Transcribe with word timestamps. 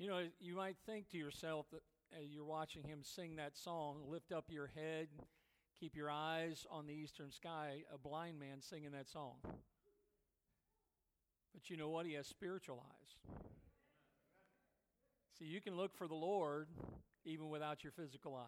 You 0.00 0.08
know, 0.08 0.22
you 0.40 0.56
might 0.56 0.76
think 0.86 1.10
to 1.10 1.18
yourself 1.18 1.66
that 1.72 1.82
uh, 2.16 2.20
you're 2.26 2.46
watching 2.46 2.84
him 2.84 3.00
sing 3.02 3.36
that 3.36 3.54
song, 3.54 3.98
lift 4.08 4.32
up 4.32 4.46
your 4.48 4.68
head, 4.74 5.08
keep 5.78 5.94
your 5.94 6.10
eyes 6.10 6.66
on 6.70 6.86
the 6.86 6.94
eastern 6.94 7.30
sky, 7.30 7.82
a 7.94 7.98
blind 7.98 8.40
man 8.40 8.62
singing 8.62 8.92
that 8.92 9.10
song. 9.10 9.34
But 11.52 11.68
you 11.68 11.76
know 11.76 11.90
what? 11.90 12.06
He 12.06 12.14
has 12.14 12.26
spiritual 12.26 12.82
eyes. 12.82 13.36
See, 15.38 15.44
you 15.44 15.60
can 15.60 15.76
look 15.76 15.94
for 15.94 16.08
the 16.08 16.14
Lord 16.14 16.68
even 17.26 17.50
without 17.50 17.84
your 17.84 17.92
physical 17.92 18.34
eyes. 18.34 18.46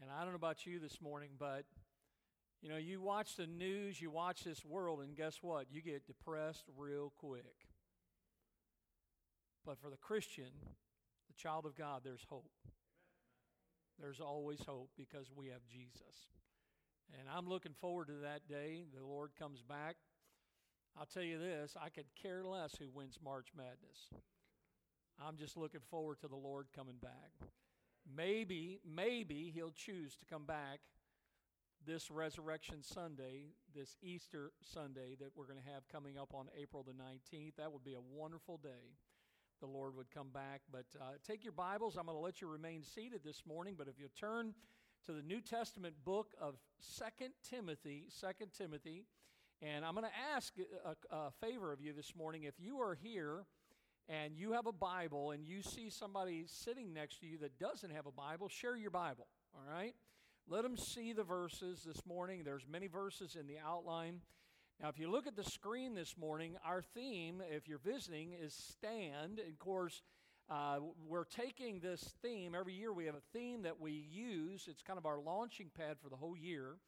And 0.00 0.12
I 0.12 0.20
don't 0.20 0.30
know 0.30 0.36
about 0.36 0.64
you 0.64 0.78
this 0.78 1.00
morning, 1.00 1.30
but 1.40 1.64
you 2.62 2.68
know, 2.68 2.76
you 2.76 3.00
watch 3.00 3.34
the 3.34 3.48
news, 3.48 4.00
you 4.00 4.12
watch 4.12 4.44
this 4.44 4.64
world, 4.64 5.00
and 5.00 5.16
guess 5.16 5.38
what? 5.42 5.66
You 5.72 5.82
get 5.82 6.06
depressed 6.06 6.66
real 6.76 7.12
quick. 7.18 7.71
But 9.64 9.78
for 9.78 9.90
the 9.90 9.96
Christian, 9.96 10.50
the 11.28 11.34
child 11.36 11.66
of 11.66 11.76
God, 11.76 12.00
there's 12.04 12.26
hope. 12.28 12.50
There's 14.00 14.20
always 14.20 14.60
hope 14.66 14.90
because 14.96 15.26
we 15.34 15.48
have 15.48 15.66
Jesus. 15.70 16.28
And 17.18 17.28
I'm 17.28 17.48
looking 17.48 17.74
forward 17.80 18.08
to 18.08 18.14
that 18.22 18.48
day. 18.48 18.84
The 18.94 19.04
Lord 19.04 19.30
comes 19.38 19.62
back. 19.62 19.96
I'll 20.98 21.06
tell 21.06 21.22
you 21.22 21.38
this 21.38 21.74
I 21.80 21.88
could 21.88 22.06
care 22.20 22.44
less 22.44 22.74
who 22.78 22.90
wins 22.92 23.18
March 23.22 23.48
Madness. 23.56 24.10
I'm 25.24 25.36
just 25.36 25.56
looking 25.56 25.80
forward 25.90 26.18
to 26.20 26.28
the 26.28 26.36
Lord 26.36 26.66
coming 26.74 26.96
back. 27.00 27.48
Maybe, 28.16 28.80
maybe 28.84 29.52
He'll 29.54 29.70
choose 29.70 30.16
to 30.16 30.24
come 30.24 30.44
back 30.44 30.80
this 31.86 32.10
Resurrection 32.10 32.82
Sunday, 32.82 33.52
this 33.74 33.96
Easter 34.02 34.52
Sunday 34.62 35.16
that 35.20 35.30
we're 35.34 35.46
going 35.46 35.58
to 35.58 35.72
have 35.72 35.88
coming 35.88 36.18
up 36.18 36.32
on 36.34 36.46
April 36.60 36.84
the 36.84 36.92
19th. 36.92 37.56
That 37.58 37.72
would 37.72 37.84
be 37.84 37.94
a 37.94 38.00
wonderful 38.00 38.58
day. 38.58 38.96
The 39.62 39.68
Lord 39.68 39.96
would 39.96 40.10
come 40.10 40.30
back. 40.34 40.62
But 40.72 40.86
uh, 41.00 41.12
take 41.24 41.44
your 41.44 41.52
Bibles. 41.52 41.96
I'm 41.96 42.06
going 42.06 42.18
to 42.18 42.20
let 42.20 42.40
you 42.40 42.48
remain 42.48 42.82
seated 42.82 43.20
this 43.24 43.44
morning. 43.46 43.76
But 43.78 43.86
if 43.86 43.94
you 43.96 44.08
turn 44.18 44.54
to 45.06 45.12
the 45.12 45.22
New 45.22 45.40
Testament 45.40 45.94
book 46.04 46.32
of 46.40 46.56
Second 46.80 47.30
Timothy, 47.48 48.06
Second 48.08 48.48
Timothy, 48.58 49.04
and 49.62 49.84
I'm 49.84 49.94
going 49.94 50.06
to 50.06 50.34
ask 50.34 50.52
a, 50.84 51.14
a 51.14 51.30
favor 51.40 51.72
of 51.72 51.80
you 51.80 51.92
this 51.92 52.12
morning. 52.16 52.42
If 52.42 52.54
you 52.58 52.80
are 52.80 52.98
here 53.00 53.44
and 54.08 54.36
you 54.36 54.50
have 54.50 54.66
a 54.66 54.72
Bible 54.72 55.30
and 55.30 55.46
you 55.46 55.62
see 55.62 55.90
somebody 55.90 56.42
sitting 56.48 56.92
next 56.92 57.20
to 57.20 57.26
you 57.26 57.38
that 57.38 57.56
doesn't 57.60 57.90
have 57.90 58.06
a 58.06 58.10
Bible, 58.12 58.48
share 58.48 58.76
your 58.76 58.90
Bible, 58.90 59.28
all 59.54 59.72
right? 59.72 59.94
Let 60.48 60.64
them 60.64 60.76
see 60.76 61.12
the 61.12 61.22
verses 61.22 61.84
this 61.86 62.04
morning. 62.04 62.42
There's 62.44 62.66
many 62.68 62.88
verses 62.88 63.36
in 63.38 63.46
the 63.46 63.58
outline. 63.64 64.22
Now, 64.82 64.88
if 64.88 64.98
you 64.98 65.08
look 65.08 65.28
at 65.28 65.36
the 65.36 65.44
screen 65.44 65.94
this 65.94 66.16
morning, 66.18 66.56
our 66.66 66.82
theme, 66.82 67.40
if 67.48 67.68
you're 67.68 67.78
visiting, 67.78 68.32
is 68.32 68.52
stand. 68.52 69.38
And 69.38 69.52
of 69.52 69.58
course, 69.60 70.02
uh, 70.50 70.80
we're 71.06 71.22
taking 71.22 71.78
this 71.78 72.14
theme 72.20 72.56
every 72.58 72.72
year. 72.72 72.92
We 72.92 73.06
have 73.06 73.14
a 73.14 73.22
theme 73.32 73.62
that 73.62 73.80
we 73.80 73.92
use. 73.92 74.66
It's 74.68 74.82
kind 74.82 74.98
of 74.98 75.06
our 75.06 75.20
launching 75.20 75.70
pad 75.72 75.98
for 76.02 76.08
the 76.08 76.16
whole 76.16 76.36
year. 76.36 76.78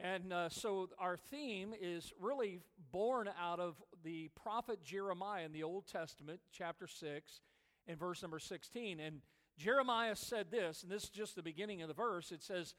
And 0.00 0.32
uh, 0.32 0.48
so 0.48 0.88
our 0.98 1.16
theme 1.16 1.74
is 1.80 2.12
really 2.20 2.58
born 2.90 3.30
out 3.40 3.60
of 3.60 3.80
the 4.02 4.28
prophet 4.42 4.82
Jeremiah 4.82 5.44
in 5.44 5.52
the 5.52 5.62
Old 5.62 5.86
Testament, 5.86 6.40
chapter 6.50 6.88
6, 6.88 7.40
and 7.86 8.00
verse 8.00 8.20
number 8.20 8.40
16. 8.40 8.98
And 8.98 9.20
Jeremiah 9.56 10.16
said 10.16 10.50
this, 10.50 10.82
and 10.82 10.90
this 10.90 11.04
is 11.04 11.10
just 11.10 11.36
the 11.36 11.42
beginning 11.44 11.82
of 11.82 11.88
the 11.88 11.94
verse. 11.94 12.32
It 12.32 12.42
says, 12.42 12.74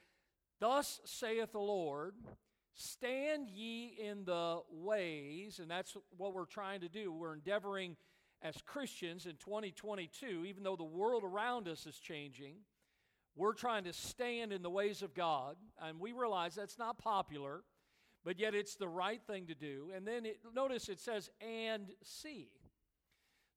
Thus 0.59 1.00
saith 1.05 1.53
the 1.53 1.59
Lord, 1.59 2.16
stand 2.78 3.50
ye 3.50 3.97
in 4.00 4.23
the 4.23 4.61
ways, 4.72 5.59
and 5.59 5.70
that's 5.70 5.95
what 6.16 6.33
we're 6.33 6.45
trying 6.45 6.81
to 6.81 6.89
do. 6.89 7.11
We're 7.11 7.33
endeavoring 7.33 7.97
as 8.42 8.56
Christians 8.66 9.25
in 9.25 9.36
2022, 9.36 10.45
even 10.47 10.64
though 10.64 10.75
the 10.75 10.83
world 10.83 11.23
around 11.25 11.67
us 11.67 11.86
is 11.86 11.98
changing 11.98 12.55
we're 13.38 13.53
trying 13.53 13.83
to 13.83 13.94
stand 13.94 14.52
in 14.52 14.64
the 14.64 14.70
ways 14.70 15.03
of 15.03 15.14
God, 15.14 15.58
and 15.80 16.00
we 16.00 16.11
realize 16.11 16.55
that's 16.55 16.80
not 16.80 16.98
popular, 16.98 17.61
but 18.26 18.39
yet 18.39 18.55
it's 18.55 18.76
the 18.76 18.87
right 18.87 19.21
thing 19.27 19.45
to 19.48 19.54
do. 19.54 19.92
And 19.95 20.08
then 20.08 20.26
it, 20.26 20.39
notice 20.55 20.89
it 20.89 20.99
says, 20.99 21.30
and 21.39 21.87
see. 22.04 22.49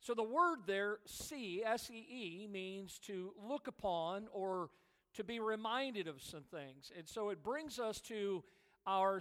So 0.00 0.12
the 0.12 0.22
word 0.22 0.60
there, 0.66 0.98
see, 1.06 1.62
S 1.64 1.90
E 1.90 2.44
E, 2.44 2.46
means 2.46 2.98
to 3.06 3.32
look 3.42 3.68
upon 3.68 4.28
or 4.32 4.68
to 5.14 5.24
be 5.24 5.40
reminded 5.40 6.08
of 6.08 6.20
some 6.20 6.44
things. 6.44 6.92
And 6.96 7.08
so 7.08 7.30
it 7.30 7.42
brings 7.42 7.78
us 7.78 8.00
to 8.02 8.44
our 8.86 9.20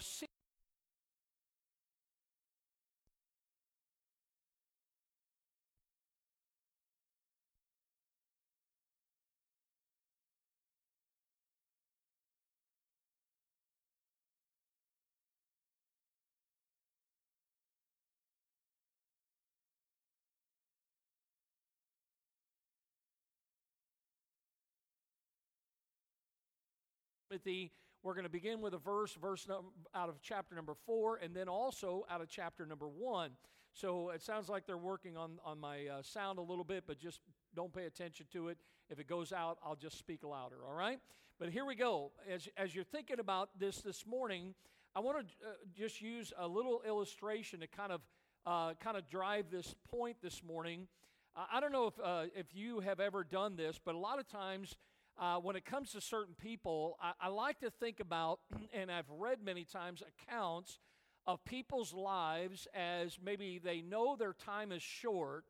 Timothy. 27.30 27.72
We're 28.02 28.14
going 28.14 28.24
to 28.24 28.30
begin 28.30 28.62
with 28.62 28.74
a 28.74 28.78
verse, 28.78 29.14
verse 29.22 29.46
out 29.94 30.08
of 30.08 30.22
chapter 30.22 30.56
number 30.56 30.74
four, 30.86 31.18
and 31.18 31.36
then 31.36 31.50
also 31.50 32.06
out 32.10 32.22
of 32.22 32.30
chapter 32.30 32.66
number 32.66 32.88
one. 32.88 33.32
So 33.74 34.12
it 34.12 34.22
sounds 34.22 34.48
like 34.48 34.66
they're 34.66 34.78
working 34.78 35.18
on, 35.18 35.32
on 35.44 35.60
my 35.60 35.88
uh, 35.88 36.02
sound 36.02 36.40
a 36.40 36.42
little 36.42 36.64
bit, 36.64 36.86
but 36.88 36.98
just 36.98 37.20
don't 37.56 37.74
pay 37.74 37.86
attention 37.86 38.26
to 38.32 38.48
it. 38.48 38.58
If 38.90 39.00
it 39.00 39.08
goes 39.08 39.34
out, 39.34 39.58
I'll 39.64 39.76
just 39.76 39.98
speak 40.00 40.24
louder, 40.24 40.58
all 40.66 40.74
right? 40.74 41.00
But 41.40 41.50
here 41.50 41.66
we 41.66 41.76
go. 41.76 42.12
As, 42.32 42.48
as 42.56 42.74
you're 42.74 42.86
thinking 42.86 43.20
about 43.20 43.50
this 43.60 43.80
this 43.82 44.06
morning, 44.08 44.56
I 44.96 45.02
want 45.02 45.18
to 45.20 45.48
uh, 45.48 45.52
just 45.78 46.02
use 46.02 46.32
a 46.38 46.48
little 46.48 46.82
illustration 46.88 47.60
to 47.60 47.68
kind 47.68 47.92
of, 47.92 48.02
uh, 48.46 48.76
kind 48.82 48.96
of 48.96 49.10
drive 49.10 49.52
this 49.52 49.76
point 49.92 50.18
this 50.24 50.42
morning. 50.42 50.88
I 51.36 51.60
don't 51.60 51.72
know 51.72 51.88
if, 51.88 51.94
uh, 52.04 52.24
if 52.36 52.56
you 52.56 52.80
have 52.80 53.00
ever 53.00 53.24
done 53.24 53.56
this, 53.56 53.80
but 53.84 53.94
a 53.94 53.98
lot 53.98 54.20
of 54.20 54.28
times 54.28 54.76
uh, 55.20 55.36
when 55.38 55.56
it 55.56 55.66
comes 55.66 55.92
to 55.92 56.02
certain 56.02 56.36
people, 56.42 56.98
I, 57.02 57.12
I 57.22 57.28
like 57.28 57.60
to 57.60 57.70
think 57.70 58.00
about, 58.00 58.40
and 58.74 58.92
I've 58.92 59.10
read 59.10 59.44
many 59.44 59.66
times 59.66 60.02
accounts 60.02 60.80
of 61.28 61.44
people's 61.44 61.94
lives 61.94 62.68
as 62.74 63.20
maybe 63.24 63.60
they 63.64 63.82
know 63.82 64.16
their 64.16 64.34
time 64.34 64.72
is 64.72 64.82
short 64.82 65.46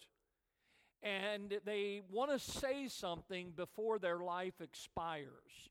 and 1.01 1.53
they 1.65 2.01
want 2.11 2.31
to 2.31 2.39
say 2.39 2.87
something 2.87 3.53
before 3.55 3.99
their 3.99 4.19
life 4.19 4.59
expires. 4.59 5.69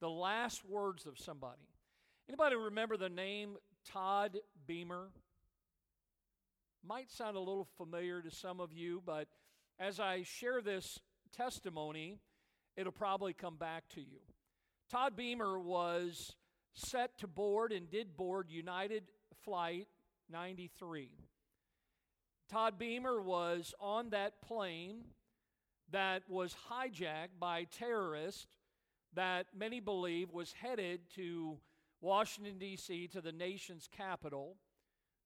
The 0.00 0.10
last 0.10 0.62
words 0.68 1.06
of 1.06 1.18
somebody. 1.18 1.68
Anybody 2.28 2.56
remember 2.56 2.96
the 2.98 3.08
name 3.08 3.56
Todd 3.90 4.36
Beamer? 4.66 5.08
Might 6.86 7.10
sound 7.10 7.36
a 7.36 7.40
little 7.40 7.68
familiar 7.78 8.20
to 8.20 8.30
some 8.30 8.60
of 8.60 8.72
you, 8.72 9.02
but 9.06 9.28
as 9.78 9.98
I 9.98 10.22
share 10.24 10.60
this 10.60 10.98
testimony, 11.34 12.18
it'll 12.76 12.92
probably 12.92 13.32
come 13.32 13.56
back 13.56 13.88
to 13.94 14.00
you. 14.00 14.20
Todd 14.90 15.16
Beamer 15.16 15.58
was 15.58 16.34
set 16.74 17.18
to 17.18 17.26
board 17.26 17.72
and 17.72 17.90
did 17.90 18.16
board 18.16 18.48
United 18.50 19.04
Flight 19.44 19.88
93. 20.30 21.10
Todd 22.48 22.78
Beamer 22.78 23.20
was 23.20 23.74
on 23.80 24.10
that 24.10 24.40
plane 24.42 25.04
that 25.90 26.22
was 26.28 26.54
hijacked 26.70 27.38
by 27.40 27.64
terrorists 27.64 28.46
that 29.14 29.46
many 29.56 29.80
believe 29.80 30.30
was 30.30 30.52
headed 30.52 31.00
to 31.14 31.58
Washington, 32.00 32.58
D.C., 32.58 33.08
to 33.08 33.20
the 33.20 33.32
nation's 33.32 33.88
capital, 33.96 34.56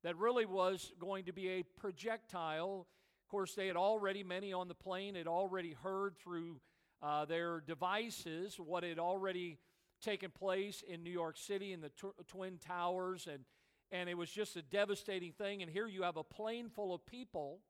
that 0.03 0.17
really 0.17 0.47
was 0.47 0.93
going 0.99 1.25
to 1.25 1.33
be 1.33 1.49
a 1.49 1.63
projectile. 1.79 2.87
Of 3.25 3.31
course, 3.31 3.55
they 3.55 3.67
had 3.67 3.77
already, 3.77 4.23
many 4.23 4.53
on 4.53 4.69
the 4.69 4.75
plane 4.75 5.15
had 5.15 5.27
already 5.27 5.75
heard 5.83 6.17
through 6.17 6.61
uh, 7.03 7.25
their 7.25 7.61
devices, 7.61 8.59
what 8.59 8.83
had 8.83 8.99
already 8.99 9.59
taken 10.03 10.31
place 10.31 10.83
in 10.87 11.03
New 11.03 11.11
York 11.11 11.37
City 11.37 11.73
in 11.73 11.81
the 11.81 11.91
tw- 11.91 12.27
Twin 12.27 12.59
Towers, 12.59 13.27
and, 13.31 13.45
and 13.91 14.09
it 14.09 14.17
was 14.17 14.31
just 14.31 14.57
a 14.57 14.63
devastating 14.63 15.33
thing. 15.33 15.63
And 15.63 15.71
here 15.71 15.87
you 15.87 16.03
have 16.03 16.17
a 16.17 16.25
plane 16.25 16.69
full 16.69 16.95
of 16.95 17.05
people 17.07 17.61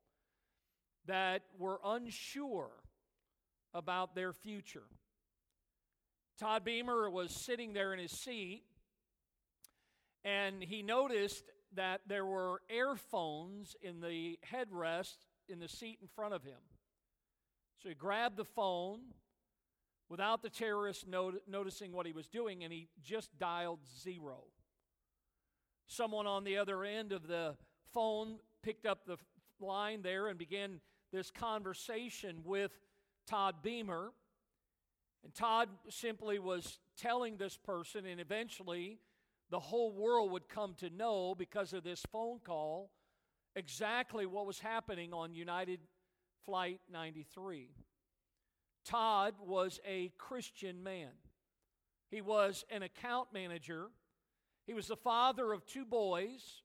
that 1.07 1.43
were 1.59 1.81
unsure 1.85 2.71
about 3.75 4.15
their 4.15 4.33
future. 4.33 4.87
Todd 6.39 6.65
Beamer 6.65 7.11
was 7.11 7.33
sitting 7.33 7.73
there 7.73 7.93
in 7.93 7.99
his 7.99 8.13
seat, 8.13 8.63
and 10.25 10.63
he 10.63 10.83
noticed 10.83 11.45
that 11.75 12.01
there 12.07 12.27
were 12.27 12.61
earphones 12.69 13.77
in 13.83 14.01
the 14.01 14.39
headrest 14.53 15.17
in 15.49 15.59
the 15.59 15.69
seat 15.69 15.99
in 16.01 16.09
front 16.09 16.35
of 16.35 16.43
him. 16.43 16.59
So 17.83 17.89
he 17.89 17.95
grabbed 17.95 18.37
the 18.37 18.45
phone 18.45 19.01
without 20.11 20.43
the 20.43 20.51
terrorist 20.51 21.07
not- 21.07 21.49
noticing 21.49 21.93
what 21.93 22.05
he 22.05 22.13
was 22.13 22.29
doing, 22.29 22.63
and 22.63 22.73
he 22.73 22.89
just 23.01 23.39
dialed 23.39 23.87
zero. 23.87 24.45
Someone 25.87 26.27
on 26.27 26.45
the 26.45 26.59
other 26.59 26.85
end 26.85 27.13
of 27.13 27.27
the 27.27 27.57
phone 27.93 28.41
picked 28.63 28.85
up 28.85 29.07
the 29.07 29.17
line 29.61 30.03
there 30.03 30.29
and 30.29 30.39
began 30.39 30.81
this 31.11 31.31
conversation 31.31 32.43
with 32.45 32.73
Todd 33.27 33.63
Beamer. 33.63 34.13
And 35.25 35.35
Todd 35.35 35.69
simply 35.89 36.39
was 36.39 36.81
telling 36.97 37.37
this 37.39 37.57
person, 37.57 38.05
and 38.05 38.21
eventually 38.21 39.01
the 39.49 39.61
whole 39.61 39.93
world 39.93 40.31
would 40.33 40.49
come 40.49 40.75
to 40.75 40.91
know 40.91 41.35
because 41.35 41.73
of 41.73 41.83
this 41.83 42.05
phone 42.13 42.41
call 42.41 42.93
exactly 43.57 44.27
what 44.27 44.47
was 44.47 44.61
happening 44.61 45.13
on 45.13 45.35
United 45.35 45.81
Flight 46.45 46.81
93. 46.91 47.71
Todd 48.85 49.35
was 49.45 49.81
a 49.87 50.13
Christian 50.19 50.83
man. 50.83 51.11
He 52.11 52.21
was 52.21 52.65
an 52.71 52.83
account 52.83 53.29
manager. 53.33 53.87
He 54.67 54.75
was 54.75 54.89
the 54.89 54.97
father 54.97 55.53
of 55.53 55.67
two 55.67 55.85
boys, 55.85 56.63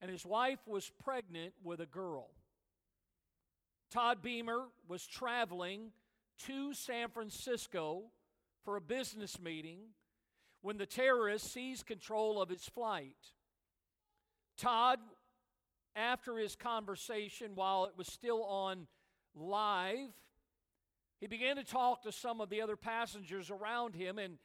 and 0.00 0.10
his 0.10 0.24
wife 0.24 0.60
was 0.66 0.90
pregnant 1.04 1.54
with 1.62 1.80
a 1.80 1.86
girl. 1.86 2.30
Todd 3.90 4.22
Beamer 4.22 4.64
was 4.88 5.06
traveling 5.06 5.92
to 6.46 6.72
San 6.74 7.08
Francisco 7.08 8.04
for 8.64 8.76
a 8.76 8.80
business 8.80 9.40
meeting 9.40 9.80
when 10.62 10.78
the 10.78 10.86
terrorist 10.86 11.52
seized 11.52 11.86
control 11.86 12.40
of 12.40 12.48
his 12.48 12.64
flight. 12.64 13.16
Todd, 14.56 14.98
after 15.94 16.38
his 16.38 16.56
conversation, 16.56 17.52
while 17.54 17.84
it 17.84 17.92
was 17.96 18.06
still 18.06 18.44
on 18.44 18.86
live, 19.34 20.10
he 21.20 21.26
began 21.26 21.56
to 21.56 21.64
talk 21.64 22.02
to 22.02 22.12
some 22.12 22.40
of 22.40 22.50
the 22.50 22.60
other 22.60 22.76
passengers 22.76 23.50
around 23.50 23.94
him, 23.94 24.18
and 24.18 24.38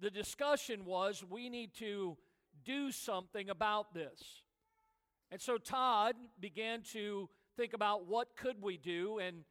the 0.00 0.10
discussion 0.10 0.84
was 0.84 1.24
we 1.28 1.48
need 1.48 1.74
to 1.74 2.16
do 2.64 2.92
something 2.92 3.50
about 3.50 3.94
this. 3.94 4.42
And 5.30 5.40
so 5.40 5.58
Todd 5.58 6.16
began 6.38 6.82
to 6.92 7.28
think 7.56 7.72
about 7.72 8.06
what 8.06 8.36
could 8.36 8.62
we 8.62 8.76
do 8.76 9.18
and 9.18 9.44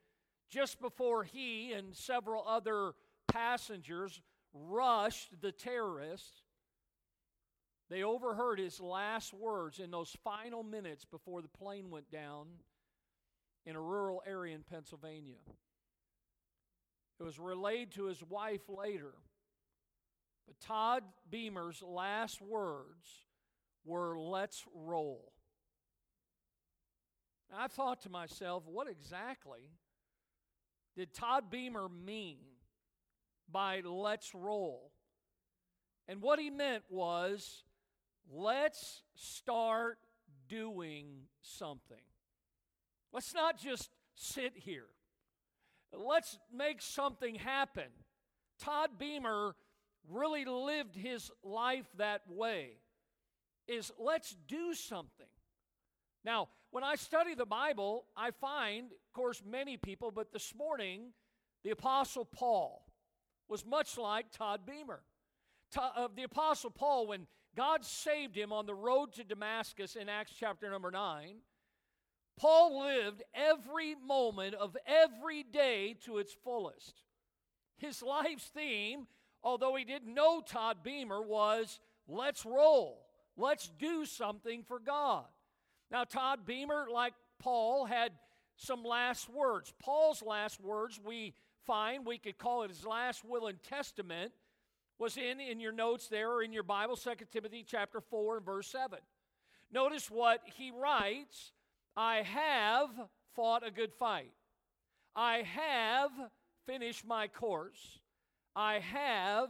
just 0.50 0.82
before 0.82 1.24
he 1.24 1.74
and 1.74 1.96
several 1.96 2.44
other 2.48 2.94
passengers 3.28 4.20
rushed 4.54 5.42
the 5.42 5.52
terrorists, 5.52 6.42
they 7.90 8.04
overheard 8.04 8.60
his 8.60 8.80
last 8.80 9.34
words 9.34 9.80
in 9.80 9.92
those 9.92 10.16
final 10.24 10.64
minutes 10.64 11.06
before 11.06 11.42
the 11.42 11.48
plane 11.48 11.90
went 11.90 12.12
down 12.12 12.48
in 13.66 13.76
a 13.76 13.82
rural 13.82 14.22
area 14.28 14.56
in 14.56 14.64
Pennsylvania. 14.64 15.40
It 17.20 17.24
was 17.24 17.40
relayed 17.40 17.92
to 17.94 18.06
his 18.06 18.24
wife 18.24 18.70
later. 18.70 19.14
But 20.48 20.60
Todd 20.60 21.04
Beamer's 21.30 21.84
last 21.86 22.42
words 22.42 23.08
were, 23.86 24.18
Let's 24.18 24.64
roll. 24.74 25.32
I 27.56 27.68
thought 27.68 28.02
to 28.04 28.10
myself, 28.10 28.64
what 28.68 28.88
exactly 28.88 29.72
did 30.96 31.14
Todd 31.14 31.50
Beamer 31.50 31.90
mean 31.90 32.38
by 33.52 33.82
let's 33.84 34.36
roll? 34.36 34.92
And 36.08 36.22
what 36.22 36.40
he 36.40 36.50
meant 36.50 36.84
was, 36.90 37.64
let's 38.32 39.02
start 39.16 39.98
doing 40.48 41.24
something. 41.42 41.98
Let's 43.12 43.34
not 43.34 43.58
just 43.58 43.90
sit 44.16 44.54
here. 44.56 44.88
Let's 45.94 46.38
make 46.54 46.82
something 46.82 47.36
happen. 47.36 47.88
Todd 48.60 48.92
Beamer 49.00 49.56
really 50.08 50.46
lived 50.46 50.96
his 50.96 51.32
life 51.44 51.86
that 51.98 52.22
way. 52.30 52.78
Is 53.68 53.92
let's 54.00 54.36
do 54.48 54.74
something. 54.74 55.28
Now, 56.24 56.50
when 56.72 56.84
I 56.84 56.96
study 56.96 57.34
the 57.34 57.46
Bible, 57.46 58.06
I 58.16 58.32
find, 58.32 58.92
of 58.92 59.14
course, 59.14 59.42
many 59.48 59.78
people, 59.78 60.12
but 60.12 60.32
this 60.32 60.54
morning, 60.56 61.14
the 61.64 61.72
Apostle 61.72 62.26
Paul 62.26 62.86
was 63.48 63.66
much 63.66 63.98
like 63.98 64.32
Todd 64.32 64.62
Beamer. 64.66 65.02
Uh, 65.78 66.08
the 66.16 66.24
Apostle 66.24 66.72
Paul, 66.72 67.08
when 67.08 67.28
God 67.60 67.84
saved 67.84 68.38
him 68.38 68.54
on 68.54 68.66
the 68.66 68.74
road 68.74 69.12
to 69.16 69.24
Damascus 69.26 69.98
in 69.98 70.08
Acts 70.08 70.32
chapter 70.40 70.72
number 70.72 70.92
9, 70.92 71.40
Paul 72.38 72.80
lived 72.86 73.22
every 73.34 73.96
moment 73.96 74.56
of 74.56 74.78
every 74.88 75.44
day 75.44 75.98
to 76.06 76.20
its 76.20 76.32
fullest. 76.32 77.04
His 77.76 78.02
life's 78.02 78.46
theme, 78.46 79.08
although 79.44 79.76
he 79.76 79.84
didn't 79.84 80.14
know 80.14 80.40
Todd 80.40 80.78
Beamer, 80.84 81.22
was 81.22 81.82
let's 82.08 82.46
roll, 82.46 83.02
let's 83.36 83.70
do 83.78 84.06
something 84.06 84.64
for 84.64 84.80
God. 84.80 85.26
Now, 85.92 86.06
Todd 86.06 86.46
Beamer, 86.46 86.88
like 86.90 87.14
Paul, 87.40 87.84
had 87.84 88.14
some 88.56 88.86
last 88.86 89.28
words. 89.28 89.74
Paul's 89.80 90.24
last 90.24 90.62
words, 90.62 90.98
we 91.06 91.34
find, 91.66 92.06
we 92.06 92.20
could 92.20 92.38
call 92.38 92.64
it 92.64 92.70
his 92.70 92.86
last 92.86 93.26
will 93.26 93.48
and 93.48 93.62
testament, 93.62 94.32
was 95.00 95.18
in, 95.18 95.40
in 95.40 95.60
your 95.60 95.72
notes 95.72 96.08
there 96.08 96.32
or 96.32 96.44
in 96.44 96.54
your 96.54 96.64
Bible, 96.64 96.96
2 96.96 97.12
Timothy 97.32 97.66
chapter 97.66 98.02
4 98.02 98.38
and 98.38 98.46
verse 98.46 98.68
7. 98.68 99.00
Notice 99.72 100.12
what 100.12 100.42
he 100.58 100.72
writes 100.72 101.52
I 101.96 102.18
have 102.18 102.90
fought 103.36 103.66
a 103.66 103.72
good 103.72 103.94
fight. 103.94 104.32
I 105.16 105.44
have 105.56 106.12
finished 106.66 107.06
my 107.06 107.28
course. 107.28 108.00
I 108.56 108.80
have 108.80 109.50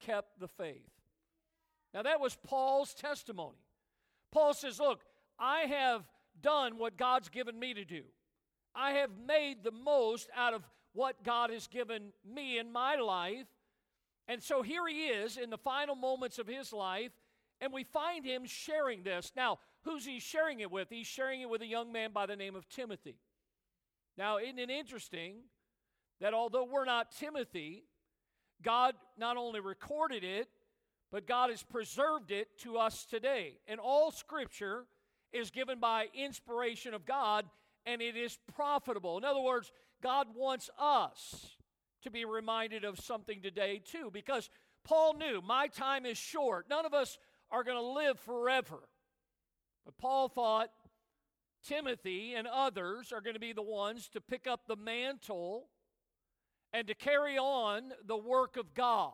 kept 0.00 0.38
the 0.40 0.48
faith. 0.48 0.90
Now, 1.94 2.02
that 2.02 2.20
was 2.20 2.36
Paul's 2.46 2.94
testimony. 2.94 3.58
Paul 4.32 4.52
says, 4.54 4.78
Look, 4.78 5.00
I 5.38 5.60
have 5.62 6.04
done 6.42 6.78
what 6.78 6.96
God's 6.96 7.28
given 7.28 7.58
me 7.58 7.74
to 7.74 7.84
do. 7.84 8.02
I 8.74 8.92
have 8.92 9.10
made 9.26 9.64
the 9.64 9.72
most 9.72 10.28
out 10.36 10.54
of 10.54 10.62
what 10.92 11.24
God 11.24 11.50
has 11.50 11.66
given 11.66 12.12
me 12.24 12.58
in 12.58 12.70
my 12.70 12.96
life. 12.96 13.46
And 14.28 14.42
so 14.42 14.62
here 14.62 14.86
he 14.86 15.06
is 15.06 15.38
in 15.38 15.50
the 15.50 15.58
final 15.58 15.96
moments 15.96 16.38
of 16.38 16.46
his 16.46 16.72
life, 16.72 17.12
and 17.60 17.72
we 17.72 17.82
find 17.82 18.24
him 18.24 18.44
sharing 18.44 19.02
this. 19.02 19.32
Now, 19.34 19.58
who's 19.82 20.04
he 20.04 20.20
sharing 20.20 20.60
it 20.60 20.70
with? 20.70 20.88
He's 20.90 21.06
sharing 21.06 21.40
it 21.40 21.48
with 21.48 21.62
a 21.62 21.66
young 21.66 21.90
man 21.90 22.12
by 22.12 22.26
the 22.26 22.36
name 22.36 22.54
of 22.54 22.68
Timothy. 22.68 23.16
Now, 24.18 24.36
isn't 24.36 24.58
it 24.58 24.70
interesting 24.70 25.36
that 26.20 26.34
although 26.34 26.64
we're 26.64 26.84
not 26.84 27.12
Timothy, 27.12 27.84
God 28.62 28.94
not 29.16 29.36
only 29.36 29.60
recorded 29.60 30.24
it, 30.24 30.48
but 31.10 31.26
God 31.26 31.50
has 31.50 31.62
preserved 31.62 32.30
it 32.30 32.58
to 32.58 32.76
us 32.76 33.04
today. 33.04 33.54
And 33.66 33.80
all 33.80 34.10
scripture 34.10 34.84
is 35.32 35.50
given 35.50 35.78
by 35.78 36.08
inspiration 36.14 36.92
of 36.94 37.06
God 37.06 37.46
and 37.86 38.02
it 38.02 38.16
is 38.16 38.38
profitable. 38.54 39.16
In 39.16 39.24
other 39.24 39.40
words, 39.40 39.72
God 40.02 40.26
wants 40.34 40.68
us 40.78 41.56
to 42.02 42.10
be 42.10 42.24
reminded 42.24 42.84
of 42.84 42.98
something 42.98 43.40
today 43.42 43.80
too 43.84 44.10
because 44.12 44.50
Paul 44.84 45.14
knew 45.14 45.42
my 45.42 45.68
time 45.68 46.06
is 46.06 46.16
short. 46.16 46.66
None 46.68 46.86
of 46.86 46.94
us 46.94 47.18
are 47.50 47.64
going 47.64 47.76
to 47.76 47.82
live 47.82 48.18
forever. 48.20 48.80
But 49.84 49.98
Paul 49.98 50.28
thought 50.28 50.70
Timothy 51.66 52.34
and 52.34 52.46
others 52.46 53.12
are 53.12 53.20
going 53.20 53.34
to 53.34 53.40
be 53.40 53.52
the 53.52 53.62
ones 53.62 54.08
to 54.08 54.20
pick 54.20 54.46
up 54.46 54.62
the 54.66 54.76
mantle 54.76 55.68
and 56.72 56.86
to 56.86 56.94
carry 56.94 57.38
on 57.38 57.92
the 58.06 58.16
work 58.16 58.56
of 58.56 58.74
God. 58.74 59.12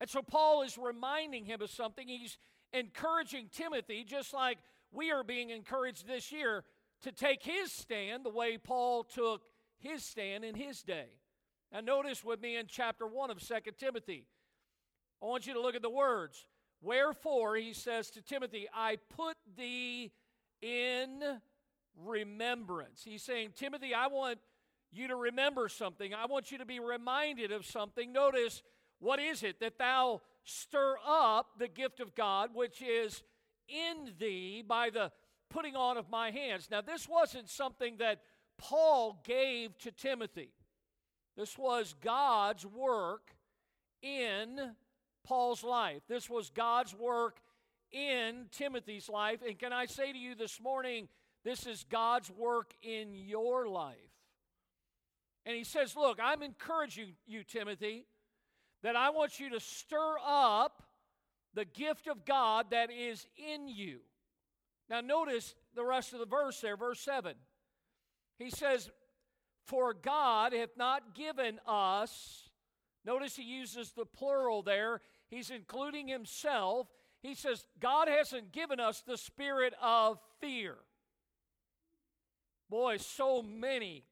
And 0.00 0.08
so 0.08 0.22
Paul 0.22 0.62
is 0.62 0.78
reminding 0.78 1.44
him 1.44 1.62
of 1.62 1.70
something. 1.70 2.06
He's 2.06 2.38
encouraging 2.72 3.48
Timothy, 3.52 4.04
just 4.04 4.32
like 4.32 4.58
we 4.92 5.10
are 5.10 5.24
being 5.24 5.50
encouraged 5.50 6.06
this 6.06 6.30
year 6.30 6.64
to 7.02 7.12
take 7.12 7.42
his 7.42 7.72
stand 7.72 8.24
the 8.24 8.30
way 8.30 8.58
Paul 8.58 9.04
took 9.04 9.42
his 9.78 10.04
stand 10.04 10.44
in 10.44 10.54
his 10.54 10.82
day. 10.82 11.08
Notice 11.82 12.24
with 12.24 12.40
me 12.40 12.56
in 12.56 12.66
chapter 12.68 13.06
1 13.06 13.30
of 13.30 13.42
Second 13.42 13.74
Timothy. 13.78 14.24
I 15.22 15.26
want 15.26 15.46
you 15.46 15.54
to 15.54 15.60
look 15.60 15.74
at 15.74 15.82
the 15.82 15.90
words. 15.90 16.46
Wherefore, 16.82 17.56
he 17.56 17.72
says 17.72 18.10
to 18.10 18.22
Timothy, 18.22 18.68
I 18.74 18.98
put 19.16 19.36
thee 19.56 20.12
in 20.62 21.22
remembrance. 22.04 23.02
He's 23.04 23.22
saying, 23.22 23.50
Timothy, 23.56 23.94
I 23.94 24.06
want 24.08 24.38
you 24.92 25.08
to 25.08 25.16
remember 25.16 25.68
something. 25.68 26.14
I 26.14 26.26
want 26.26 26.52
you 26.52 26.58
to 26.58 26.66
be 26.66 26.80
reminded 26.80 27.52
of 27.52 27.66
something. 27.66 28.12
Notice, 28.12 28.62
what 28.98 29.18
is 29.18 29.42
it? 29.42 29.60
That 29.60 29.78
thou 29.78 30.20
stir 30.44 30.96
up 31.06 31.58
the 31.58 31.68
gift 31.68 32.00
of 32.00 32.14
God, 32.14 32.50
which 32.54 32.82
is 32.82 33.22
in 33.68 34.12
thee 34.18 34.62
by 34.66 34.90
the 34.90 35.10
putting 35.50 35.76
on 35.76 35.96
of 35.96 36.10
my 36.10 36.30
hands. 36.30 36.68
Now, 36.70 36.80
this 36.80 37.08
wasn't 37.08 37.48
something 37.48 37.96
that 37.98 38.20
Paul 38.58 39.20
gave 39.24 39.76
to 39.78 39.90
Timothy, 39.90 40.50
this 41.36 41.58
was 41.58 41.94
God's 42.02 42.64
work 42.64 43.34
in 44.02 44.72
Paul's 45.24 45.62
life. 45.62 46.02
This 46.08 46.30
was 46.30 46.50
God's 46.50 46.94
work 46.94 47.38
in 47.92 48.46
Timothy's 48.52 49.08
life. 49.08 49.40
And 49.46 49.58
can 49.58 49.72
I 49.72 49.86
say 49.86 50.12
to 50.12 50.18
you 50.18 50.34
this 50.34 50.60
morning, 50.60 51.08
this 51.44 51.66
is 51.66 51.84
God's 51.88 52.30
work 52.30 52.72
in 52.82 53.14
your 53.14 53.68
life. 53.68 53.96
And 55.44 55.56
he 55.56 55.64
says, 55.64 55.94
Look, 55.94 56.18
I'm 56.22 56.42
encouraging 56.42 57.14
you, 57.26 57.44
Timothy, 57.44 58.06
that 58.82 58.96
I 58.96 59.10
want 59.10 59.38
you 59.38 59.50
to 59.50 59.60
stir 59.60 60.16
up 60.24 60.82
the 61.54 61.64
gift 61.64 62.08
of 62.08 62.24
God 62.24 62.66
that 62.70 62.90
is 62.90 63.26
in 63.36 63.68
you. 63.68 64.00
Now, 64.90 65.00
notice 65.00 65.54
the 65.74 65.84
rest 65.84 66.12
of 66.12 66.18
the 66.18 66.26
verse 66.26 66.60
there, 66.60 66.76
verse 66.76 67.00
7. 67.00 67.34
He 68.38 68.50
says, 68.50 68.90
For 69.66 69.94
God 69.94 70.52
hath 70.52 70.76
not 70.76 71.14
given 71.14 71.58
us, 71.66 72.50
notice 73.04 73.36
he 73.36 73.42
uses 73.42 73.92
the 73.92 74.06
plural 74.06 74.62
there, 74.62 75.00
he's 75.28 75.50
including 75.50 76.08
himself. 76.08 76.86
He 77.20 77.34
says, 77.34 77.66
God 77.80 78.06
hasn't 78.06 78.52
given 78.52 78.78
us 78.78 79.00
the 79.00 79.16
spirit 79.16 79.74
of 79.82 80.18
fear. 80.40 80.76
Boy, 82.70 82.98
so 82.98 83.42
many 83.42 84.04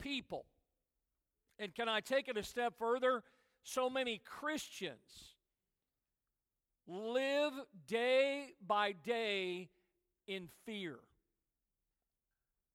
people. 0.00 0.44
And 1.60 1.74
can 1.74 1.88
I 1.88 2.00
take 2.00 2.28
it 2.28 2.36
a 2.36 2.42
step 2.42 2.74
further? 2.78 3.22
So 3.62 3.88
many 3.88 4.20
Christians 4.24 5.36
live 6.88 7.52
day 7.86 8.54
by 8.66 8.92
day 8.92 9.68
in 10.26 10.48
fear. 10.64 10.98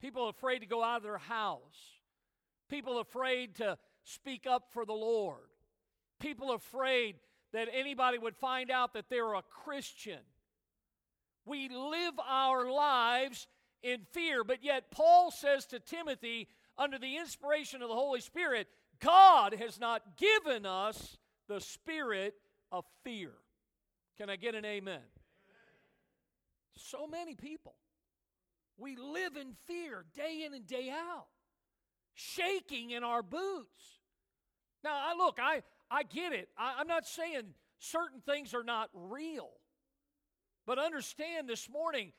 People 0.02 0.30
afraid 0.30 0.60
to 0.60 0.66
go 0.66 0.84
out 0.84 0.98
of 0.98 1.04
their 1.04 1.18
house. 1.18 2.00
People 2.70 3.00
afraid 3.00 3.56
to 3.56 3.78
speak 4.04 4.48
up 4.48 4.68
for 4.72 4.86
the 4.86 4.94
Lord. 4.94 5.50
People 6.20 6.52
afraid 6.52 7.16
that 7.52 7.70
anybody 7.72 8.18
would 8.18 8.36
find 8.36 8.72
out 8.72 8.94
that 8.94 9.10
they're 9.10 9.34
a 9.34 9.44
Christian. 9.44 10.20
We 11.46 11.70
live 11.70 12.14
our 12.26 12.72
lives 12.72 13.48
in 13.82 14.02
fear, 14.12 14.44
but 14.44 14.64
yet 14.64 14.92
Paul 14.92 15.32
says 15.32 15.66
to 15.68 15.80
Timothy, 15.80 16.48
under 16.78 16.98
the 16.98 17.18
inspiration 17.18 17.82
of 17.82 17.90
the 17.90 17.96
Holy 17.96 18.22
Spirit, 18.22 18.68
God 19.00 19.54
has 19.54 19.80
not 19.80 20.18
given 20.18 20.66
us 20.66 21.18
the 21.48 21.60
spirit 21.60 22.36
of 22.72 22.86
fear. 23.04 23.32
Can 24.18 24.30
I 24.30 24.38
get 24.38 24.56
an 24.56 24.66
amen? 24.66 24.96
amen? 24.96 25.04
So 26.78 27.06
many 27.08 27.36
people. 27.36 27.76
We 28.78 28.96
live 28.96 29.36
in 29.36 29.54
fear 29.66 30.06
day 30.16 30.44
in 30.46 30.54
and 30.54 30.66
day 30.66 30.90
out, 30.90 31.28
shaking 32.14 32.92
in 32.92 33.04
our 33.04 33.24
boots. 33.24 34.00
Now, 34.84 34.92
I 34.94 35.16
look, 35.18 35.40
I, 35.42 35.64
I 35.90 36.04
get 36.04 36.34
it. 36.34 36.50
I, 36.58 36.76
I'm 36.80 36.88
not 36.88 37.08
saying 37.08 37.44
certain 37.80 38.22
things 38.22 38.54
are 38.54 38.64
not 38.64 38.90
real. 38.94 39.50
But 40.66 40.80
understand 40.80 41.50
this 41.50 41.70
morning, 41.70 42.12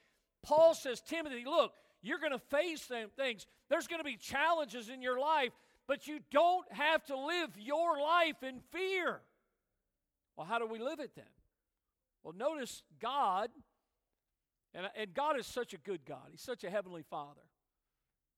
Paul 0.43 0.75
says, 0.75 1.01
Timothy, 1.01 1.45
look, 1.47 1.73
you're 2.03 2.19
going 2.19 2.33
to 2.33 2.39
face 2.39 2.87
them 2.87 3.09
things. 3.17 3.47
There's 3.71 3.87
going 3.87 4.01
to 4.01 4.05
be 4.05 4.17
challenges 4.17 4.89
in 4.89 5.01
your 5.01 5.19
life, 5.19 5.53
but 5.87 6.07
you 6.07 6.21
don't 6.31 6.71
have 6.73 7.05
to 7.07 7.17
live 7.17 7.51
your 7.57 7.99
life 7.99 8.43
in 8.43 8.61
fear. 8.71 9.21
Well, 10.37 10.47
how 10.47 10.59
do 10.59 10.67
we 10.67 10.79
live 10.79 11.01
it 11.01 11.13
then? 11.17 11.25
Well, 12.23 12.35
notice 12.37 12.83
God, 13.01 13.51
and, 14.75 14.87
and 14.97 15.15
God 15.15 15.39
is 15.39 15.47
such 15.47 15.73
a 15.73 15.79
good 15.79 16.05
God. 16.07 16.29
He's 16.31 16.41
such 16.41 16.65
a 16.65 16.71
heavenly 16.71 17.05
Father, 17.09 17.41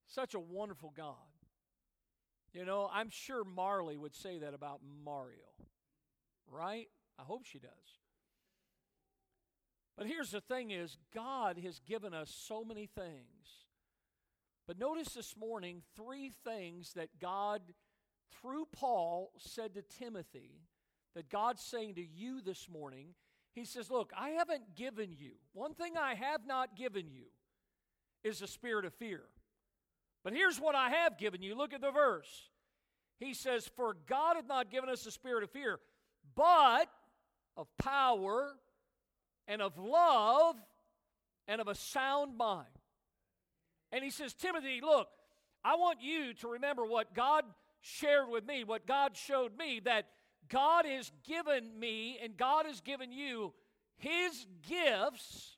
such 0.06 0.34
a 0.34 0.40
wonderful 0.40 0.92
God. 0.96 1.14
You 2.56 2.64
know, 2.64 2.88
I'm 2.90 3.10
sure 3.10 3.44
Marley 3.44 3.98
would 3.98 4.14
say 4.14 4.38
that 4.38 4.54
about 4.54 4.80
Mario, 5.04 5.52
right? 6.50 6.88
I 7.18 7.22
hope 7.22 7.44
she 7.44 7.58
does. 7.58 7.70
But 9.98 10.06
here's 10.06 10.30
the 10.30 10.40
thing 10.40 10.70
is 10.70 10.96
God 11.14 11.58
has 11.58 11.80
given 11.80 12.14
us 12.14 12.34
so 12.34 12.64
many 12.64 12.86
things. 12.86 13.66
But 14.66 14.78
notice 14.78 15.12
this 15.12 15.36
morning 15.36 15.82
three 15.96 16.32
things 16.44 16.94
that 16.94 17.20
God 17.20 17.60
through 18.40 18.68
Paul 18.72 19.32
said 19.36 19.75
to 19.75 19.82
Timothy 19.82 20.62
that 21.14 21.28
God's 21.28 21.62
saying 21.62 21.96
to 21.96 22.06
you 22.06 22.40
this 22.40 22.70
morning. 22.70 23.08
He 23.54 23.66
says, 23.66 23.90
"Look, 23.90 24.12
I 24.16 24.30
haven't 24.30 24.75
given 24.75 25.12
you. 25.12 25.32
One 25.52 25.75
thing 25.75 25.98
I 25.98 26.14
have 26.14 26.46
not 26.46 26.75
given 26.75 27.10
you 27.10 27.26
is 28.25 28.40
a 28.40 28.46
spirit 28.46 28.86
of 28.86 28.94
fear. 28.94 29.25
But 30.26 30.33
here's 30.33 30.59
what 30.59 30.75
I 30.75 30.90
have 30.90 31.18
given 31.18 31.40
you. 31.40 31.54
Look 31.54 31.73
at 31.73 31.80
the 31.80 31.92
verse. 31.92 32.50
He 33.21 33.33
says, 33.33 33.68
"For 33.68 33.95
God 33.95 34.35
hath 34.35 34.49
not 34.49 34.73
given 34.73 34.90
us 34.90 35.06
a 35.06 35.12
spirit 35.12 35.45
of 35.45 35.52
fear, 35.52 35.78
but 36.35 36.92
of 37.56 37.68
power 37.78 38.59
and 39.47 39.62
of 39.62 39.78
love 39.78 40.56
and 41.47 41.61
of 41.61 41.68
a 41.68 41.76
sound 41.76 42.37
mind. 42.37 42.66
And 43.92 44.02
he 44.02 44.11
says, 44.11 44.35
Timothy, 44.35 44.80
look, 44.80 45.09
I 45.62 45.76
want 45.76 46.02
you 46.02 46.35
to 46.35 46.49
remember 46.49 46.85
what 46.85 47.14
God 47.14 47.45
shared 47.80 48.28
with 48.28 48.45
me, 48.45 48.64
what 48.64 48.85
God 48.85 49.16
showed 49.16 49.56
me, 49.56 49.78
that 49.85 50.09
God 50.49 50.87
has 50.87 51.12
given 51.23 51.78
me 51.78 52.18
and 52.18 52.37
God 52.37 52.66
has 52.66 52.80
given 52.80 53.12
you 53.12 53.54
his 53.97 54.45
gifts, 54.68 55.56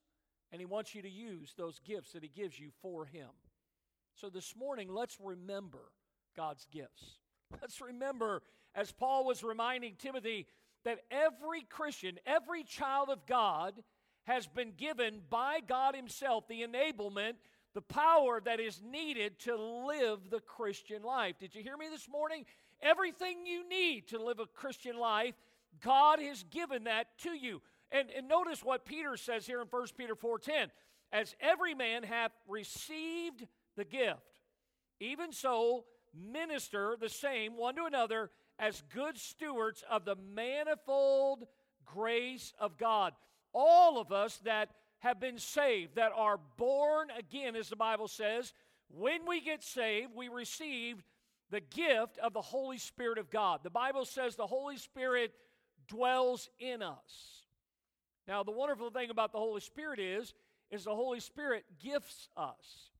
and 0.52 0.60
he 0.60 0.66
wants 0.66 0.94
you 0.94 1.00
to 1.00 1.08
use 1.08 1.54
those 1.56 1.78
gifts 1.78 2.12
that 2.12 2.22
he 2.22 2.28
gives 2.28 2.60
you 2.60 2.70
for 2.82 3.06
him. 3.06 3.30
So 4.20 4.28
this 4.28 4.56
morning, 4.56 4.88
let's 4.92 5.16
remember 5.22 5.92
God's 6.36 6.66
gifts. 6.72 7.04
Let's 7.60 7.80
remember, 7.80 8.42
as 8.74 8.90
Paul 8.90 9.24
was 9.24 9.44
reminding 9.44 9.94
Timothy, 9.96 10.46
that 10.84 10.98
every 11.08 11.62
Christian, 11.62 12.18
every 12.26 12.64
child 12.64 13.10
of 13.10 13.26
God, 13.26 13.74
has 14.24 14.48
been 14.48 14.72
given 14.76 15.20
by 15.30 15.60
God 15.60 15.94
Himself 15.94 16.48
the 16.48 16.62
enablement, 16.62 17.34
the 17.74 17.80
power 17.80 18.40
that 18.44 18.58
is 18.58 18.82
needed 18.82 19.38
to 19.40 19.56
live 19.56 20.30
the 20.30 20.40
Christian 20.40 21.04
life. 21.04 21.36
Did 21.38 21.54
you 21.54 21.62
hear 21.62 21.76
me 21.76 21.86
this 21.88 22.08
morning? 22.08 22.44
Everything 22.82 23.46
you 23.46 23.68
need 23.68 24.08
to 24.08 24.20
live 24.20 24.40
a 24.40 24.46
Christian 24.46 24.98
life, 24.98 25.34
God 25.80 26.18
has 26.18 26.42
given 26.50 26.84
that 26.84 27.06
to 27.18 27.30
you. 27.30 27.62
And, 27.92 28.08
and 28.10 28.26
notice 28.26 28.64
what 28.64 28.84
Peter 28.84 29.16
says 29.16 29.46
here 29.46 29.60
in 29.60 29.68
1 29.68 29.86
Peter 29.96 30.16
4:10. 30.16 30.70
As 31.12 31.36
every 31.40 31.74
man 31.74 32.02
hath 32.02 32.32
received 32.48 33.46
the 33.78 33.84
gift, 33.84 34.42
even 35.00 35.32
so 35.32 35.84
minister 36.14 36.96
the 37.00 37.08
same 37.08 37.56
one 37.56 37.76
to 37.76 37.84
another 37.84 38.30
as 38.58 38.82
good 38.94 39.16
stewards 39.16 39.82
of 39.88 40.04
the 40.04 40.16
manifold 40.16 41.46
grace 41.86 42.52
of 42.60 42.76
God. 42.76 43.14
All 43.54 43.98
of 43.98 44.12
us 44.12 44.38
that 44.44 44.70
have 44.98 45.20
been 45.20 45.38
saved, 45.38 45.94
that 45.94 46.12
are 46.14 46.38
born 46.56 47.08
again, 47.16 47.54
as 47.56 47.68
the 47.68 47.76
Bible 47.76 48.08
says, 48.08 48.52
when 48.90 49.26
we 49.26 49.40
get 49.40 49.62
saved, 49.62 50.10
we 50.14 50.28
receive 50.28 51.02
the 51.50 51.60
gift 51.60 52.18
of 52.18 52.32
the 52.32 52.42
Holy 52.42 52.78
Spirit 52.78 53.18
of 53.18 53.30
God. 53.30 53.60
The 53.62 53.70
Bible 53.70 54.04
says 54.04 54.34
the 54.34 54.46
Holy 54.46 54.76
Spirit 54.76 55.32
dwells 55.86 56.50
in 56.58 56.82
us. 56.82 57.44
Now, 58.26 58.42
the 58.42 58.50
wonderful 58.50 58.90
thing 58.90 59.10
about 59.10 59.32
the 59.32 59.38
Holy 59.38 59.60
Spirit 59.60 60.00
is, 60.00 60.34
is 60.70 60.84
the 60.84 60.94
Holy 60.94 61.20
Spirit 61.20 61.64
gifts 61.82 62.28
us. 62.36 62.90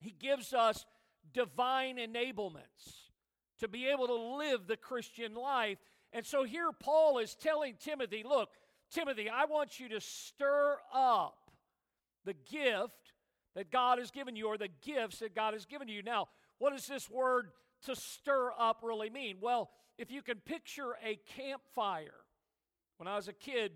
He 0.00 0.14
gives 0.18 0.52
us 0.52 0.86
divine 1.32 1.98
enablements 1.98 3.10
to 3.60 3.68
be 3.68 3.86
able 3.86 4.06
to 4.06 4.14
live 4.14 4.66
the 4.66 4.76
Christian 4.76 5.34
life. 5.34 5.78
And 6.12 6.24
so 6.24 6.44
here 6.44 6.70
Paul 6.72 7.18
is 7.18 7.34
telling 7.34 7.74
Timothy, 7.78 8.24
look, 8.26 8.50
Timothy, 8.90 9.28
I 9.28 9.44
want 9.44 9.78
you 9.78 9.88
to 9.90 10.00
stir 10.00 10.76
up 10.92 11.50
the 12.24 12.34
gift 12.50 13.12
that 13.54 13.70
God 13.70 13.98
has 13.98 14.10
given 14.10 14.36
you 14.36 14.46
or 14.46 14.58
the 14.58 14.70
gifts 14.82 15.20
that 15.20 15.34
God 15.34 15.54
has 15.54 15.66
given 15.66 15.88
you. 15.88 16.02
Now, 16.02 16.28
what 16.58 16.72
does 16.72 16.86
this 16.86 17.08
word 17.08 17.50
to 17.86 17.94
stir 17.94 18.50
up 18.58 18.80
really 18.82 19.10
mean? 19.10 19.36
Well, 19.40 19.70
if 19.98 20.10
you 20.10 20.22
can 20.22 20.38
picture 20.38 20.96
a 21.04 21.18
campfire. 21.36 22.24
When 22.96 23.06
I 23.06 23.16
was 23.16 23.28
a 23.28 23.32
kid, 23.32 23.72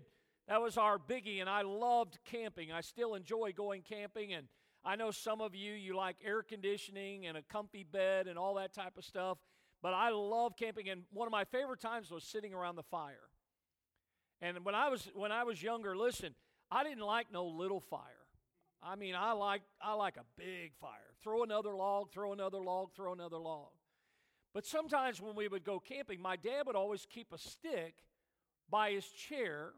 that 0.47 0.61
was 0.61 0.77
our 0.77 0.99
biggie, 0.99 1.41
and 1.41 1.49
I 1.49 1.63
loved 1.63 2.19
camping. 2.25 2.71
I 2.71 2.81
still 2.81 3.15
enjoy 3.15 3.53
going 3.55 3.81
camping, 3.81 4.33
and 4.33 4.47
I 4.85 4.95
know 4.95 5.09
some 5.09 5.41
of 5.41 5.55
you, 5.55 5.73
you 5.73 5.95
like 5.95 6.17
air 6.23 6.43
conditioning 6.43 7.25
and 7.25 7.35
a 7.35 7.41
comfy 7.41 7.83
bed 7.83 8.27
and 8.27 8.37
all 8.37 8.55
that 8.55 8.73
type 8.73 8.97
of 8.97 9.03
stuff. 9.03 9.39
But 9.81 9.93
I 9.93 10.09
love 10.09 10.53
camping, 10.57 10.89
and 10.89 11.03
one 11.11 11.27
of 11.27 11.31
my 11.31 11.43
favorite 11.43 11.81
times 11.81 12.11
was 12.11 12.23
sitting 12.23 12.53
around 12.53 12.75
the 12.75 12.83
fire. 12.83 13.29
And 14.41 14.63
when 14.63 14.75
I 14.75 14.89
was 14.89 15.09
when 15.13 15.31
I 15.31 15.43
was 15.43 15.61
younger, 15.61 15.97
listen, 15.97 16.35
I 16.71 16.83
didn't 16.83 17.03
like 17.03 17.31
no 17.31 17.45
little 17.45 17.79
fire. 17.79 18.01
I 18.81 18.95
mean, 18.95 19.15
I 19.15 19.31
like 19.31 19.61
I 19.81 19.93
like 19.93 20.17
a 20.17 20.25
big 20.37 20.73
fire. 20.79 21.15
Throw 21.23 21.43
another 21.43 21.73
log, 21.75 22.11
throw 22.11 22.33
another 22.33 22.59
log, 22.59 22.93
throw 22.95 23.13
another 23.13 23.37
log. 23.37 23.69
But 24.53 24.65
sometimes 24.65 25.19
when 25.19 25.35
we 25.35 25.47
would 25.47 25.63
go 25.63 25.79
camping, 25.79 26.21
my 26.21 26.35
dad 26.35 26.67
would 26.67 26.75
always 26.75 27.05
keep 27.09 27.33
a 27.33 27.37
stick 27.37 27.95
by 28.69 28.91
his 28.91 29.05
chair 29.05 29.71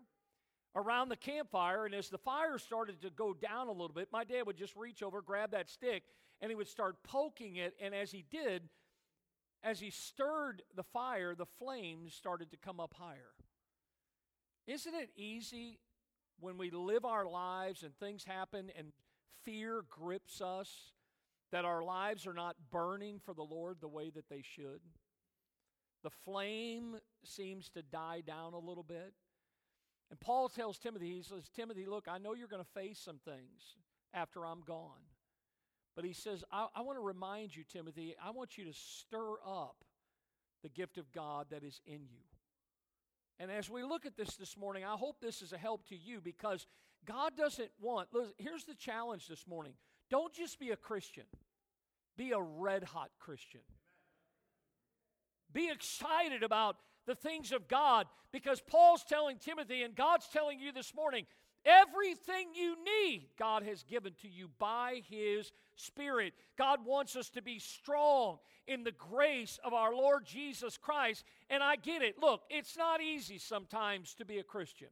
around 0.78 1.10
the 1.10 1.18
campfire. 1.18 1.86
And 1.86 1.96
as 1.96 2.10
the 2.10 2.18
fire 2.18 2.58
started 2.60 3.02
to 3.02 3.10
go 3.10 3.34
down 3.34 3.68
a 3.68 3.72
little 3.72 3.94
bit, 3.94 4.10
my 4.14 4.24
dad 4.24 4.46
would 4.46 4.58
just 4.58 4.76
reach 4.76 5.02
over, 5.04 5.22
grab 5.22 5.52
that 5.52 5.70
stick, 5.70 6.04
and 6.40 6.50
he 6.52 6.56
would 6.56 6.68
start 6.68 7.04
poking 7.04 7.58
it. 7.58 7.76
And 7.82 7.94
as 7.94 8.12
he 8.12 8.24
did, 8.30 8.70
as 9.64 9.80
he 9.80 9.90
stirred 9.90 10.62
the 10.76 10.84
fire, 10.84 11.34
the 11.36 11.48
flames 11.60 12.14
started 12.14 12.52
to 12.52 12.58
come 12.58 12.80
up 12.80 12.94
higher. 12.98 13.34
Isn't 14.68 14.94
it 14.94 15.10
easy 15.16 15.80
when 16.40 16.58
we 16.58 16.70
live 16.70 17.04
our 17.04 17.26
lives 17.26 17.84
and 17.84 17.98
things 17.98 18.24
happen 18.24 18.72
and 18.78 18.92
fear 19.44 19.84
grips 19.90 20.42
us 20.42 20.92
that 21.52 21.66
our 21.66 21.84
lives 21.84 22.28
are 22.28 22.34
not 22.34 22.56
burning 22.70 23.20
for 23.26 23.34
the 23.34 23.44
Lord 23.44 23.78
the 23.82 23.88
way 23.88 24.12
that 24.12 24.30
they 24.30 24.44
should? 24.44 24.82
The 26.04 26.12
flame 26.24 26.98
seems 27.24 27.70
to 27.70 27.82
die 27.82 28.22
down 28.26 28.54
a 28.54 28.60
little 28.60 28.84
bit. 28.84 29.14
And 30.10 30.20
Paul 30.20 30.50
tells 30.50 30.78
Timothy, 30.78 31.14
he 31.14 31.22
says, 31.22 31.50
Timothy, 31.54 31.86
look, 31.86 32.08
I 32.08 32.18
know 32.18 32.34
you're 32.34 32.48
going 32.48 32.64
to 32.64 32.80
face 32.80 33.00
some 33.00 33.20
things 33.26 33.76
after 34.14 34.46
I'm 34.46 34.62
gone. 34.62 35.04
But 35.96 36.06
he 36.06 36.14
says, 36.14 36.44
I, 36.52 36.68
I 36.76 36.82
want 36.82 36.98
to 36.98 37.04
remind 37.04 37.56
you, 37.56 37.64
Timothy, 37.64 38.16
I 38.24 38.32
want 38.32 38.58
you 38.58 38.66
to 38.66 38.74
stir 38.74 39.34
up 39.46 39.84
the 40.64 40.70
gift 40.70 40.98
of 40.98 41.12
God 41.12 41.48
that 41.52 41.64
is 41.64 41.82
in 41.86 42.02
you. 42.02 42.24
And 43.40 43.52
as 43.52 43.70
we 43.70 43.84
look 43.84 44.06
at 44.06 44.16
this 44.16 44.36
this 44.36 44.58
morning, 44.58 44.84
I 44.84 44.96
hope 44.96 45.18
this 45.22 45.42
is 45.42 45.54
a 45.54 45.58
help 45.58 45.88
to 45.90 45.96
you 45.96 46.22
because 46.22 46.66
God 47.06 47.34
doesn't 47.38 47.70
want, 47.80 48.10
listen, 48.14 48.34
here's 48.38 48.66
the 48.66 48.76
challenge 48.76 49.28
this 49.28 49.46
morning 49.48 49.74
don't 50.10 50.34
just 50.34 50.60
be 50.60 50.72
a 50.72 50.76
Christian, 50.76 51.26
be 52.16 52.32
a 52.32 52.40
red 52.40 52.84
hot 52.84 53.10
Christian. 53.20 53.62
Be 55.54 55.70
excited 55.70 56.44
about 56.44 56.78
the 57.08 57.16
things 57.16 57.52
of 57.52 57.68
God 57.68 58.06
because 58.32 58.62
Paul's 58.62 59.04
telling 59.04 59.38
Timothy 59.38 59.82
and 59.82 59.96
God's 59.96 60.28
telling 60.32 60.60
you 60.60 60.72
this 60.72 60.94
morning 60.94 61.26
everything 61.66 62.50
you 62.54 62.76
need, 62.84 63.28
God 63.40 63.64
has 63.64 63.84
given 63.84 64.14
to 64.22 64.28
you 64.28 64.50
by 64.60 65.02
His 65.10 65.52
Spirit. 65.76 66.34
God 66.58 66.86
wants 66.86 67.16
us 67.16 67.30
to 67.32 67.42
be 67.42 67.60
strong 67.60 68.38
in 68.68 68.84
the 68.84 68.92
grace 68.92 69.60
of 69.64 69.74
our 69.74 69.94
Lord 69.96 70.26
Jesus 70.26 70.78
Christ. 70.78 71.24
And 71.50 71.64
I 71.64 71.78
get 71.78 72.02
it. 72.02 72.16
Look, 72.22 72.42
it's 72.50 72.78
not 72.78 73.02
easy 73.02 73.38
sometimes 73.38 74.14
to 74.16 74.26
be 74.26 74.40
a 74.40 74.44
Christian. 74.44 74.90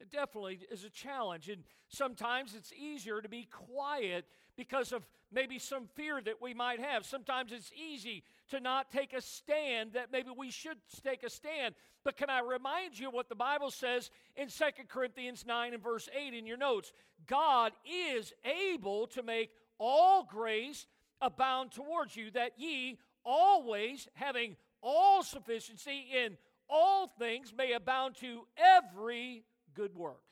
It 0.00 0.10
definitely 0.10 0.60
is 0.70 0.84
a 0.84 0.90
challenge. 0.90 1.48
And 1.48 1.62
sometimes 1.88 2.54
it's 2.54 2.72
easier 2.72 3.20
to 3.20 3.28
be 3.28 3.48
quiet 3.50 4.24
because 4.56 4.92
of 4.92 5.06
maybe 5.32 5.58
some 5.58 5.86
fear 5.94 6.20
that 6.20 6.42
we 6.42 6.54
might 6.54 6.80
have. 6.80 7.06
Sometimes 7.06 7.52
it's 7.52 7.70
easy 7.72 8.24
to 8.52 8.60
not 8.60 8.90
take 8.90 9.14
a 9.14 9.20
stand 9.20 9.94
that 9.94 10.12
maybe 10.12 10.28
we 10.36 10.50
should 10.50 10.76
take 11.02 11.22
a 11.22 11.30
stand. 11.30 11.74
But 12.04 12.16
can 12.16 12.28
I 12.28 12.40
remind 12.40 12.98
you 12.98 13.10
what 13.10 13.30
the 13.30 13.34
Bible 13.34 13.70
says 13.70 14.10
in 14.36 14.50
Second 14.50 14.88
Corinthians 14.90 15.46
9 15.46 15.72
and 15.72 15.82
verse 15.82 16.08
8 16.14 16.34
in 16.34 16.46
your 16.46 16.58
notes? 16.58 16.92
God 17.26 17.72
is 17.90 18.32
able 18.44 19.06
to 19.08 19.22
make 19.22 19.50
all 19.78 20.24
grace 20.24 20.86
abound 21.22 21.72
towards 21.72 22.14
you, 22.14 22.30
that 22.32 22.52
ye 22.58 22.98
always 23.24 24.06
having 24.14 24.56
all 24.82 25.22
sufficiency 25.22 26.06
in 26.14 26.36
all 26.68 27.06
things 27.06 27.54
may 27.56 27.72
abound 27.72 28.16
to 28.16 28.42
every 28.58 29.44
good 29.74 29.94
work. 29.94 30.22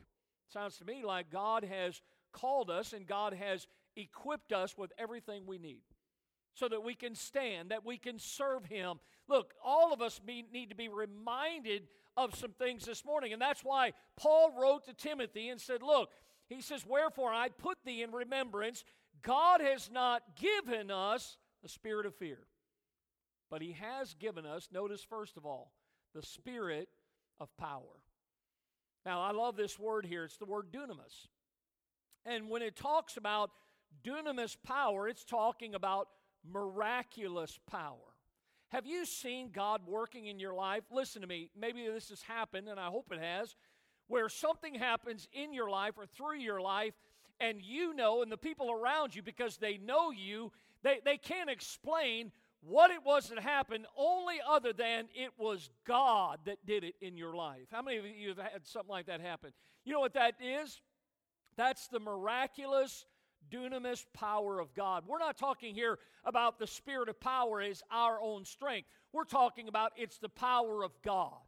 Sounds 0.53 0.77
to 0.79 0.85
me 0.85 1.03
like 1.05 1.31
God 1.31 1.65
has 1.65 2.03
called 2.33 2.69
us 2.69 2.93
and 2.93 3.07
God 3.07 3.33
has 3.33 3.67
equipped 3.97 4.53
us 4.53 4.77
with 4.77 4.93
everything 4.99 5.45
we 5.47 5.57
need 5.57 5.83
so 6.61 6.69
that 6.69 6.85
we 6.85 6.95
can 6.95 7.15
stand, 7.15 7.71
that 7.71 7.87
we 7.87 7.97
can 7.97 8.19
serve 8.19 8.67
Him. 8.67 9.01
Look, 9.29 9.55
all 9.65 9.95
of 9.95 10.03
us 10.03 10.21
need 10.27 10.69
to 10.69 10.77
be 10.77 10.89
reminded 10.89 11.85
of 12.19 12.35
some 12.35 12.53
things 12.53 12.85
this 12.85 13.03
morning. 13.03 13.33
And 13.33 13.41
that's 13.41 13.65
why 13.65 13.95
Paul 14.19 14.53
wrote 14.61 14.85
to 14.85 14.93
Timothy 14.93 15.49
and 15.49 15.59
said, 15.59 15.83
Look, 15.83 16.11
he 16.51 16.61
says, 16.61 16.85
Wherefore 16.87 17.33
I 17.33 17.49
put 17.49 17.79
thee 17.87 18.03
in 18.03 18.13
remembrance, 18.13 18.85
God 19.23 19.63
has 19.63 19.91
not 19.91 20.23
given 20.37 20.91
us 20.91 21.39
the 21.63 21.69
spirit 21.71 22.05
of 22.05 22.15
fear, 22.15 22.41
but 23.51 23.63
He 23.63 23.73
has 23.73 24.13
given 24.15 24.45
us, 24.45 24.69
notice 24.71 25.03
first 25.03 25.39
of 25.39 25.47
all, 25.47 25.73
the 26.15 26.23
spirit 26.23 26.89
of 27.41 27.49
power. 27.57 28.03
Now, 29.07 29.23
I 29.23 29.33
love 29.33 29.57
this 29.57 29.79
word 29.79 30.05
here. 30.05 30.25
It's 30.25 30.37
the 30.37 30.45
word 30.45 30.67
dunamis. 30.71 31.29
And 32.27 32.51
when 32.51 32.61
it 32.61 32.77
talks 32.77 33.17
about 33.17 33.51
dunamis 34.05 34.57
power, 34.63 35.09
it's 35.09 35.25
talking 35.25 35.75
about 35.75 36.09
miraculous 36.49 37.59
power. 37.71 37.97
Have 38.71 38.87
you 38.87 39.05
seen 39.05 39.51
God 39.53 39.83
working 39.87 40.27
in 40.27 40.39
your 40.39 40.55
life? 40.55 40.85
Listen 40.91 41.23
to 41.23 41.29
me. 41.29 41.51
Maybe 41.59 41.87
this 41.87 42.11
has 42.11 42.23
happened, 42.23 42.69
and 42.69 42.79
I 42.79 42.87
hope 42.87 43.07
it 43.11 43.21
has, 43.21 43.57
where 44.07 44.29
something 44.29 44.75
happens 44.75 45.29
in 45.33 45.53
your 45.53 45.69
life 45.69 45.95
or 45.97 46.07
through 46.07 46.39
your 46.39 46.61
life, 46.61 46.95
and 47.41 47.61
you 47.61 47.95
know, 47.95 48.23
and 48.23 48.31
the 48.31 48.37
people 48.37 48.71
around 48.71 49.15
you, 49.15 49.23
because 49.23 49.57
they 49.57 49.77
know 49.79 50.11
you, 50.11 50.53
they, 50.83 51.01
they 51.05 51.17
can't 51.17 51.51
explain 51.51 52.31
what 52.63 52.91
it 52.91 53.05
was 53.05 53.29
that 53.29 53.39
happened, 53.39 53.87
only 53.97 54.37
other 54.47 54.73
than 54.73 55.09
it 55.15 55.31
was 55.39 55.71
God 55.87 56.41
that 56.45 56.65
did 56.67 56.85
it 56.85 56.95
in 57.01 57.17
your 57.17 57.35
life. 57.35 57.67
How 57.73 57.83
many 57.83 57.97
of 57.97 58.05
you 58.07 58.29
have 58.29 58.39
had 58.39 58.67
something 58.67 58.91
like 58.91 59.07
that 59.07 59.21
happen? 59.21 59.53
You 59.85 59.95
know 59.95 60.01
what 60.01 60.15
that 60.15 60.35
is? 60.41 60.81
That's 61.57 61.89
the 61.89 62.01
miraculous 62.01 63.07
dunamis 63.53 64.05
power 64.13 64.61
of 64.61 64.75
God. 64.75 65.05
We're 65.07 65.19
not 65.19 65.37
talking 65.37 65.75
here 65.75 65.99
about 66.25 66.59
the 66.59 66.67
spirit 66.67 67.09
of 67.09 67.21
power 67.21 67.61
as 67.61 67.83
our 67.91 68.21
own 68.21 68.45
strength. 68.45 68.89
We're 69.13 69.25
talking 69.25 69.69
about 69.69 69.93
it's 69.97 70.19
the 70.19 70.29
power 70.29 70.83
of 70.85 70.93
God. 71.03 71.39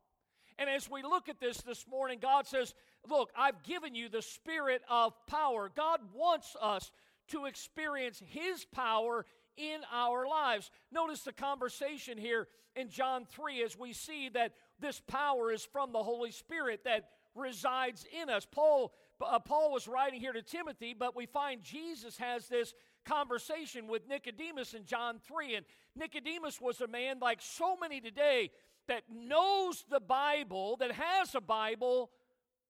And 0.59 0.69
as 0.69 0.91
we 0.91 1.03
look 1.03 1.29
at 1.29 1.41
this 1.41 1.59
this 1.59 1.87
morning, 1.89 2.19
God 2.21 2.47
says, 2.47 2.75
Look, 3.09 3.31
I've 3.37 3.63
given 3.65 3.95
you 3.95 4.09
the 4.09 4.23
spirit 4.23 4.83
of 4.89 5.15
power. 5.27 5.71
God 5.75 6.01
wants 6.15 6.57
us 6.61 6.93
to 7.29 7.47
experience 7.47 8.23
His 8.25 8.65
power 8.65 9.27
in 9.57 9.81
our 9.93 10.27
lives. 10.27 10.71
Notice 10.93 11.23
the 11.23 11.33
conversation 11.33 12.17
here 12.17 12.47
in 12.77 12.89
John 12.89 13.27
3 13.31 13.63
as 13.63 13.79
we 13.79 13.93
see 13.93 14.29
that 14.31 14.53
this 14.81 15.01
power 15.01 15.53
is 15.53 15.65
from 15.65 15.93
the 15.93 16.03
Holy 16.03 16.31
Spirit 16.31 16.85
that 16.85 17.09
resides 17.35 18.07
in 18.21 18.31
us. 18.31 18.47
Paul 18.51 18.93
uh, 19.23 19.39
Paul 19.39 19.73
was 19.73 19.89
writing 19.89 20.21
here 20.21 20.33
to 20.33 20.43
Timothy, 20.43 20.95
but 20.99 21.17
we 21.17 21.27
find 21.27 21.63
Jesus 21.63 22.17
has 22.19 22.49
this 22.49 22.75
conversation 23.05 23.89
with 23.89 24.09
Nicodemus 24.09 24.75
in 24.75 24.85
John 24.85 25.19
3 25.27 25.57
and 25.57 25.67
Nicodemus 25.95 26.61
was 26.61 26.81
a 26.81 26.87
man 26.87 27.19
like 27.21 27.41
so 27.43 27.77
many 27.77 28.01
today 28.01 28.51
that 28.89 29.05
knows 29.11 29.85
the 29.91 30.01
Bible, 30.01 30.77
that 30.79 30.93
has 30.93 31.35
a 31.35 31.41
Bible 31.41 32.11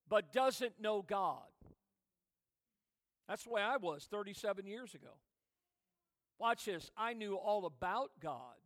but 0.08 0.32
doesn't 0.32 0.80
know 0.80 1.02
God. 1.02 1.40
That's 3.28 3.44
the 3.44 3.50
way 3.50 3.62
I 3.62 3.76
was 3.76 4.06
37 4.10 4.66
years 4.66 4.94
ago. 4.94 5.14
Watch 6.38 6.64
this. 6.64 6.90
I 6.96 7.12
knew 7.12 7.36
all 7.36 7.66
about 7.66 8.10
God, 8.20 8.56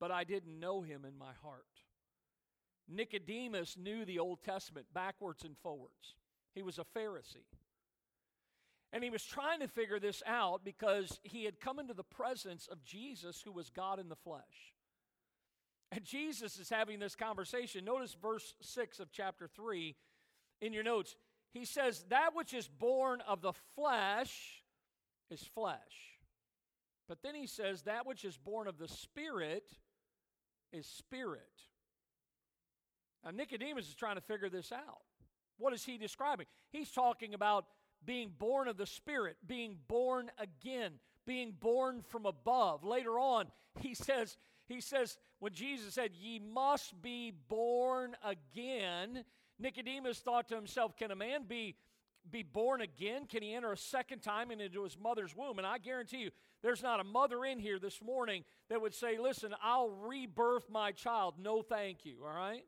but 0.00 0.10
I 0.10 0.24
didn't 0.24 0.58
know 0.58 0.80
him 0.80 1.04
in 1.04 1.16
my 1.18 1.32
heart. 1.42 1.66
Nicodemus 2.88 3.76
knew 3.76 4.04
the 4.04 4.18
Old 4.18 4.42
Testament 4.42 4.86
backwards 4.92 5.44
and 5.44 5.56
forwards. 5.58 6.16
He 6.54 6.62
was 6.62 6.78
a 6.78 6.84
Pharisee. 6.98 7.46
And 8.92 9.02
he 9.02 9.10
was 9.10 9.24
trying 9.24 9.60
to 9.60 9.68
figure 9.68 9.98
this 9.98 10.22
out 10.24 10.64
because 10.64 11.18
he 11.22 11.44
had 11.44 11.60
come 11.60 11.78
into 11.78 11.94
the 11.94 12.04
presence 12.04 12.68
of 12.70 12.84
Jesus, 12.84 13.42
who 13.44 13.50
was 13.50 13.70
God 13.70 13.98
in 13.98 14.08
the 14.08 14.16
flesh. 14.16 14.74
And 15.90 16.04
Jesus 16.04 16.58
is 16.58 16.70
having 16.70 17.00
this 17.00 17.16
conversation. 17.16 17.84
Notice 17.84 18.16
verse 18.20 18.54
6 18.60 19.00
of 19.00 19.10
chapter 19.10 19.48
3 19.48 19.96
in 20.60 20.72
your 20.72 20.84
notes. 20.84 21.16
He 21.52 21.64
says, 21.64 22.04
That 22.08 22.30
which 22.34 22.54
is 22.54 22.68
born 22.68 23.20
of 23.26 23.42
the 23.42 23.52
flesh 23.74 24.62
is 25.30 25.42
flesh 25.42 26.14
but 27.08 27.22
then 27.22 27.34
he 27.34 27.46
says, 27.46 27.82
That 27.82 28.06
which 28.06 28.24
is 28.24 28.36
born 28.36 28.66
of 28.66 28.78
the 28.78 28.88
Spirit 28.88 29.68
is 30.72 30.86
spirit. 30.86 31.42
Now, 33.24 33.30
Nicodemus 33.30 33.88
is 33.88 33.94
trying 33.94 34.16
to 34.16 34.20
figure 34.20 34.48
this 34.48 34.72
out. 34.72 35.02
What 35.58 35.72
is 35.72 35.84
he 35.84 35.98
describing? 35.98 36.46
He's 36.70 36.90
talking 36.90 37.34
about 37.34 37.66
being 38.04 38.32
born 38.38 38.68
of 38.68 38.76
the 38.76 38.86
Spirit, 38.86 39.36
being 39.46 39.78
born 39.88 40.30
again, 40.38 40.92
being 41.26 41.54
born 41.58 42.02
from 42.08 42.26
above. 42.26 42.84
Later 42.84 43.18
on, 43.18 43.46
he 43.80 43.94
says, 43.94 44.36
he 44.66 44.80
says, 44.80 45.18
when 45.38 45.52
Jesus 45.52 45.94
said, 45.94 46.10
Ye 46.14 46.38
must 46.38 47.00
be 47.02 47.32
born 47.48 48.16
again, 48.24 49.24
Nicodemus 49.58 50.18
thought 50.18 50.48
to 50.48 50.54
himself, 50.54 50.96
Can 50.96 51.10
a 51.10 51.16
man 51.16 51.44
be 51.46 51.76
be 52.30 52.42
born 52.42 52.80
again? 52.80 53.26
Can 53.26 53.42
he 53.42 53.54
enter 53.54 53.72
a 53.72 53.76
second 53.76 54.20
time 54.20 54.50
into 54.50 54.82
his 54.82 54.96
mother's 54.98 55.36
womb? 55.36 55.58
And 55.58 55.66
I 55.66 55.76
guarantee 55.76 56.18
you, 56.18 56.30
there's 56.62 56.82
not 56.82 56.98
a 56.98 57.04
mother 57.04 57.44
in 57.44 57.58
here 57.58 57.78
this 57.78 58.00
morning 58.00 58.44
that 58.70 58.80
would 58.80 58.94
say, 58.94 59.18
Listen, 59.18 59.54
I'll 59.62 59.90
rebirth 59.90 60.70
my 60.70 60.92
child. 60.92 61.34
No, 61.38 61.62
thank 61.62 62.04
you, 62.04 62.24
all 62.24 62.34
right? 62.34 62.64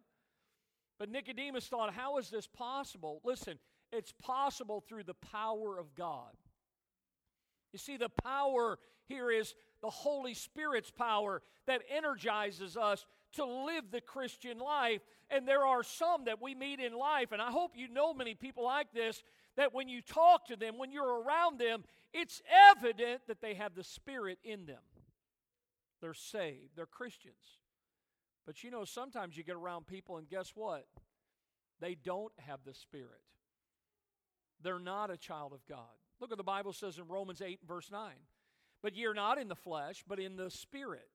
But 0.99 1.11
Nicodemus 1.11 1.67
thought, 1.67 1.93
How 1.93 2.19
is 2.19 2.31
this 2.31 2.47
possible? 2.47 3.21
Listen, 3.25 3.59
it's 3.93 4.13
possible 4.13 4.83
through 4.87 5.05
the 5.05 5.15
power 5.15 5.79
of 5.79 5.95
God. 5.95 6.33
You 7.73 7.79
see, 7.79 7.97
the 7.97 8.09
power 8.09 8.79
here 9.07 9.31
is 9.31 9.55
the 9.83 9.91
Holy 9.91 10.35
Spirit's 10.35 10.91
power 10.91 11.43
that 11.67 11.83
energizes 11.95 12.77
us 12.77 13.05
to 13.35 13.45
live 13.45 13.91
the 13.91 14.01
Christian 14.01 14.59
life. 14.59 15.03
And 15.31 15.47
there 15.47 15.65
are 15.65 15.83
some 15.83 16.25
that 16.25 16.41
we 16.41 16.55
meet 16.55 16.81
in 16.81 16.93
life, 16.95 17.33
and 17.33 17.43
I 17.43 17.51
hope 17.51 17.73
you 17.75 17.89
know 17.89 18.15
many 18.15 18.35
people 18.35 18.65
like 18.65 18.93
this, 18.93 19.23
that 19.57 19.75
when 19.75 19.89
you 19.89 20.01
talk 20.01 20.47
to 20.47 20.57
them, 20.57 20.79
when 20.79 20.93
you're 20.93 21.23
around 21.23 21.59
them, 21.59 21.85
it's 22.13 22.41
evident 22.71 23.23
that 23.27 23.41
they 23.41 23.55
have 23.55 23.75
the 23.75 23.85
Spirit 23.85 24.39
in 24.45 24.67
them. 24.67 24.83
They're 26.01 26.15
saved, 26.15 26.77
they're 26.77 26.87
Christians. 26.87 27.35
But 28.47 28.63
you 28.63 28.71
know, 28.71 28.85
sometimes 28.85 29.37
you 29.37 29.43
get 29.43 29.57
around 29.57 29.87
people, 29.87 30.17
and 30.17 30.29
guess 30.29 30.53
what? 30.55 30.87
They 31.81 31.97
don't 31.97 32.33
have 32.39 32.61
the 32.65 32.75
Spirit. 32.75 33.21
They're 34.63 34.79
not 34.79 35.11
a 35.11 35.17
child 35.17 35.53
of 35.53 35.67
God. 35.69 35.81
Look 36.21 36.31
what 36.31 36.39
the 36.39 36.45
Bible 36.45 36.73
says 36.73 36.99
in 36.99 37.09
Romans 37.09 37.43
8, 37.43 37.61
verse 37.67 37.91
9. 37.91 38.13
But 38.83 38.95
ye 38.95 39.05
are 39.07 39.15
not 39.15 39.39
in 39.39 39.49
the 39.49 39.55
flesh, 39.55 40.05
but 40.07 40.19
in 40.19 40.37
the 40.37 40.51
Spirit. 40.51 41.09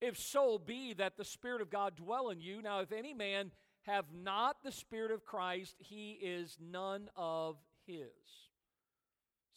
If 0.00 0.18
so 0.18 0.58
be 0.58 0.94
that 0.94 1.16
the 1.16 1.24
Spirit 1.24 1.60
of 1.60 1.70
God 1.70 1.96
dwell 1.96 2.30
in 2.30 2.40
you. 2.40 2.62
Now, 2.62 2.80
if 2.80 2.92
any 2.92 3.14
man 3.14 3.52
have 3.82 4.06
not 4.12 4.56
the 4.64 4.72
Spirit 4.72 5.12
of 5.12 5.24
Christ, 5.24 5.76
he 5.78 6.12
is 6.12 6.56
none 6.60 7.08
of 7.16 7.56
his. 7.86 8.08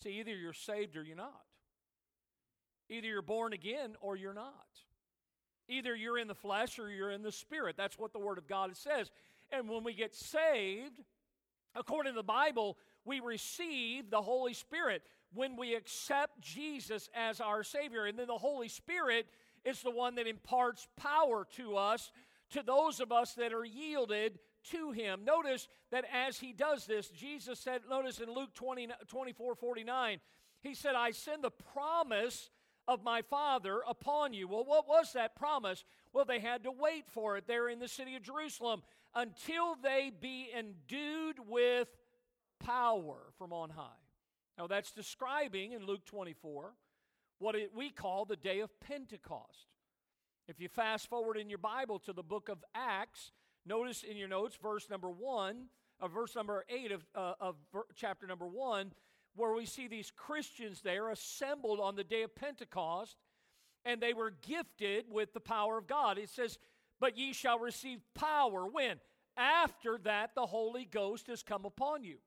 See, 0.03 0.19
either 0.19 0.35
you're 0.35 0.53
saved 0.53 0.95
or 0.95 1.03
you're 1.03 1.15
not. 1.15 1.41
Either 2.89 3.07
you're 3.07 3.21
born 3.21 3.53
again 3.53 3.95
or 3.99 4.15
you're 4.15 4.33
not. 4.33 4.53
Either 5.67 5.95
you're 5.95 6.17
in 6.17 6.27
the 6.27 6.35
flesh 6.35 6.79
or 6.79 6.89
you're 6.89 7.11
in 7.11 7.23
the 7.23 7.31
spirit. 7.31 7.75
That's 7.77 7.99
what 7.99 8.13
the 8.13 8.19
Word 8.19 8.37
of 8.37 8.47
God 8.47 8.75
says. 8.75 9.11
And 9.51 9.69
when 9.69 9.83
we 9.83 9.93
get 9.93 10.15
saved, 10.15 11.01
according 11.75 12.13
to 12.13 12.17
the 12.17 12.23
Bible, 12.23 12.77
we 13.05 13.19
receive 13.19 14.09
the 14.09 14.21
Holy 14.21 14.53
Spirit 14.53 15.03
when 15.33 15.55
we 15.55 15.75
accept 15.75 16.39
Jesus 16.41 17.09
as 17.15 17.41
our 17.41 17.63
Savior. 17.63 18.05
And 18.05 18.17
then 18.17 18.27
the 18.27 18.37
Holy 18.37 18.67
Spirit 18.67 19.27
is 19.65 19.81
the 19.81 19.91
one 19.91 20.15
that 20.15 20.27
imparts 20.27 20.87
power 20.95 21.45
to 21.57 21.75
us, 21.75 22.11
to 22.51 22.63
those 22.63 22.99
of 22.99 23.11
us 23.11 23.33
that 23.33 23.53
are 23.53 23.65
yielded 23.65 24.39
to 24.71 24.91
Him. 24.91 25.25
Notice 25.25 25.67
that 25.91 26.05
as 26.13 26.39
He 26.39 26.53
does 26.53 26.85
this, 26.85 27.09
Jesus 27.09 27.59
said, 27.59 27.81
notice 27.89 28.19
in 28.19 28.33
Luke 28.33 28.53
20, 28.53 28.89
24 29.07 29.55
49, 29.55 30.19
He 30.61 30.73
said, 30.73 30.95
I 30.95 31.11
send 31.11 31.43
the 31.43 31.51
promise 31.51 32.49
of 32.87 33.03
my 33.03 33.21
Father 33.21 33.81
upon 33.87 34.33
you. 34.33 34.47
Well, 34.47 34.63
what 34.63 34.87
was 34.87 35.13
that 35.13 35.35
promise? 35.35 35.83
Well, 36.13 36.25
they 36.25 36.39
had 36.39 36.63
to 36.63 36.71
wait 36.71 37.05
for 37.07 37.37
it 37.37 37.47
there 37.47 37.67
in 37.69 37.79
the 37.79 37.87
city 37.87 38.15
of 38.15 38.23
Jerusalem 38.23 38.81
until 39.13 39.75
they 39.75 40.11
be 40.19 40.49
endued 40.57 41.37
with 41.47 41.89
power 42.59 43.17
from 43.37 43.53
on 43.53 43.71
high. 43.71 44.01
Now, 44.57 44.67
that's 44.67 44.91
describing 44.91 45.73
in 45.73 45.85
Luke 45.85 46.05
24 46.05 46.73
what 47.39 47.55
it, 47.55 47.71
we 47.75 47.89
call 47.91 48.25
the 48.25 48.35
day 48.35 48.61
of 48.61 48.79
Pentecost. 48.79 49.67
If 50.47 50.59
you 50.59 50.69
fast 50.69 51.09
forward 51.09 51.37
in 51.37 51.49
your 51.49 51.59
Bible 51.59 51.99
to 51.99 52.13
the 52.13 52.23
book 52.23 52.49
of 52.49 52.63
Acts, 52.73 53.31
notice 53.65 54.03
in 54.03 54.17
your 54.17 54.27
notes 54.27 54.57
verse 54.61 54.89
number 54.89 55.09
1, 55.09 55.65
uh, 55.99 56.07
verse 56.07 56.35
number 56.35 56.63
8 56.69 56.91
of, 56.91 57.05
uh, 57.13 57.33
of 57.39 57.55
chapter 57.95 58.25
number 58.25 58.47
1, 58.47 58.91
where 59.37 59.53
we 59.53 59.65
see 59.65 59.87
these 59.87 60.11
Christians 60.15 60.81
there 60.81 61.09
assembled 61.09 61.79
on 61.79 61.95
the 61.95 62.03
day 62.03 62.23
of 62.23 62.35
Pentecost, 62.35 63.17
and 63.85 64.01
they 64.01 64.13
were 64.13 64.33
gifted 64.45 65.05
with 65.09 65.33
the 65.33 65.39
power 65.39 65.77
of 65.77 65.87
God. 65.87 66.17
It 66.17 66.29
says, 66.29 66.57
But 66.99 67.17
ye 67.17 67.33
shall 67.33 67.59
receive 67.59 67.99
power. 68.13 68.67
When? 68.67 68.97
After 69.37 69.99
that, 70.03 70.31
the 70.35 70.47
Holy 70.47 70.85
Ghost 70.85 71.27
has 71.27 71.43
come 71.43 71.63
upon 71.63 72.03
you. 72.03 72.17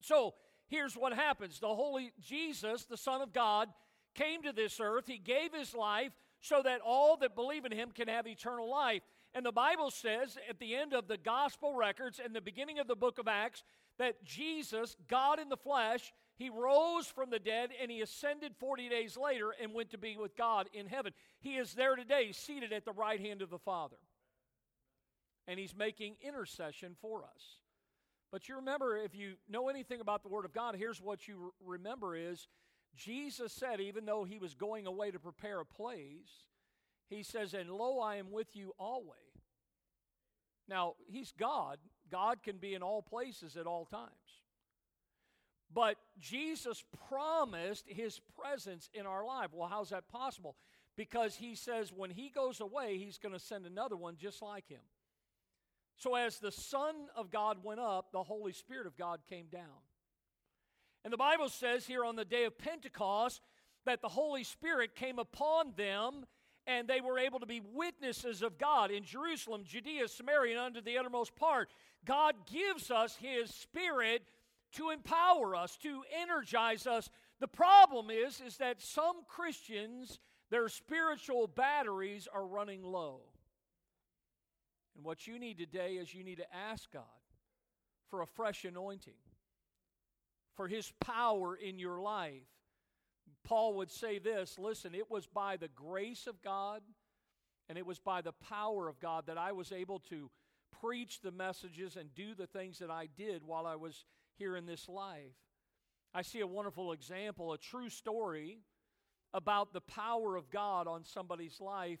So 0.00 0.34
here's 0.66 0.96
what 0.96 1.12
happens 1.12 1.60
the 1.60 1.68
Holy 1.68 2.12
Jesus, 2.20 2.84
the 2.84 2.96
Son 2.96 3.20
of 3.20 3.32
God, 3.32 3.68
came 4.14 4.42
to 4.42 4.52
this 4.52 4.80
earth. 4.80 5.04
He 5.06 5.18
gave 5.18 5.52
his 5.52 5.74
life 5.74 6.12
so 6.40 6.62
that 6.62 6.80
all 6.84 7.16
that 7.18 7.34
believe 7.34 7.64
in 7.64 7.72
him 7.72 7.90
can 7.94 8.08
have 8.08 8.26
eternal 8.26 8.70
life. 8.70 9.02
And 9.34 9.44
the 9.44 9.52
Bible 9.52 9.90
says 9.90 10.38
at 10.48 10.58
the 10.58 10.74
end 10.74 10.94
of 10.94 11.08
the 11.08 11.18
gospel 11.18 11.74
records 11.74 12.20
and 12.22 12.34
the 12.34 12.40
beginning 12.40 12.78
of 12.78 12.88
the 12.88 12.96
book 12.96 13.18
of 13.18 13.28
Acts 13.28 13.62
that 13.98 14.24
Jesus, 14.24 14.96
God 15.08 15.38
in 15.38 15.48
the 15.48 15.56
flesh, 15.56 16.12
he 16.36 16.50
rose 16.50 17.06
from 17.06 17.30
the 17.30 17.38
dead 17.38 17.70
and 17.80 17.90
he 17.90 18.00
ascended 18.00 18.54
40 18.58 18.88
days 18.88 19.16
later 19.16 19.52
and 19.60 19.74
went 19.74 19.90
to 19.90 19.98
be 19.98 20.16
with 20.16 20.36
God 20.36 20.68
in 20.72 20.86
heaven. 20.86 21.12
He 21.40 21.56
is 21.56 21.74
there 21.74 21.96
today, 21.96 22.30
seated 22.32 22.72
at 22.72 22.84
the 22.84 22.92
right 22.92 23.20
hand 23.20 23.42
of 23.42 23.50
the 23.50 23.58
Father. 23.58 23.96
And 25.46 25.58
he's 25.58 25.74
making 25.74 26.16
intercession 26.22 26.94
for 27.00 27.24
us. 27.24 27.58
But 28.30 28.48
you 28.48 28.56
remember, 28.56 28.96
if 28.96 29.14
you 29.14 29.34
know 29.48 29.68
anything 29.68 30.00
about 30.00 30.22
the 30.22 30.28
Word 30.28 30.44
of 30.44 30.52
God, 30.52 30.76
here's 30.76 31.00
what 31.00 31.26
you 31.26 31.54
remember 31.64 32.14
is 32.14 32.46
Jesus 32.94 33.52
said, 33.52 33.80
even 33.80 34.04
though 34.04 34.24
he 34.24 34.38
was 34.38 34.54
going 34.54 34.86
away 34.86 35.10
to 35.10 35.18
prepare 35.18 35.60
a 35.60 35.64
place, 35.64 36.44
he 37.08 37.22
says, 37.22 37.54
And 37.54 37.70
lo, 37.70 38.00
I 38.00 38.16
am 38.16 38.30
with 38.30 38.54
you 38.54 38.72
always. 38.78 39.16
Now, 40.68 40.94
he's 41.08 41.32
God. 41.38 41.78
God 42.10 42.42
can 42.42 42.58
be 42.58 42.74
in 42.74 42.82
all 42.82 43.02
places 43.02 43.56
at 43.56 43.66
all 43.66 43.84
times. 43.84 44.10
But 45.72 45.96
Jesus 46.18 46.84
promised 47.08 47.84
his 47.86 48.20
presence 48.40 48.88
in 48.94 49.06
our 49.06 49.24
life. 49.24 49.48
Well, 49.52 49.68
how's 49.68 49.90
that 49.90 50.08
possible? 50.08 50.56
Because 50.96 51.36
he 51.36 51.54
says 51.54 51.92
when 51.94 52.10
he 52.10 52.30
goes 52.30 52.60
away, 52.60 52.98
he's 52.98 53.18
going 53.18 53.34
to 53.34 53.38
send 53.38 53.66
another 53.66 53.96
one 53.96 54.16
just 54.16 54.42
like 54.42 54.68
him. 54.68 54.80
So, 55.96 56.14
as 56.14 56.38
the 56.38 56.52
Son 56.52 56.94
of 57.16 57.30
God 57.30 57.58
went 57.64 57.80
up, 57.80 58.12
the 58.12 58.22
Holy 58.22 58.52
Spirit 58.52 58.86
of 58.86 58.96
God 58.96 59.20
came 59.28 59.46
down. 59.46 59.82
And 61.04 61.12
the 61.12 61.18
Bible 61.18 61.48
says 61.48 61.86
here 61.86 62.04
on 62.04 62.16
the 62.16 62.24
day 62.24 62.44
of 62.44 62.56
Pentecost 62.56 63.42
that 63.84 64.00
the 64.00 64.08
Holy 64.08 64.44
Spirit 64.44 64.94
came 64.94 65.18
upon 65.18 65.72
them 65.76 66.24
and 66.68 66.86
they 66.86 67.00
were 67.00 67.18
able 67.18 67.40
to 67.40 67.46
be 67.46 67.62
witnesses 67.72 68.42
of 68.42 68.58
God 68.58 68.90
in 68.90 69.02
Jerusalem, 69.02 69.62
Judea, 69.64 70.06
Samaria, 70.06 70.52
and 70.52 70.60
under 70.60 70.80
the 70.82 70.98
uttermost 70.98 71.34
part. 71.34 71.70
God 72.04 72.34
gives 72.52 72.90
us 72.90 73.16
His 73.16 73.50
Spirit 73.50 74.22
to 74.72 74.90
empower 74.90 75.56
us, 75.56 75.78
to 75.78 76.02
energize 76.20 76.86
us. 76.86 77.08
The 77.40 77.48
problem 77.48 78.10
is, 78.10 78.42
is 78.46 78.58
that 78.58 78.82
some 78.82 79.16
Christians, 79.26 80.20
their 80.50 80.68
spiritual 80.68 81.46
batteries 81.46 82.28
are 82.32 82.46
running 82.46 82.82
low. 82.82 83.20
And 84.94 85.06
what 85.06 85.26
you 85.26 85.38
need 85.38 85.56
today 85.56 85.94
is 85.94 86.12
you 86.12 86.22
need 86.22 86.38
to 86.38 86.54
ask 86.54 86.92
God 86.92 87.02
for 88.10 88.20
a 88.20 88.26
fresh 88.26 88.66
anointing, 88.66 89.14
for 90.54 90.68
His 90.68 90.92
power 91.00 91.56
in 91.56 91.78
your 91.78 91.98
life. 91.98 92.42
Paul 93.44 93.74
would 93.74 93.90
say 93.90 94.18
this 94.18 94.58
listen, 94.58 94.94
it 94.94 95.10
was 95.10 95.26
by 95.26 95.56
the 95.56 95.68
grace 95.68 96.26
of 96.26 96.42
God 96.42 96.82
and 97.68 97.76
it 97.76 97.86
was 97.86 97.98
by 97.98 98.22
the 98.22 98.32
power 98.32 98.88
of 98.88 99.00
God 99.00 99.26
that 99.26 99.38
I 99.38 99.52
was 99.52 99.72
able 99.72 100.00
to 100.10 100.30
preach 100.80 101.20
the 101.20 101.30
messages 101.30 101.96
and 101.96 102.14
do 102.14 102.34
the 102.34 102.46
things 102.46 102.78
that 102.78 102.90
I 102.90 103.08
did 103.16 103.42
while 103.44 103.66
I 103.66 103.76
was 103.76 104.04
here 104.38 104.56
in 104.56 104.66
this 104.66 104.88
life. 104.88 105.34
I 106.14 106.22
see 106.22 106.40
a 106.40 106.46
wonderful 106.46 106.92
example, 106.92 107.52
a 107.52 107.58
true 107.58 107.90
story 107.90 108.60
about 109.34 109.72
the 109.72 109.80
power 109.80 110.36
of 110.36 110.50
God 110.50 110.86
on 110.86 111.04
somebody's 111.04 111.60
life 111.60 112.00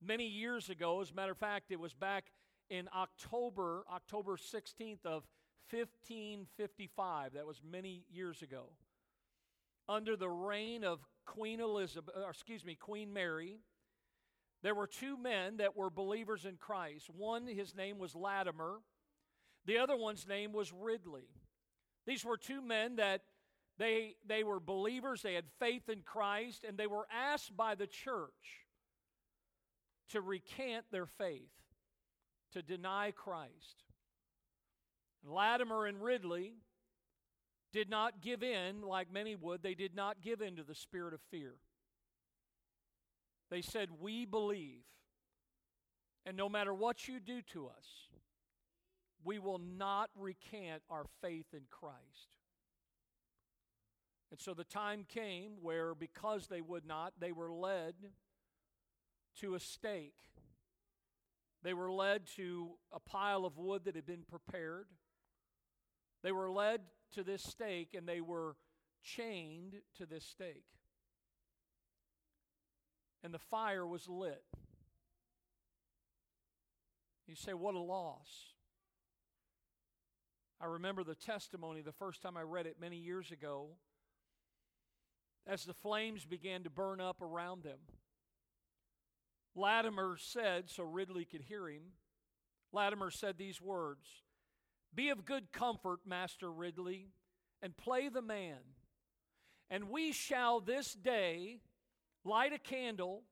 many 0.00 0.26
years 0.26 0.70
ago. 0.70 1.00
As 1.00 1.10
a 1.10 1.14
matter 1.14 1.32
of 1.32 1.38
fact, 1.38 1.70
it 1.70 1.80
was 1.80 1.92
back 1.92 2.26
in 2.70 2.88
October, 2.94 3.84
October 3.92 4.36
16th 4.36 5.04
of 5.04 5.26
1555. 5.70 7.32
That 7.32 7.46
was 7.46 7.60
many 7.68 8.04
years 8.10 8.42
ago. 8.42 8.70
Under 9.88 10.16
the 10.16 10.28
reign 10.28 10.84
of 10.84 11.00
Queen 11.24 11.60
Elizabeth, 11.60 12.14
or 12.16 12.30
excuse 12.30 12.64
me, 12.64 12.74
Queen 12.74 13.12
Mary, 13.12 13.60
there 14.62 14.74
were 14.74 14.86
two 14.86 15.16
men 15.16 15.58
that 15.58 15.76
were 15.76 15.90
believers 15.90 16.44
in 16.44 16.56
Christ. 16.56 17.08
One, 17.10 17.46
his 17.46 17.74
name 17.74 17.98
was 17.98 18.14
Latimer. 18.14 18.80
The 19.66 19.78
other 19.78 19.96
one's 19.96 20.26
name 20.26 20.52
was 20.52 20.72
Ridley. 20.72 21.28
These 22.06 22.24
were 22.24 22.36
two 22.36 22.60
men 22.60 22.96
that 22.96 23.22
they, 23.78 24.16
they 24.26 24.42
were 24.42 24.58
believers, 24.58 25.22
they 25.22 25.34
had 25.34 25.44
faith 25.60 25.88
in 25.88 26.00
Christ, 26.02 26.64
and 26.66 26.76
they 26.76 26.88
were 26.88 27.06
asked 27.12 27.56
by 27.56 27.74
the 27.76 27.86
church 27.86 28.66
to 30.10 30.20
recant 30.20 30.86
their 30.90 31.06
faith 31.06 31.52
to 32.52 32.62
deny 32.62 33.12
Christ. 33.12 33.84
Latimer 35.24 35.86
and 35.86 36.02
Ridley 36.02 36.54
did 37.78 37.90
not 37.90 38.20
give 38.20 38.42
in 38.42 38.82
like 38.82 39.12
many 39.12 39.34
would. 39.36 39.62
They 39.62 39.74
did 39.74 39.94
not 39.94 40.20
give 40.20 40.40
in 40.40 40.56
to 40.56 40.62
the 40.62 40.74
spirit 40.74 41.14
of 41.14 41.20
fear. 41.30 41.54
They 43.50 43.62
said, 43.62 43.88
We 44.00 44.24
believe, 44.24 44.82
and 46.26 46.36
no 46.36 46.48
matter 46.48 46.74
what 46.74 47.06
you 47.06 47.20
do 47.20 47.40
to 47.52 47.66
us, 47.66 47.86
we 49.24 49.38
will 49.38 49.58
not 49.58 50.10
recant 50.16 50.82
our 50.90 51.06
faith 51.22 51.46
in 51.52 51.62
Christ. 51.70 52.34
And 54.30 54.40
so 54.40 54.54
the 54.54 54.64
time 54.64 55.06
came 55.08 55.52
where, 55.62 55.94
because 55.94 56.48
they 56.48 56.60
would 56.60 56.86
not, 56.86 57.14
they 57.18 57.32
were 57.32 57.52
led 57.52 57.94
to 59.40 59.54
a 59.54 59.60
stake 59.60 60.28
they 61.62 61.74
were 61.74 61.90
led 61.90 62.26
to 62.36 62.70
a 62.92 63.00
pile 63.00 63.44
of 63.44 63.58
wood 63.58 63.84
that 63.84 63.96
had 63.96 64.06
been 64.06 64.24
prepared. 64.28 64.86
They 66.22 66.32
were 66.32 66.50
led 66.50 66.82
to 67.14 67.22
this 67.22 67.42
stake 67.42 67.94
and 67.96 68.08
they 68.08 68.20
were 68.20 68.56
chained 69.02 69.74
to 69.96 70.06
this 70.06 70.24
stake. 70.24 70.66
And 73.22 73.32
the 73.34 73.38
fire 73.38 73.86
was 73.86 74.08
lit. 74.08 74.44
You 77.26 77.34
say, 77.34 77.52
what 77.52 77.74
a 77.74 77.80
loss. 77.80 78.54
I 80.60 80.66
remember 80.66 81.04
the 81.04 81.14
testimony 81.14 81.82
the 81.82 81.92
first 81.92 82.22
time 82.22 82.36
I 82.36 82.42
read 82.42 82.66
it 82.66 82.76
many 82.80 82.96
years 82.96 83.30
ago 83.30 83.70
as 85.46 85.64
the 85.64 85.74
flames 85.74 86.24
began 86.24 86.64
to 86.64 86.70
burn 86.70 87.00
up 87.00 87.22
around 87.22 87.62
them. 87.62 87.78
Latimer 89.54 90.16
said, 90.18 90.68
so 90.68 90.84
Ridley 90.84 91.24
could 91.24 91.42
hear 91.42 91.68
him, 91.68 91.82
Latimer 92.72 93.10
said 93.10 93.38
these 93.38 93.60
words 93.60 94.06
Be 94.94 95.10
of 95.10 95.24
good 95.24 95.52
comfort, 95.52 96.00
Master 96.06 96.50
Ridley, 96.50 97.08
and 97.62 97.76
play 97.76 98.08
the 98.08 98.22
man. 98.22 98.58
And 99.70 99.90
we 99.90 100.12
shall 100.12 100.60
this 100.60 100.94
day 100.94 101.60
light 102.24 102.52
a 102.52 102.58
candle 102.58 103.22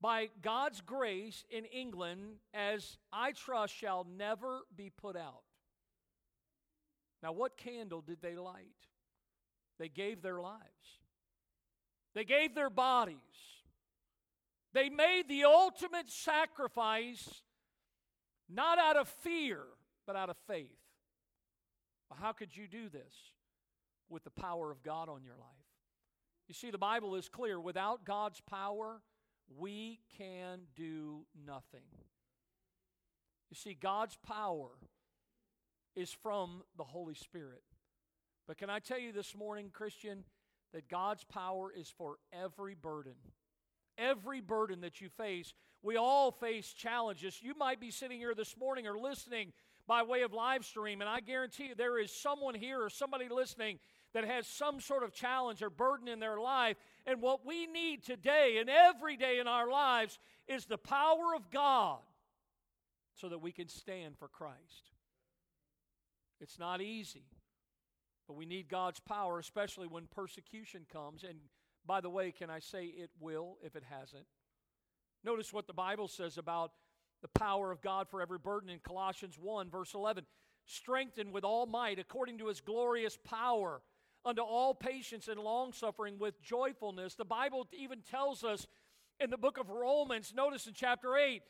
by 0.00 0.28
God's 0.42 0.80
grace 0.80 1.44
in 1.50 1.64
England, 1.64 2.36
as 2.52 2.98
I 3.12 3.32
trust 3.32 3.74
shall 3.74 4.04
never 4.04 4.60
be 4.76 4.90
put 4.90 5.16
out. 5.16 5.42
Now, 7.22 7.32
what 7.32 7.56
candle 7.56 8.02
did 8.02 8.20
they 8.20 8.36
light? 8.36 8.66
They 9.78 9.88
gave 9.88 10.22
their 10.22 10.40
lives. 10.40 10.62
They 12.14 12.24
gave 12.24 12.54
their 12.54 12.70
bodies. 12.70 13.16
They 14.72 14.90
made 14.90 15.24
the 15.28 15.44
ultimate 15.44 16.10
sacrifice 16.10 17.42
not 18.48 18.78
out 18.78 18.96
of 18.96 19.08
fear, 19.08 19.62
but 20.06 20.16
out 20.16 20.30
of 20.30 20.36
faith. 20.46 20.78
Well, 22.10 22.18
how 22.20 22.32
could 22.32 22.56
you 22.56 22.66
do 22.68 22.88
this 22.88 23.14
with 24.08 24.24
the 24.24 24.30
power 24.30 24.70
of 24.70 24.82
God 24.82 25.08
on 25.08 25.24
your 25.24 25.36
life? 25.36 25.50
You 26.48 26.54
see, 26.54 26.70
the 26.70 26.78
Bible 26.78 27.16
is 27.16 27.28
clear 27.28 27.60
without 27.60 28.04
God's 28.04 28.40
power, 28.40 29.00
we 29.58 30.00
can 30.16 30.60
do 30.76 31.26
nothing. 31.46 31.86
You 33.50 33.56
see, 33.56 33.74
God's 33.74 34.16
power 34.26 34.70
is 35.94 36.12
from 36.12 36.62
the 36.76 36.84
Holy 36.84 37.14
Spirit. 37.14 37.62
But 38.46 38.58
can 38.58 38.70
I 38.70 38.78
tell 38.78 38.98
you 38.98 39.12
this 39.12 39.34
morning, 39.34 39.70
Christian, 39.72 40.24
that 40.72 40.88
God's 40.88 41.24
power 41.24 41.72
is 41.72 41.92
for 41.96 42.18
every 42.32 42.74
burden. 42.74 43.14
Every 43.98 44.40
burden 44.40 44.82
that 44.82 45.00
you 45.00 45.08
face, 45.08 45.54
we 45.82 45.96
all 45.96 46.30
face 46.30 46.72
challenges. 46.72 47.40
You 47.40 47.54
might 47.56 47.80
be 47.80 47.90
sitting 47.90 48.18
here 48.18 48.34
this 48.34 48.56
morning 48.56 48.86
or 48.86 48.98
listening 48.98 49.52
by 49.86 50.02
way 50.02 50.22
of 50.22 50.32
live 50.32 50.64
stream, 50.64 51.00
and 51.00 51.08
I 51.08 51.20
guarantee 51.20 51.68
you 51.68 51.74
there 51.74 51.98
is 51.98 52.10
someone 52.12 52.54
here 52.54 52.82
or 52.82 52.90
somebody 52.90 53.28
listening 53.28 53.78
that 54.14 54.24
has 54.24 54.46
some 54.46 54.80
sort 54.80 55.02
of 55.02 55.12
challenge 55.12 55.62
or 55.62 55.70
burden 55.70 56.08
in 56.08 56.20
their 56.20 56.38
life. 56.38 56.76
And 57.06 57.20
what 57.20 57.44
we 57.44 57.66
need 57.66 58.02
today 58.02 58.56
and 58.58 58.70
every 58.70 59.16
day 59.16 59.38
in 59.38 59.46
our 59.46 59.70
lives 59.70 60.18
is 60.48 60.64
the 60.64 60.78
power 60.78 61.34
of 61.34 61.50
God 61.50 61.98
so 63.14 63.28
that 63.28 63.42
we 63.42 63.52
can 63.52 63.68
stand 63.68 64.16
for 64.18 64.28
Christ. 64.28 64.90
It's 66.40 66.58
not 66.58 66.80
easy, 66.80 67.24
but 68.26 68.36
we 68.36 68.46
need 68.46 68.68
God's 68.68 69.00
power, 69.00 69.38
especially 69.38 69.86
when 69.86 70.06
persecution 70.06 70.86
comes. 70.92 71.22
And 71.22 71.38
by 71.86 72.00
the 72.00 72.10
way, 72.10 72.32
can 72.32 72.50
I 72.50 72.58
say 72.58 72.86
it 72.86 73.10
will 73.20 73.58
if 73.62 73.76
it 73.76 73.84
hasn't? 73.88 74.26
Notice 75.24 75.52
what 75.52 75.66
the 75.66 75.72
Bible 75.72 76.08
says 76.08 76.38
about 76.38 76.72
the 77.22 77.28
power 77.28 77.72
of 77.72 77.80
God 77.80 78.08
for 78.08 78.20
every 78.20 78.38
burden 78.38 78.70
in 78.70 78.78
Colossians 78.78 79.38
1, 79.40 79.70
verse 79.70 79.94
11. 79.94 80.24
Strengthened 80.64 81.32
with 81.32 81.44
all 81.44 81.66
might 81.66 81.98
according 81.98 82.38
to 82.38 82.48
his 82.48 82.60
glorious 82.60 83.18
power 83.24 83.80
unto 84.24 84.42
all 84.42 84.74
patience 84.74 85.28
and 85.28 85.38
long 85.38 85.72
suffering 85.72 86.18
with 86.18 86.42
joyfulness. 86.42 87.14
The 87.14 87.24
Bible 87.24 87.68
even 87.72 88.00
tells 88.02 88.42
us 88.42 88.66
in 89.20 89.30
the 89.30 89.38
book 89.38 89.58
of 89.58 89.70
Romans, 89.70 90.34
notice 90.34 90.66
in 90.66 90.74
chapter 90.74 91.16
8, 91.16 91.42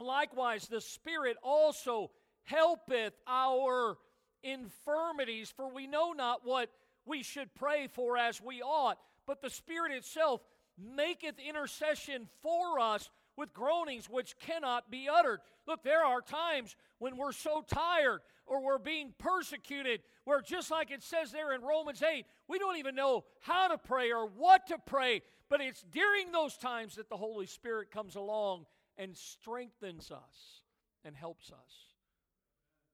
likewise, 0.00 0.66
the 0.66 0.80
Spirit 0.80 1.36
also 1.42 2.10
helpeth 2.44 3.14
our 3.26 3.96
infirmities, 4.42 5.52
for 5.56 5.72
we 5.72 5.86
know 5.86 6.12
not 6.12 6.40
what 6.44 6.70
we 7.06 7.22
should 7.22 7.54
pray 7.54 7.88
for 7.92 8.16
as 8.16 8.40
we 8.42 8.60
ought, 8.60 8.98
but 9.26 9.40
the 9.40 9.50
Spirit 9.50 9.92
itself 9.92 10.40
maketh 10.76 11.38
intercession 11.38 12.28
for 12.42 12.78
us 12.78 13.10
with 13.38 13.54
groanings 13.54 14.10
which 14.10 14.36
cannot 14.38 14.90
be 14.90 15.08
uttered. 15.08 15.40
Look, 15.66 15.82
there 15.84 16.04
are 16.04 16.20
times 16.20 16.76
when 16.98 17.16
we're 17.16 17.32
so 17.32 17.64
tired 17.66 18.20
or 18.46 18.62
we're 18.62 18.78
being 18.78 19.14
persecuted 19.18 20.00
where, 20.24 20.42
just 20.42 20.70
like 20.70 20.90
it 20.90 21.02
says 21.02 21.30
there 21.30 21.54
in 21.54 21.62
Romans 21.62 22.02
8, 22.02 22.26
we 22.48 22.58
don't 22.58 22.76
even 22.76 22.94
know 22.94 23.24
how 23.40 23.68
to 23.68 23.78
pray 23.78 24.10
or 24.12 24.26
what 24.26 24.66
to 24.66 24.78
pray. 24.84 25.22
But 25.48 25.60
it's 25.60 25.84
during 25.92 26.32
those 26.32 26.56
times 26.56 26.96
that 26.96 27.08
the 27.08 27.16
Holy 27.16 27.46
Spirit 27.46 27.90
comes 27.90 28.16
along 28.16 28.66
and 28.98 29.16
strengthens 29.16 30.10
us 30.10 30.62
and 31.04 31.14
helps 31.14 31.50
us. 31.50 31.94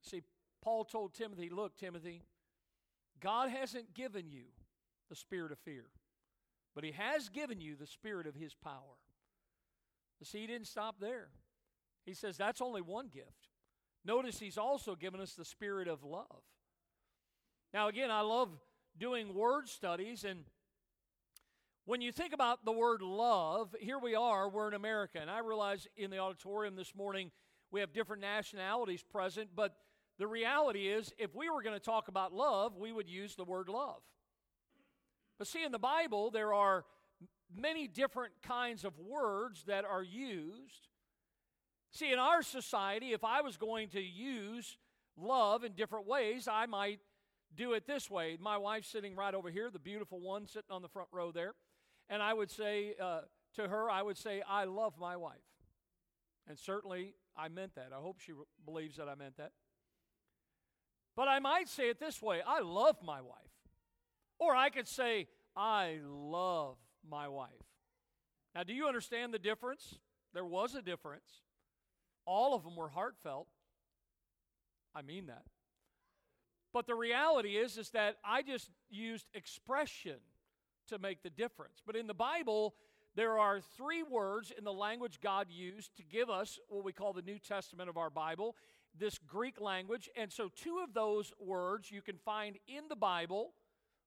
See, 0.02 0.22
Paul 0.62 0.85
told 0.85 1.14
Timothy, 1.14 1.48
Look, 1.48 1.76
Timothy, 1.76 2.22
God 3.20 3.48
hasn't 3.48 3.94
given 3.94 4.30
you 4.30 4.44
the 5.09 5.16
spirit 5.16 5.52
of 5.52 5.59
fear, 5.59 5.87
but 6.74 6.85
He 6.85 6.92
has 6.92 7.30
given 7.30 7.61
you 7.61 7.74
the 7.74 7.87
spirit 7.87 8.26
of 8.26 8.35
His 8.35 8.54
power. 8.54 8.98
See, 10.22 10.40
He 10.40 10.46
didn't 10.46 10.68
stop 10.68 10.96
there. 11.00 11.29
He 12.07 12.14
says 12.14 12.37
that's 12.37 12.61
only 12.61 12.81
one 12.81 13.09
gift. 13.09 13.48
Notice 14.05 14.38
He's 14.38 14.59
also 14.59 14.94
given 14.94 15.20
us 15.20 15.35
the 15.35 15.44
spirit 15.44 15.88
of 15.88 16.03
love. 16.03 16.42
Now, 17.72 17.88
again, 17.88 18.11
I 18.11 18.20
love 18.20 18.50
doing 18.98 19.35
word 19.35 19.68
studies, 19.68 20.24
and 20.24 20.44
when 21.87 22.00
you 22.00 22.12
think 22.12 22.33
about 22.33 22.64
the 22.64 22.72
word 22.72 23.03
love, 23.03 23.74
here 23.81 23.98
we 23.98 24.14
are, 24.14 24.48
we're 24.48 24.68
in 24.68 24.74
America, 24.74 25.18
and 25.20 25.29
I 25.29 25.40
realize 25.40 25.87
in 25.96 26.11
the 26.11 26.18
auditorium 26.18 26.77
this 26.77 26.94
morning 26.94 27.31
we 27.70 27.81
have 27.81 27.92
different 27.92 28.22
nationalities 28.22 29.03
present, 29.03 29.50
but 29.55 29.74
the 30.18 30.27
reality 30.27 30.87
is, 30.88 31.12
if 31.18 31.35
we 31.35 31.50
were 31.50 31.62
going 31.62 31.74
to 31.74 31.85
talk 31.85 32.09
about 32.09 32.33
love, 32.33 32.77
we 32.77 32.92
would 32.92 33.09
use 33.09 33.35
the 33.35 33.44
word 33.44 33.68
love. 33.68 34.00
But 35.38 35.48
see, 35.48 35.64
in 35.64 35.72
the 35.72 35.79
Bible, 35.79 36.31
there 36.31 36.55
are 36.55 36.85
many 37.56 37.86
different 37.86 38.32
kinds 38.42 38.84
of 38.84 38.98
words 38.98 39.64
that 39.66 39.84
are 39.84 40.02
used. 40.02 40.88
See, 41.92 42.12
in 42.12 42.18
our 42.18 42.42
society, 42.42 43.12
if 43.12 43.24
I 43.24 43.40
was 43.40 43.56
going 43.56 43.88
to 43.90 44.00
use 44.00 44.76
love 45.16 45.64
in 45.64 45.72
different 45.72 46.06
ways, 46.06 46.48
I 46.50 46.66
might 46.66 47.00
do 47.54 47.72
it 47.74 47.86
this 47.86 48.10
way. 48.10 48.36
My 48.40 48.58
wife's 48.58 48.88
sitting 48.88 49.14
right 49.14 49.34
over 49.34 49.50
here, 49.50 49.70
the 49.70 49.78
beautiful 49.78 50.20
one 50.20 50.46
sitting 50.46 50.70
on 50.70 50.82
the 50.82 50.88
front 50.88 51.08
row 51.12 51.30
there. 51.30 51.54
And 52.08 52.22
I 52.22 52.34
would 52.34 52.50
say 52.50 52.94
uh, 53.00 53.20
to 53.56 53.68
her, 53.68 53.88
I 53.88 54.02
would 54.02 54.18
say, 54.18 54.42
I 54.48 54.64
love 54.64 54.94
my 54.98 55.16
wife. 55.16 55.36
And 56.48 56.58
certainly 56.58 57.14
I 57.36 57.48
meant 57.48 57.74
that. 57.76 57.90
I 57.96 58.00
hope 58.00 58.20
she 58.20 58.32
believes 58.64 58.96
that 58.96 59.08
I 59.08 59.14
meant 59.14 59.36
that. 59.38 59.52
But 61.16 61.28
I 61.28 61.38
might 61.38 61.68
say 61.68 61.88
it 61.88 62.00
this 62.00 62.20
way 62.20 62.42
I 62.46 62.60
love 62.60 62.96
my 63.02 63.20
wife. 63.20 63.38
Or 64.38 64.54
I 64.54 64.68
could 64.68 64.88
say, 64.88 65.28
I 65.56 65.98
love 66.04 66.76
my 67.08 67.28
wife. 67.28 67.50
Now, 68.54 68.62
do 68.62 68.72
you 68.72 68.86
understand 68.86 69.34
the 69.34 69.38
difference? 69.38 69.98
There 70.32 70.44
was 70.44 70.74
a 70.74 70.82
difference. 70.82 71.42
All 72.26 72.54
of 72.54 72.62
them 72.62 72.76
were 72.76 72.88
heartfelt. 72.88 73.48
I 74.94 75.02
mean 75.02 75.26
that. 75.26 75.44
But 76.72 76.86
the 76.86 76.94
reality 76.94 77.56
is 77.56 77.78
is 77.78 77.90
that 77.90 78.16
I 78.24 78.42
just 78.42 78.70
used 78.90 79.26
expression 79.34 80.16
to 80.88 80.98
make 80.98 81.22
the 81.22 81.30
difference. 81.30 81.80
But 81.86 81.96
in 81.96 82.06
the 82.06 82.14
Bible, 82.14 82.74
there 83.14 83.38
are 83.38 83.60
three 83.60 84.02
words 84.02 84.52
in 84.56 84.64
the 84.64 84.72
language 84.72 85.20
God 85.22 85.46
used 85.50 85.96
to 85.96 86.02
give 86.02 86.28
us 86.28 86.58
what 86.68 86.84
we 86.84 86.92
call 86.92 87.12
the 87.12 87.22
New 87.22 87.38
Testament 87.38 87.88
of 87.88 87.96
our 87.96 88.10
Bible 88.10 88.56
this 88.98 89.18
Greek 89.18 89.60
language. 89.60 90.08
And 90.16 90.32
so, 90.32 90.50
two 90.54 90.80
of 90.82 90.94
those 90.94 91.32
words 91.38 91.90
you 91.90 92.02
can 92.02 92.18
find 92.18 92.56
in 92.66 92.84
the 92.88 92.96
Bible. 92.96 93.52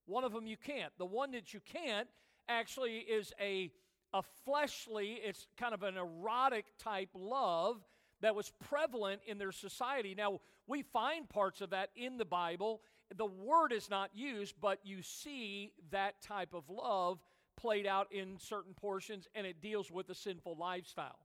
One 0.06 0.24
of 0.24 0.34
them 0.34 0.48
you 0.48 0.58
can't. 0.58 0.94
The 0.98 1.06
one 1.06 1.32
that 1.32 1.54
you 1.54 1.60
can't 1.60 2.08
actually 2.48 2.98
is 2.98 3.34
a, 3.40 3.72
a 4.14 4.22
fleshly, 4.46 5.20
it's 5.24 5.48
kind 5.58 5.74
of 5.74 5.84
an 5.84 5.98
erotic 5.98 6.66
type 6.78 7.10
love 7.14 7.84
that 8.22 8.36
was 8.36 8.52
prevalent 8.70 9.22
in 9.28 9.38
their 9.38 9.52
society. 9.52 10.16
Now, 10.16 10.40
we 10.66 10.82
find 10.82 11.30
parts 11.30 11.62
of 11.62 11.70
that 11.70 11.90
in 11.96 12.18
the 12.18 12.26
Bible. 12.26 12.82
The 13.16 13.26
word 13.26 13.72
is 13.72 13.90
not 13.90 14.10
used, 14.14 14.56
but 14.60 14.80
you 14.84 15.02
see 15.02 15.72
that 15.92 16.22
type 16.22 16.54
of 16.54 16.70
love 16.70 17.20
played 17.56 17.88
out 17.88 18.08
in 18.12 18.38
certain 18.40 18.74
portions, 18.74 19.28
and 19.36 19.48
it 19.48 19.62
deals 19.62 19.90
with 19.92 20.08
the 20.08 20.16
sinful 20.16 20.58
lifestyle. 20.60 21.20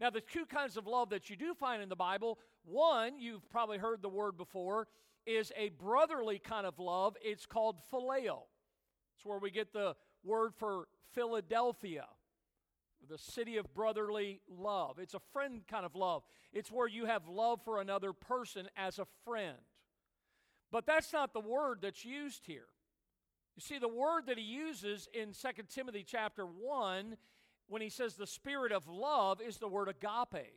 Now, 0.00 0.10
the 0.10 0.20
two 0.20 0.44
kinds 0.46 0.76
of 0.76 0.86
love 0.86 1.10
that 1.10 1.30
you 1.30 1.36
do 1.36 1.54
find 1.54 1.82
in 1.82 1.88
the 1.88 1.96
Bible 1.96 2.38
one, 2.64 3.18
you've 3.18 3.48
probably 3.50 3.78
heard 3.78 4.00
the 4.02 4.08
word 4.08 4.36
before, 4.36 4.88
is 5.26 5.52
a 5.56 5.68
brotherly 5.70 6.38
kind 6.38 6.66
of 6.66 6.78
love. 6.78 7.16
It's 7.22 7.46
called 7.46 7.76
phileo. 7.92 8.42
It's 9.16 9.24
where 9.24 9.38
we 9.38 9.50
get 9.50 9.72
the 9.72 9.94
word 10.24 10.54
for 10.54 10.88
Philadelphia, 11.12 12.06
the 13.08 13.18
city 13.18 13.56
of 13.56 13.72
brotherly 13.74 14.40
love. 14.48 14.98
It's 14.98 15.14
a 15.14 15.20
friend 15.32 15.62
kind 15.68 15.84
of 15.84 15.94
love. 15.94 16.22
It's 16.52 16.70
where 16.70 16.88
you 16.88 17.06
have 17.06 17.28
love 17.28 17.60
for 17.64 17.80
another 17.80 18.12
person 18.12 18.68
as 18.76 18.98
a 18.98 19.06
friend. 19.24 19.58
But 20.72 20.86
that's 20.86 21.12
not 21.12 21.32
the 21.32 21.40
word 21.40 21.78
that's 21.82 22.04
used 22.04 22.46
here. 22.46 22.66
You 23.56 23.60
see, 23.60 23.78
the 23.78 23.88
word 23.88 24.26
that 24.26 24.38
he 24.38 24.44
uses 24.44 25.08
in 25.12 25.32
2 25.32 25.62
Timothy 25.72 26.04
chapter 26.06 26.44
1 26.44 27.16
when 27.68 27.82
he 27.82 27.88
says 27.88 28.14
the 28.14 28.26
spirit 28.26 28.72
of 28.72 28.88
love 28.88 29.40
is 29.40 29.58
the 29.58 29.68
word 29.68 29.88
agape. 29.88 30.52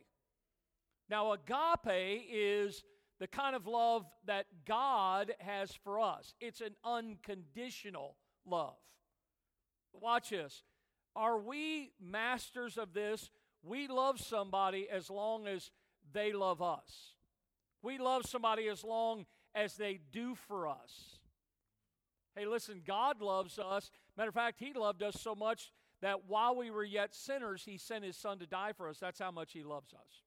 Now, 1.08 1.32
agape 1.32 2.26
is 2.30 2.82
the 3.20 3.28
kind 3.28 3.54
of 3.54 3.66
love 3.66 4.06
that 4.26 4.46
God 4.66 5.32
has 5.38 5.72
for 5.84 6.00
us, 6.00 6.34
it's 6.40 6.60
an 6.60 6.74
unconditional 6.84 8.16
love. 8.46 8.76
Watch 9.92 10.30
this. 10.30 10.62
Are 11.16 11.38
we 11.38 11.92
masters 12.00 12.78
of 12.78 12.92
this? 12.92 13.30
We 13.62 13.88
love 13.88 14.20
somebody 14.20 14.88
as 14.88 15.10
long 15.10 15.46
as 15.46 15.70
they 16.12 16.32
love 16.32 16.62
us. 16.62 17.14
We 17.82 17.98
love 17.98 18.24
somebody 18.24 18.68
as 18.68 18.84
long 18.84 19.26
as 19.54 19.74
they 19.74 20.00
do 20.12 20.34
for 20.34 20.68
us. 20.68 21.18
Hey, 22.36 22.46
listen, 22.46 22.82
God 22.86 23.20
loves 23.20 23.58
us. 23.58 23.90
Matter 24.16 24.28
of 24.28 24.34
fact, 24.34 24.60
He 24.60 24.72
loved 24.72 25.02
us 25.02 25.20
so 25.20 25.34
much 25.34 25.72
that 26.00 26.26
while 26.28 26.54
we 26.54 26.70
were 26.70 26.84
yet 26.84 27.14
sinners, 27.14 27.64
He 27.64 27.78
sent 27.78 28.04
His 28.04 28.16
Son 28.16 28.38
to 28.38 28.46
die 28.46 28.72
for 28.72 28.88
us. 28.88 28.98
That's 28.98 29.18
how 29.18 29.32
much 29.32 29.52
He 29.52 29.64
loves 29.64 29.92
us. 29.92 30.22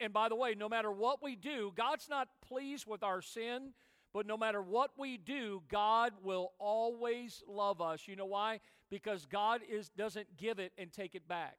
And 0.00 0.12
by 0.12 0.28
the 0.28 0.36
way, 0.36 0.54
no 0.56 0.68
matter 0.68 0.92
what 0.92 1.22
we 1.22 1.34
do, 1.36 1.72
God's 1.74 2.08
not 2.08 2.28
pleased 2.46 2.86
with 2.86 3.02
our 3.02 3.20
sin, 3.20 3.72
But 4.14 4.26
no 4.28 4.36
matter 4.36 4.62
what 4.62 4.92
we 4.96 5.16
do, 5.16 5.62
God 5.68 6.12
will 6.22 6.52
always 6.60 7.42
love 7.48 7.80
us. 7.80 8.06
You 8.06 8.14
know 8.14 8.26
why? 8.26 8.60
Because 8.88 9.26
God 9.26 9.60
is, 9.68 9.88
doesn't 9.88 10.36
give 10.36 10.60
it 10.60 10.72
and 10.78 10.92
take 10.92 11.16
it 11.16 11.26
back. 11.26 11.56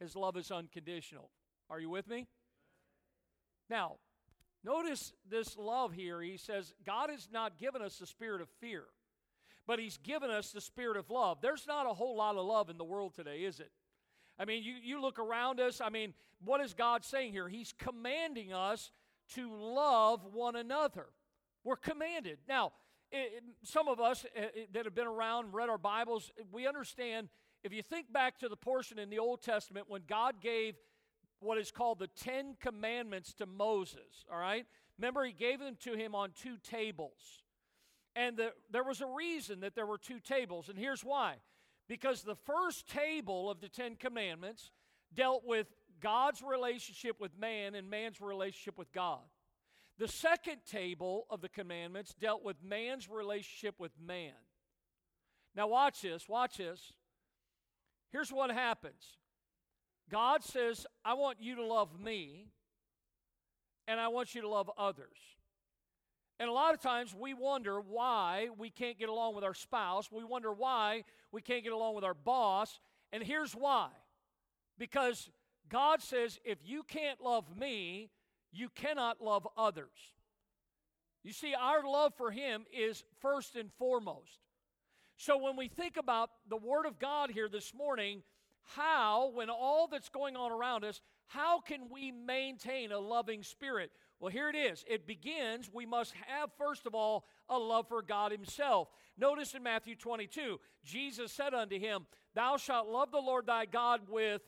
His 0.00 0.16
love 0.16 0.38
is 0.38 0.50
unconditional. 0.50 1.28
Are 1.68 1.78
you 1.78 1.90
with 1.90 2.08
me? 2.08 2.26
Now, 3.68 3.96
notice 4.64 5.12
this 5.28 5.58
love 5.58 5.92
here. 5.92 6.22
He 6.22 6.38
says, 6.38 6.72
God 6.86 7.10
has 7.10 7.28
not 7.30 7.58
given 7.58 7.82
us 7.82 7.98
the 7.98 8.06
spirit 8.06 8.40
of 8.40 8.48
fear, 8.58 8.84
but 9.66 9.78
He's 9.78 9.98
given 9.98 10.30
us 10.30 10.52
the 10.52 10.62
spirit 10.62 10.96
of 10.96 11.10
love. 11.10 11.42
There's 11.42 11.66
not 11.68 11.84
a 11.84 11.92
whole 11.92 12.16
lot 12.16 12.36
of 12.36 12.46
love 12.46 12.70
in 12.70 12.78
the 12.78 12.84
world 12.84 13.14
today, 13.14 13.40
is 13.40 13.60
it? 13.60 13.70
I 14.38 14.46
mean, 14.46 14.62
you, 14.64 14.76
you 14.82 15.02
look 15.02 15.18
around 15.18 15.60
us. 15.60 15.82
I 15.82 15.90
mean, 15.90 16.14
what 16.42 16.62
is 16.62 16.72
God 16.72 17.04
saying 17.04 17.32
here? 17.32 17.48
He's 17.48 17.74
commanding 17.78 18.54
us 18.54 18.90
to 19.34 19.52
love 19.54 20.24
one 20.32 20.56
another. 20.56 21.08
We're 21.64 21.76
commanded. 21.76 22.38
Now, 22.48 22.72
it, 23.12 23.42
some 23.62 23.88
of 23.88 24.00
us 24.00 24.24
uh, 24.36 24.40
that 24.72 24.84
have 24.84 24.94
been 24.94 25.06
around, 25.06 25.52
read 25.52 25.68
our 25.68 25.78
Bibles, 25.78 26.30
we 26.52 26.66
understand 26.66 27.28
if 27.62 27.72
you 27.72 27.82
think 27.82 28.12
back 28.12 28.38
to 28.38 28.48
the 28.48 28.56
portion 28.56 28.98
in 28.98 29.10
the 29.10 29.18
Old 29.18 29.42
Testament 29.42 29.86
when 29.88 30.02
God 30.06 30.40
gave 30.40 30.76
what 31.40 31.58
is 31.58 31.70
called 31.70 31.98
the 31.98 32.06
Ten 32.06 32.56
Commandments 32.60 33.32
to 33.34 33.46
Moses, 33.46 34.24
all 34.30 34.38
right? 34.38 34.66
Remember, 34.98 35.24
he 35.24 35.32
gave 35.32 35.58
them 35.58 35.76
to 35.84 35.94
him 35.94 36.14
on 36.14 36.32
two 36.34 36.56
tables. 36.62 37.44
And 38.14 38.36
the, 38.36 38.52
there 38.70 38.84
was 38.84 39.00
a 39.00 39.06
reason 39.06 39.60
that 39.60 39.74
there 39.74 39.86
were 39.86 39.98
two 39.98 40.20
tables, 40.20 40.68
and 40.68 40.78
here's 40.78 41.02
why. 41.02 41.36
Because 41.88 42.22
the 42.22 42.34
first 42.34 42.88
table 42.88 43.50
of 43.50 43.60
the 43.60 43.68
Ten 43.68 43.96
Commandments 43.96 44.70
dealt 45.14 45.42
with 45.46 45.66
God's 46.00 46.42
relationship 46.42 47.20
with 47.20 47.38
man 47.38 47.74
and 47.74 47.88
man's 47.88 48.20
relationship 48.20 48.78
with 48.78 48.92
God. 48.92 49.20
The 50.00 50.08
second 50.08 50.60
table 50.64 51.26
of 51.28 51.42
the 51.42 51.50
commandments 51.50 52.14
dealt 52.18 52.42
with 52.42 52.56
man's 52.64 53.06
relationship 53.06 53.74
with 53.78 53.92
man. 54.00 54.32
Now, 55.54 55.66
watch 55.68 56.00
this, 56.00 56.26
watch 56.26 56.56
this. 56.56 56.94
Here's 58.10 58.32
what 58.32 58.50
happens 58.50 59.18
God 60.10 60.42
says, 60.42 60.86
I 61.04 61.12
want 61.12 61.36
you 61.38 61.56
to 61.56 61.64
love 61.66 62.00
me, 62.00 62.48
and 63.86 64.00
I 64.00 64.08
want 64.08 64.34
you 64.34 64.40
to 64.40 64.48
love 64.48 64.70
others. 64.78 65.18
And 66.38 66.48
a 66.48 66.52
lot 66.52 66.72
of 66.72 66.80
times 66.80 67.14
we 67.14 67.34
wonder 67.34 67.78
why 67.78 68.48
we 68.56 68.70
can't 68.70 68.98
get 68.98 69.10
along 69.10 69.34
with 69.34 69.44
our 69.44 69.52
spouse. 69.52 70.10
We 70.10 70.24
wonder 70.24 70.50
why 70.50 71.04
we 71.30 71.42
can't 71.42 71.62
get 71.62 71.74
along 71.74 71.94
with 71.94 72.04
our 72.04 72.14
boss. 72.14 72.80
And 73.12 73.22
here's 73.22 73.52
why 73.52 73.90
because 74.78 75.28
God 75.68 76.00
says, 76.00 76.40
if 76.42 76.56
you 76.64 76.84
can't 76.84 77.20
love 77.20 77.54
me, 77.54 78.08
you 78.52 78.68
cannot 78.68 79.22
love 79.22 79.46
others. 79.56 79.88
You 81.22 81.32
see, 81.32 81.54
our 81.54 81.82
love 81.84 82.14
for 82.16 82.30
Him 82.30 82.64
is 82.72 83.04
first 83.20 83.56
and 83.56 83.70
foremost. 83.78 84.38
So 85.16 85.36
when 85.36 85.56
we 85.56 85.68
think 85.68 85.96
about 85.96 86.30
the 86.48 86.56
Word 86.56 86.86
of 86.86 86.98
God 86.98 87.30
here 87.30 87.48
this 87.48 87.74
morning, 87.74 88.22
how, 88.74 89.30
when 89.34 89.50
all 89.50 89.86
that's 89.86 90.08
going 90.08 90.36
on 90.36 90.52
around 90.52 90.84
us, 90.84 91.00
how 91.26 91.60
can 91.60 91.90
we 91.90 92.10
maintain 92.10 92.92
a 92.92 92.98
loving 92.98 93.42
spirit? 93.42 93.90
Well, 94.18 94.30
here 94.30 94.48
it 94.48 94.56
is. 94.56 94.84
It 94.88 95.06
begins, 95.06 95.70
we 95.72 95.86
must 95.86 96.12
have, 96.26 96.50
first 96.58 96.86
of 96.86 96.94
all, 96.94 97.24
a 97.48 97.58
love 97.58 97.88
for 97.88 98.02
God 98.02 98.32
Himself. 98.32 98.88
Notice 99.18 99.54
in 99.54 99.62
Matthew 99.62 99.96
22, 99.96 100.58
Jesus 100.84 101.32
said 101.32 101.54
unto 101.54 101.78
him, 101.78 102.06
Thou 102.34 102.56
shalt 102.56 102.88
love 102.88 103.10
the 103.10 103.18
Lord 103.18 103.46
thy 103.46 103.66
God 103.66 104.02
with 104.08 104.42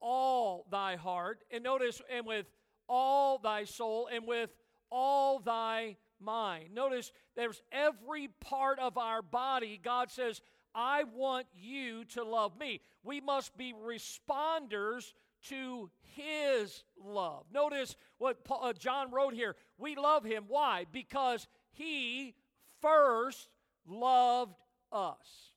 all 0.00 0.66
thy 0.70 0.96
heart. 0.96 1.44
And 1.50 1.62
notice, 1.62 2.02
and 2.12 2.26
with 2.26 2.46
all 2.88 3.38
thy 3.38 3.64
soul, 3.64 4.08
and 4.12 4.26
with 4.26 4.50
all 4.90 5.38
thy 5.38 5.96
mind. 6.20 6.74
Notice 6.74 7.12
there's 7.36 7.62
every 7.70 8.28
part 8.40 8.78
of 8.78 8.98
our 8.98 9.22
body. 9.22 9.80
God 9.82 10.10
says, 10.10 10.40
I 10.74 11.04
want 11.04 11.46
you 11.54 12.04
to 12.06 12.24
love 12.24 12.58
me. 12.58 12.80
We 13.02 13.20
must 13.20 13.56
be 13.56 13.72
responders 13.72 15.12
to 15.48 15.90
his 16.02 16.82
love. 17.02 17.44
Notice 17.52 17.96
what 18.18 18.44
Paul, 18.44 18.60
uh, 18.64 18.72
John 18.72 19.10
wrote 19.10 19.34
here. 19.34 19.56
We 19.78 19.94
love 19.96 20.24
him. 20.24 20.44
Why? 20.48 20.86
Because 20.90 21.46
he 21.70 22.34
first 22.80 23.48
loved 23.86 24.56
us. 24.92 25.52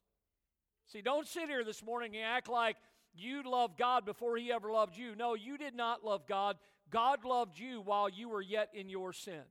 See, 0.88 1.02
don't 1.02 1.28
sit 1.28 1.50
here 1.50 1.63
this 1.63 1.84
morning 1.84 2.15
and 2.15 2.26
act 2.26 2.50
like 2.50 2.78
you 3.13 3.44
loved 3.44 3.78
God 3.78 4.06
before 4.06 4.38
he 4.38 4.52
ever 4.52 4.72
loved 4.72 4.98
you. 4.98 5.15
No, 5.15 5.34
you 5.36 5.58
did 5.58 5.76
not 5.76 6.04
love 6.04 6.28
God. 6.28 6.58
God 6.91 7.25
loved 7.25 7.58
you 7.58 7.82
while 7.82 8.10
you 8.10 8.30
were 8.30 8.41
yet 8.41 8.69
in 8.73 8.89
your 8.89 9.13
sin. 9.13 9.43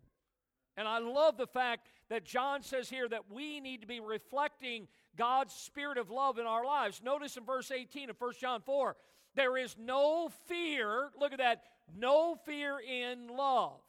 And 0.76 0.86
I 0.86 0.98
love 0.98 1.36
the 1.36 1.46
fact 1.46 1.88
that 2.08 2.24
John 2.24 2.62
says 2.62 2.88
here 2.88 3.08
that 3.08 3.30
we 3.30 3.60
need 3.60 3.80
to 3.80 3.86
be 3.86 4.00
reflecting 4.00 4.86
God's 5.16 5.52
spirit 5.52 5.98
of 5.98 6.10
love 6.10 6.38
in 6.38 6.46
our 6.46 6.64
lives. 6.64 7.02
Notice 7.02 7.36
in 7.36 7.44
verse 7.44 7.70
18 7.70 8.10
of 8.10 8.16
1 8.18 8.32
John 8.40 8.60
4 8.62 8.96
there 9.34 9.56
is 9.56 9.76
no 9.78 10.30
fear, 10.46 11.10
look 11.18 11.32
at 11.32 11.38
that, 11.38 11.62
no 11.96 12.36
fear 12.46 12.80
in 12.80 13.28
love. 13.28 13.80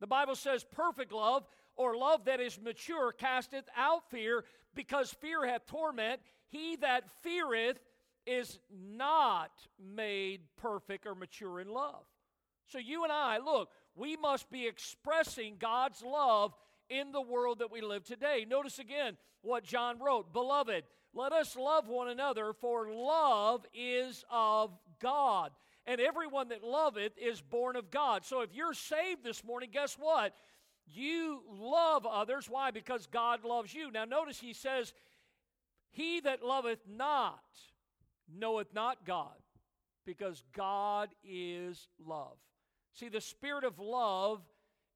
The 0.00 0.06
Bible 0.06 0.36
says 0.36 0.64
perfect 0.64 1.12
love 1.12 1.44
or 1.76 1.96
love 1.96 2.26
that 2.26 2.40
is 2.40 2.60
mature 2.60 3.12
casteth 3.12 3.64
out 3.76 4.08
fear, 4.10 4.44
because 4.74 5.10
fear 5.10 5.46
hath 5.46 5.66
torment. 5.66 6.20
He 6.48 6.76
that 6.76 7.04
feareth 7.22 7.78
is 8.26 8.58
not 8.70 9.50
made 9.78 10.40
perfect 10.56 11.06
or 11.06 11.14
mature 11.14 11.60
in 11.60 11.68
love. 11.68 12.04
So 12.70 12.78
you 12.78 13.04
and 13.04 13.12
I, 13.12 13.38
look, 13.38 13.70
we 13.96 14.16
must 14.16 14.50
be 14.50 14.66
expressing 14.66 15.56
God's 15.58 16.02
love 16.02 16.54
in 16.88 17.12
the 17.12 17.20
world 17.20 17.58
that 17.58 17.72
we 17.72 17.80
live 17.80 18.04
today. 18.04 18.46
Notice 18.48 18.78
again 18.78 19.16
what 19.42 19.64
John 19.64 19.98
wrote 19.98 20.32
Beloved, 20.32 20.84
let 21.12 21.32
us 21.32 21.56
love 21.56 21.88
one 21.88 22.08
another, 22.08 22.52
for 22.52 22.88
love 22.88 23.66
is 23.74 24.24
of 24.30 24.70
God. 25.00 25.50
And 25.86 26.00
everyone 26.00 26.48
that 26.48 26.62
loveth 26.62 27.12
is 27.18 27.40
born 27.40 27.74
of 27.74 27.90
God. 27.90 28.24
So 28.24 28.42
if 28.42 28.54
you're 28.54 28.74
saved 28.74 29.24
this 29.24 29.42
morning, 29.42 29.70
guess 29.72 29.96
what? 29.98 30.34
You 30.86 31.42
love 31.50 32.06
others. 32.06 32.48
Why? 32.48 32.70
Because 32.70 33.06
God 33.06 33.44
loves 33.44 33.74
you. 33.74 33.90
Now, 33.90 34.04
notice 34.04 34.38
he 34.38 34.52
says, 34.52 34.92
He 35.90 36.20
that 36.20 36.44
loveth 36.44 36.80
not 36.88 37.40
knoweth 38.32 38.72
not 38.72 39.04
God, 39.04 39.34
because 40.04 40.44
God 40.54 41.08
is 41.24 41.88
love. 42.06 42.36
See, 42.94 43.08
the 43.08 43.20
spirit 43.20 43.64
of 43.64 43.78
love 43.78 44.40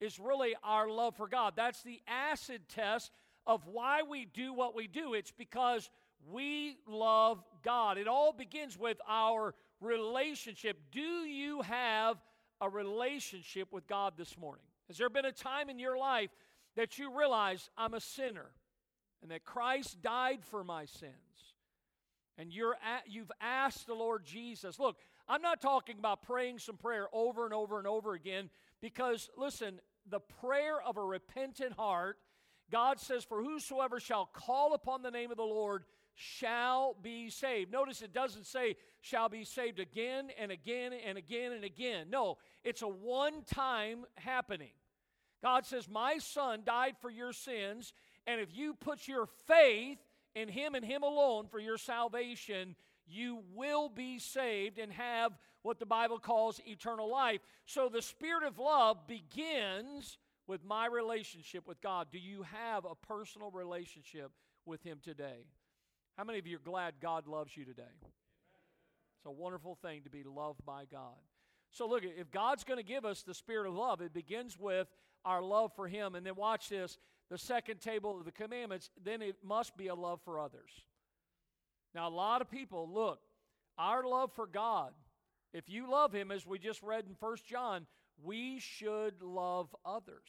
is 0.00 0.18
really 0.18 0.54
our 0.62 0.88
love 0.88 1.16
for 1.16 1.28
God. 1.28 1.54
That's 1.56 1.82
the 1.82 2.00
acid 2.06 2.62
test 2.68 3.12
of 3.46 3.66
why 3.66 4.02
we 4.02 4.24
do 4.24 4.52
what 4.52 4.74
we 4.74 4.86
do. 4.86 5.14
It's 5.14 5.30
because 5.30 5.90
we 6.30 6.78
love 6.86 7.42
God. 7.62 7.98
It 7.98 8.08
all 8.08 8.32
begins 8.32 8.78
with 8.78 8.98
our 9.08 9.54
relationship. 9.80 10.78
Do 10.90 11.00
you 11.00 11.62
have 11.62 12.16
a 12.60 12.68
relationship 12.68 13.72
with 13.72 13.86
God 13.86 14.14
this 14.16 14.38
morning? 14.38 14.64
Has 14.88 14.98
there 14.98 15.10
been 15.10 15.24
a 15.24 15.32
time 15.32 15.68
in 15.68 15.78
your 15.78 15.98
life 15.98 16.30
that 16.76 16.98
you 16.98 17.16
realize 17.16 17.70
I'm 17.76 17.94
a 17.94 18.00
sinner 18.00 18.50
and 19.22 19.30
that 19.30 19.44
Christ 19.44 20.02
died 20.02 20.40
for 20.44 20.64
my 20.64 20.86
sins? 20.86 21.12
And 22.36 22.52
you're 22.52 22.74
at, 22.74 23.04
you've 23.08 23.30
asked 23.40 23.86
the 23.86 23.94
Lord 23.94 24.24
Jesus. 24.24 24.78
Look, 24.78 24.96
I'm 25.28 25.42
not 25.42 25.60
talking 25.60 25.98
about 25.98 26.22
praying 26.22 26.58
some 26.58 26.76
prayer 26.76 27.08
over 27.12 27.44
and 27.44 27.54
over 27.54 27.78
and 27.78 27.86
over 27.86 28.14
again 28.14 28.50
because, 28.80 29.30
listen, 29.36 29.80
the 30.08 30.20
prayer 30.20 30.80
of 30.82 30.96
a 30.96 31.02
repentant 31.02 31.72
heart, 31.72 32.18
God 32.70 33.00
says, 33.00 33.24
For 33.24 33.42
whosoever 33.42 34.00
shall 34.00 34.26
call 34.26 34.74
upon 34.74 35.02
the 35.02 35.10
name 35.10 35.30
of 35.30 35.36
the 35.36 35.42
Lord 35.42 35.84
shall 36.14 36.94
be 37.02 37.30
saved. 37.30 37.72
Notice 37.72 38.02
it 38.02 38.12
doesn't 38.12 38.46
say 38.46 38.76
shall 39.00 39.28
be 39.28 39.44
saved 39.44 39.80
again 39.80 40.28
and 40.38 40.52
again 40.52 40.92
and 40.92 41.18
again 41.18 41.52
and 41.52 41.64
again. 41.64 42.08
No, 42.10 42.38
it's 42.62 42.82
a 42.82 42.88
one 42.88 43.42
time 43.44 44.04
happening. 44.16 44.70
God 45.42 45.66
says, 45.66 45.88
My 45.88 46.18
son 46.18 46.62
died 46.64 46.94
for 47.00 47.10
your 47.10 47.32
sins, 47.32 47.92
and 48.26 48.40
if 48.40 48.54
you 48.54 48.74
put 48.74 49.08
your 49.08 49.26
faith 49.46 49.98
in 50.34 50.48
him 50.48 50.74
and 50.74 50.84
him 50.84 51.02
alone 51.02 51.46
for 51.48 51.58
your 51.58 51.78
salvation, 51.78 52.76
you 53.06 53.42
will 53.54 53.88
be 53.88 54.18
saved 54.18 54.78
and 54.78 54.92
have 54.92 55.32
what 55.62 55.78
the 55.78 55.86
Bible 55.86 56.18
calls 56.18 56.60
eternal 56.66 57.10
life. 57.10 57.40
So 57.66 57.88
the 57.88 58.02
spirit 58.02 58.44
of 58.44 58.58
love 58.58 59.06
begins 59.06 60.18
with 60.46 60.64
my 60.64 60.86
relationship 60.86 61.66
with 61.66 61.80
God. 61.80 62.08
Do 62.12 62.18
you 62.18 62.42
have 62.42 62.84
a 62.84 62.94
personal 62.94 63.50
relationship 63.50 64.30
with 64.66 64.82
Him 64.82 64.98
today? 65.02 65.46
How 66.16 66.24
many 66.24 66.38
of 66.38 66.46
you 66.46 66.56
are 66.56 66.60
glad 66.60 66.94
God 67.00 67.26
loves 67.26 67.56
you 67.56 67.64
today? 67.64 67.82
It's 68.02 69.26
a 69.26 69.30
wonderful 69.30 69.76
thing 69.82 70.02
to 70.02 70.10
be 70.10 70.22
loved 70.22 70.64
by 70.64 70.84
God. 70.90 71.16
So, 71.70 71.88
look, 71.88 72.04
if 72.04 72.30
God's 72.30 72.62
going 72.62 72.78
to 72.78 72.84
give 72.84 73.04
us 73.04 73.22
the 73.22 73.34
spirit 73.34 73.66
of 73.66 73.74
love, 73.74 74.00
it 74.00 74.12
begins 74.12 74.58
with 74.58 74.86
our 75.24 75.42
love 75.42 75.72
for 75.74 75.88
Him. 75.88 76.14
And 76.14 76.24
then, 76.24 76.36
watch 76.36 76.68
this 76.68 76.98
the 77.30 77.38
second 77.38 77.80
table 77.80 78.18
of 78.18 78.24
the 78.24 78.32
commandments, 78.32 78.90
then 79.02 79.22
it 79.22 79.36
must 79.42 79.76
be 79.76 79.88
a 79.88 79.94
love 79.94 80.20
for 80.24 80.38
others. 80.38 80.70
Now, 81.94 82.08
a 82.08 82.10
lot 82.10 82.40
of 82.40 82.50
people, 82.50 82.88
look, 82.92 83.20
our 83.78 84.04
love 84.04 84.32
for 84.32 84.46
God, 84.46 84.92
if 85.52 85.68
you 85.68 85.90
love 85.90 86.12
Him, 86.12 86.30
as 86.30 86.46
we 86.46 86.58
just 86.58 86.82
read 86.82 87.04
in 87.08 87.14
First 87.14 87.46
John, 87.46 87.86
we 88.22 88.58
should 88.58 89.22
love 89.22 89.74
others. 89.84 90.28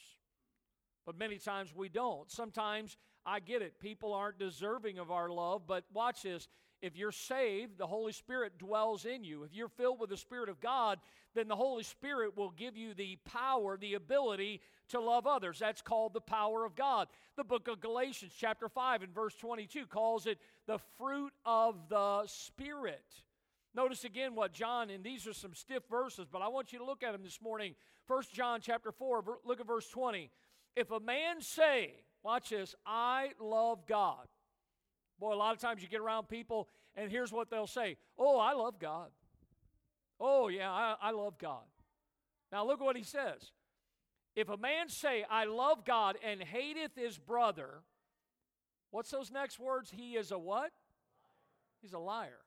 But 1.06 1.18
many 1.18 1.38
times 1.38 1.74
we 1.76 1.90
don't. 1.90 2.30
Sometimes 2.32 2.98
I 3.26 3.40
get 3.40 3.62
it. 3.62 3.80
People 3.80 4.14
aren't 4.14 4.40
deserving 4.40 5.00
of 5.00 5.12
our 5.12 5.30
love, 5.30 5.64
but 5.68 5.84
watch 5.94 6.24
this. 6.24 6.48
If 6.82 6.96
you're 6.96 7.12
saved, 7.12 7.78
the 7.78 7.88
Holy 7.88 8.12
Spirit 8.12 8.60
dwells 8.60 9.06
in 9.06 9.24
you. 9.24 9.44
If 9.44 9.54
you're 9.54 9.70
filled 9.70 10.00
with 10.00 10.10
the 10.10 10.18
Spirit 10.18 10.50
of 10.50 10.60
God, 10.60 11.00
then 11.34 11.48
the 11.48 11.56
Holy 11.56 11.84
Spirit 11.84 12.38
will 12.38 12.52
give 12.52 12.78
you 12.78 12.94
the 12.94 13.18
power, 13.26 13.78
the 13.78 13.96
ability 13.96 14.62
to 14.90 15.00
love 15.00 15.28
others. 15.28 15.60
That's 15.60 15.82
called 15.82 16.14
the 16.14 16.22
power 16.22 16.66
of 16.66 16.76
God. 16.76 17.08
The 17.38 17.44
book 17.44 17.68
of 17.68 17.80
Galatians, 17.82 18.34
chapter 18.38 18.70
5, 18.70 19.04
and 19.04 19.14
verse 19.14 19.36
22, 19.36 19.86
calls 19.88 20.26
it 20.28 20.40
the 20.68 20.80
fruit 20.98 21.34
of 21.46 21.76
the 21.90 22.24
Spirit. 22.28 23.06
Notice 23.74 24.06
again 24.06 24.36
what 24.36 24.54
John, 24.54 24.90
and 24.90 25.04
these 25.04 25.28
are 25.28 25.34
some 25.34 25.54
stiff 25.54 25.84
verses, 25.90 26.28
but 26.32 26.42
I 26.42 26.48
want 26.48 26.72
you 26.72 26.80
to 26.80 26.86
look 26.86 27.04
at 27.04 27.12
them 27.12 27.24
this 27.24 27.42
morning. 27.42 27.76
First 28.08 28.34
John 28.34 28.62
chapter 28.62 28.92
4, 28.92 29.24
look 29.44 29.60
at 29.60 29.68
verse 29.68 29.90
20. 29.90 30.32
If 30.76 30.92
a 30.92 31.00
man 31.00 31.42
say, 31.42 31.94
watch 32.24 32.50
this, 32.50 32.76
I 32.86 33.32
love 33.40 33.86
God. 33.86 34.28
Boy, 35.20 35.34
a 35.34 35.36
lot 35.36 35.54
of 35.54 35.62
times 35.62 35.82
you 35.82 35.90
get 35.90 36.02
around 36.02 36.30
people, 36.30 36.70
and 36.96 37.12
here's 37.12 37.32
what 37.32 37.50
they'll 37.50 37.68
say 37.68 37.98
Oh, 38.18 38.40
I 38.40 38.54
love 38.54 38.80
God. 38.80 39.10
Oh, 40.20 40.48
yeah, 40.48 40.72
I, 40.72 40.96
I 41.02 41.12
love 41.12 41.38
God. 41.38 41.64
Now 42.52 42.66
look 42.66 42.80
what 42.80 42.96
he 42.96 43.04
says. 43.04 43.52
If 44.36 44.50
a 44.50 44.58
man 44.58 44.90
say, 44.90 45.26
I 45.30 45.46
love 45.46 45.86
God, 45.86 46.18
and 46.24 46.42
hateth 46.42 46.96
his 46.96 47.18
brother, 47.18 47.70
what's 48.92 49.12
those 49.12 49.32
next 49.32 49.60
words? 49.60 49.92
He 49.92 50.16
is 50.16 50.32
a 50.32 50.38
what? 50.38 50.72
He's 51.82 51.94
a 51.94 52.00
liar. 52.00 52.42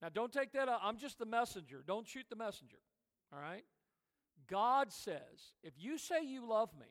Now, 0.00 0.08
don't 0.12 0.32
take 0.32 0.52
that 0.52 0.68
out. 0.68 0.80
I'm 0.82 0.98
just 0.98 1.18
the 1.18 1.26
messenger. 1.26 1.82
Don't 1.86 2.06
shoot 2.06 2.26
the 2.28 2.36
messenger. 2.36 2.76
All 3.32 3.40
right? 3.40 3.64
God 4.48 4.92
says, 4.92 5.54
if 5.62 5.72
you 5.78 5.98
say 5.98 6.24
you 6.24 6.46
love 6.46 6.70
me 6.78 6.86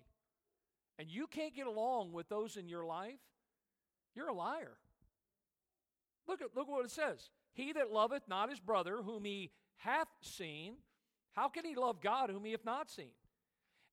and 0.98 1.10
you 1.10 1.28
can't 1.28 1.56
get 1.56 1.68
along 1.68 2.12
with 2.12 2.28
those 2.28 2.58
in 2.58 2.68
your 2.68 2.86
life, 2.86 3.20
you're 4.16 4.30
a 4.30 4.34
liar. 4.34 4.78
Look 6.28 6.42
at 6.42 6.56
look 6.56 6.70
what 6.70 6.86
it 6.86 6.92
says. 6.92 7.30
He 7.54 7.74
that 7.74 7.92
loveth 7.92 8.28
not 8.28 8.50
his 8.50 8.60
brother 8.60 9.02
whom 9.04 9.26
he 9.26 9.52
hath 9.78 10.08
seen, 10.22 10.76
how 11.34 11.50
can 11.50 11.66
he 11.66 11.76
love 11.76 12.02
God 12.02 12.30
whom 12.30 12.46
he 12.46 12.52
hath 12.52 12.66
not 12.66 12.90
seen? 12.90 13.12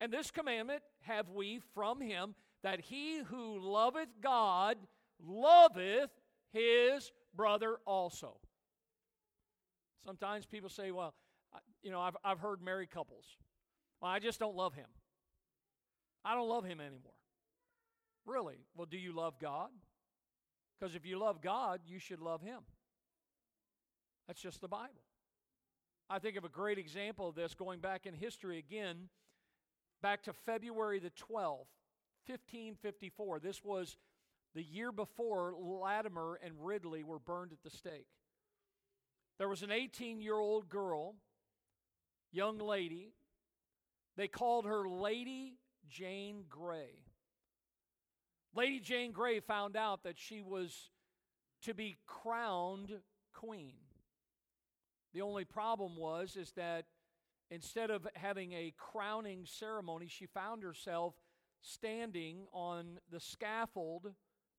And 0.01 0.13
this 0.13 0.31
commandment 0.31 0.83
have 1.03 1.29
we 1.29 1.61
from 1.75 2.01
him 2.01 2.35
that 2.63 2.81
he 2.81 3.19
who 3.19 3.59
loveth 3.61 4.09
God 4.23 4.79
loveth 5.23 6.11
his 6.53 7.13
brother 7.35 7.77
also. 7.87 8.39
Sometimes 10.05 10.47
people 10.47 10.71
say, 10.71 10.91
well, 10.91 11.15
you 11.83 11.91
know, 11.91 12.01
I've, 12.01 12.17
I've 12.25 12.41
heard 12.41 12.63
married 12.63 12.91
couples. 12.91 13.25
Well, 14.01 14.11
I 14.11 14.19
just 14.19 14.39
don't 14.39 14.57
love 14.57 14.75
him. 14.75 14.87
I 16.25 16.35
don't 16.35 16.49
love 16.49 16.65
him 16.65 16.81
anymore. 16.81 17.13
Really? 18.27 18.57
Well, 18.77 18.87
do 18.87 18.99
you 18.99 19.15
love 19.15 19.39
God? 19.41 19.71
Because 20.79 20.95
if 20.95 21.05
you 21.05 21.19
love 21.19 21.43
God, 21.43 21.81
you 21.87 21.99
should 21.99 22.21
love 22.21 22.41
him. 22.41 22.61
That's 24.27 24.41
just 24.41 24.61
the 24.61 24.69
Bible. 24.69 25.03
I 26.09 26.19
think 26.19 26.37
of 26.37 26.45
a 26.45 26.49
great 26.49 26.79
example 26.79 27.29
of 27.29 27.35
this 27.35 27.55
going 27.55 27.81
back 27.81 28.07
in 28.07 28.15
history 28.15 28.59
again, 28.59 29.09
back 30.01 30.23
to 30.25 30.33
February 30.33 30.99
the 30.99 31.11
12th, 31.11 31.69
1554. 32.27 33.41
This 33.41 33.65
was 33.65 33.97
the 34.55 34.63
year 34.63 34.93
before 34.93 35.55
Latimer 35.57 36.39
and 36.45 36.55
Ridley 36.59 37.05
were 37.05 37.19
burned 37.19 37.53
at 37.53 37.63
the 37.63 37.77
stake. 37.77 38.09
There 39.39 39.49
was 39.49 39.63
an 39.63 39.71
18 39.71 40.21
year 40.21 40.35
old 40.35 40.69
girl, 40.69 41.15
young 42.33 42.59
lady. 42.59 43.13
They 44.17 44.29
called 44.29 44.67
her 44.67 44.89
Lady 44.89 45.55
Jane 45.89 46.45
Grey. 46.49 47.05
Lady 48.55 48.81
Jane 48.81 49.13
Grey 49.13 49.41
found 49.41 49.77
out 49.77 50.03
that 50.03 50.19
she 50.19 50.43
was 50.43 50.91
to 51.63 51.75
be 51.75 51.97
crowned 52.07 52.93
queen. 53.33 53.75
The 55.15 55.23
only 55.23 55.45
problem 55.45 55.97
was 55.97 56.37
is 56.37 56.53
that 56.53 56.85
instead 57.51 57.91
of 57.91 58.07
having 58.15 58.53
a 58.53 58.73
crowning 58.77 59.45
ceremony, 59.45 60.07
she 60.09 60.27
found 60.27 60.63
herself 60.63 61.15
standing 61.61 62.47
on 62.53 62.99
the 63.11 63.21
scaffold 63.21 64.13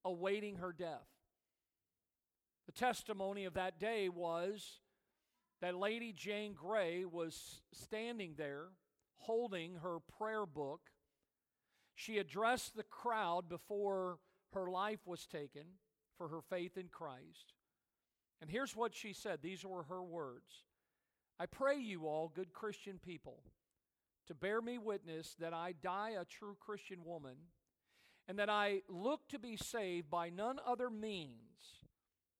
awaiting 0.03 0.57
her 0.57 0.73
death. 0.73 1.07
The 2.65 2.71
testimony 2.73 3.45
of 3.45 3.55
that 3.55 3.79
day 3.79 4.09
was 4.09 4.79
that 5.61 5.75
Lady 5.75 6.13
Jane 6.13 6.53
Grey 6.53 7.05
was 7.05 7.61
standing 7.71 8.35
there 8.37 8.67
holding 9.17 9.75
her 9.75 9.99
prayer 10.17 10.45
book. 10.45 10.81
She 11.95 12.17
addressed 12.17 12.75
the 12.75 12.83
crowd 12.83 13.47
before 13.47 14.17
her 14.53 14.69
life 14.69 14.99
was 15.05 15.25
taken 15.27 15.63
for 16.17 16.27
her 16.29 16.41
faith 16.41 16.77
in 16.77 16.87
Christ. 16.89 17.53
And 18.41 18.49
here's 18.49 18.75
what 18.75 18.95
she 18.95 19.13
said 19.13 19.39
these 19.41 19.63
were 19.63 19.83
her 19.83 20.03
words 20.03 20.65
I 21.39 21.45
pray 21.45 21.77
you 21.77 22.07
all, 22.07 22.31
good 22.33 22.53
Christian 22.53 22.99
people, 23.03 23.43
to 24.27 24.35
bear 24.35 24.61
me 24.61 24.77
witness 24.77 25.35
that 25.39 25.53
I 25.53 25.73
die 25.81 26.13
a 26.19 26.25
true 26.25 26.55
Christian 26.59 27.03
woman, 27.03 27.35
and 28.27 28.37
that 28.39 28.49
I 28.49 28.81
look 28.87 29.27
to 29.29 29.39
be 29.39 29.57
saved 29.57 30.09
by 30.09 30.29
none 30.29 30.59
other 30.65 30.89
means 30.89 31.41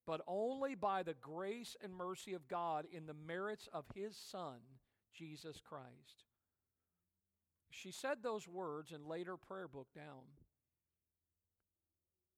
but 0.05 0.21
only 0.27 0.75
by 0.75 1.03
the 1.03 1.13
grace 1.13 1.75
and 1.81 1.95
mercy 1.95 2.33
of 2.33 2.47
God 2.47 2.85
in 2.91 3.05
the 3.05 3.13
merits 3.13 3.69
of 3.71 3.85
His 3.95 4.17
Son, 4.17 4.57
Jesus 5.13 5.61
Christ. 5.63 6.25
She 7.69 7.91
said 7.91 8.17
those 8.21 8.47
words 8.47 8.91
and 8.91 9.07
laid 9.07 9.27
her 9.27 9.37
prayer 9.37 9.67
book 9.67 9.87
down. 9.95 10.25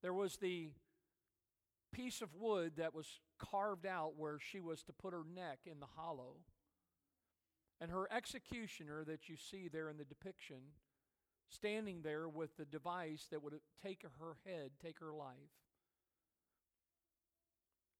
There 0.01 0.13
was 0.13 0.37
the 0.37 0.69
piece 1.93 2.21
of 2.21 2.35
wood 2.35 2.73
that 2.77 2.93
was 2.93 3.19
carved 3.39 3.85
out 3.85 4.13
where 4.17 4.39
she 4.39 4.59
was 4.59 4.83
to 4.83 4.93
put 4.93 5.13
her 5.13 5.23
neck 5.35 5.59
in 5.65 5.79
the 5.79 5.87
hollow. 5.95 6.35
And 7.79 7.91
her 7.91 8.07
executioner, 8.11 9.03
that 9.05 9.29
you 9.29 9.35
see 9.37 9.67
there 9.67 9.89
in 9.89 9.97
the 9.97 10.03
depiction, 10.03 10.57
standing 11.49 12.01
there 12.01 12.27
with 12.27 12.55
the 12.57 12.65
device 12.65 13.27
that 13.31 13.43
would 13.43 13.53
take 13.83 14.03
her 14.19 14.37
head, 14.45 14.71
take 14.81 14.99
her 14.99 15.13
life. 15.13 15.35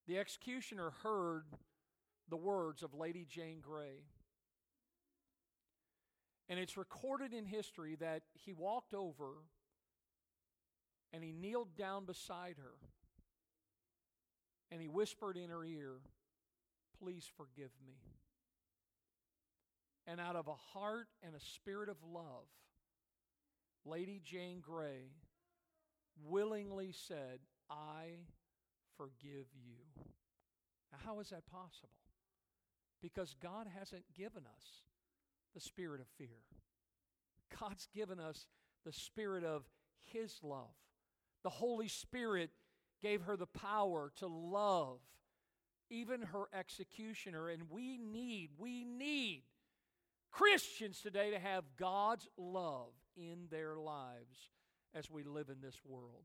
The 0.06 0.18
executioner 0.18 0.92
heard 1.02 1.44
the 2.28 2.36
words 2.36 2.82
of 2.82 2.94
Lady 2.94 3.26
Jane 3.28 3.60
Grey. 3.60 4.02
And 6.48 6.58
it's 6.58 6.76
recorded 6.76 7.32
in 7.32 7.46
history 7.46 7.96
that 8.00 8.22
he 8.34 8.52
walked 8.52 8.92
over 8.92 9.44
and 11.12 11.22
he 11.22 11.32
kneeled 11.32 11.76
down 11.76 12.04
beside 12.04 12.56
her 12.58 12.74
and 14.70 14.80
he 14.80 14.88
whispered 14.88 15.36
in 15.36 15.50
her 15.50 15.64
ear, 15.64 15.96
Please 17.02 17.28
forgive 17.36 17.70
me. 17.86 17.94
And 20.06 20.20
out 20.20 20.36
of 20.36 20.48
a 20.48 20.78
heart 20.78 21.08
and 21.22 21.34
a 21.34 21.40
spirit 21.40 21.88
of 21.88 21.96
love, 22.06 22.46
Lady 23.84 24.20
Jane 24.22 24.60
Grey 24.60 25.10
willingly 26.22 26.92
said, 26.92 27.40
I 27.70 28.18
forgive 28.96 29.46
you. 29.54 30.04
Now, 30.92 30.98
how 31.04 31.20
is 31.20 31.30
that 31.30 31.46
possible? 31.46 31.88
Because 33.02 33.34
God 33.42 33.66
hasn't 33.78 34.04
given 34.16 34.44
us 34.46 34.82
the 35.54 35.60
spirit 35.60 36.00
of 36.00 36.06
fear. 36.18 36.40
God's 37.60 37.88
given 37.94 38.20
us 38.20 38.46
the 38.84 38.92
spirit 38.92 39.44
of 39.44 39.64
His 40.12 40.38
love. 40.42 40.74
The 41.42 41.50
Holy 41.50 41.88
Spirit 41.88 42.50
gave 43.04 43.22
her 43.22 43.36
the 43.36 43.46
power 43.46 44.10
to 44.16 44.26
love 44.26 44.98
even 45.90 46.22
her 46.22 46.44
executioner. 46.58 47.50
And 47.50 47.64
we 47.70 47.98
need, 47.98 48.50
we 48.58 48.84
need 48.84 49.42
Christians 50.30 51.00
today 51.00 51.30
to 51.30 51.38
have 51.38 51.64
God's 51.78 52.26
love 52.38 52.92
in 53.16 53.46
their 53.50 53.76
lives 53.76 54.48
as 54.94 55.10
we 55.10 55.22
live 55.22 55.50
in 55.50 55.60
this 55.60 55.80
world. 55.84 56.24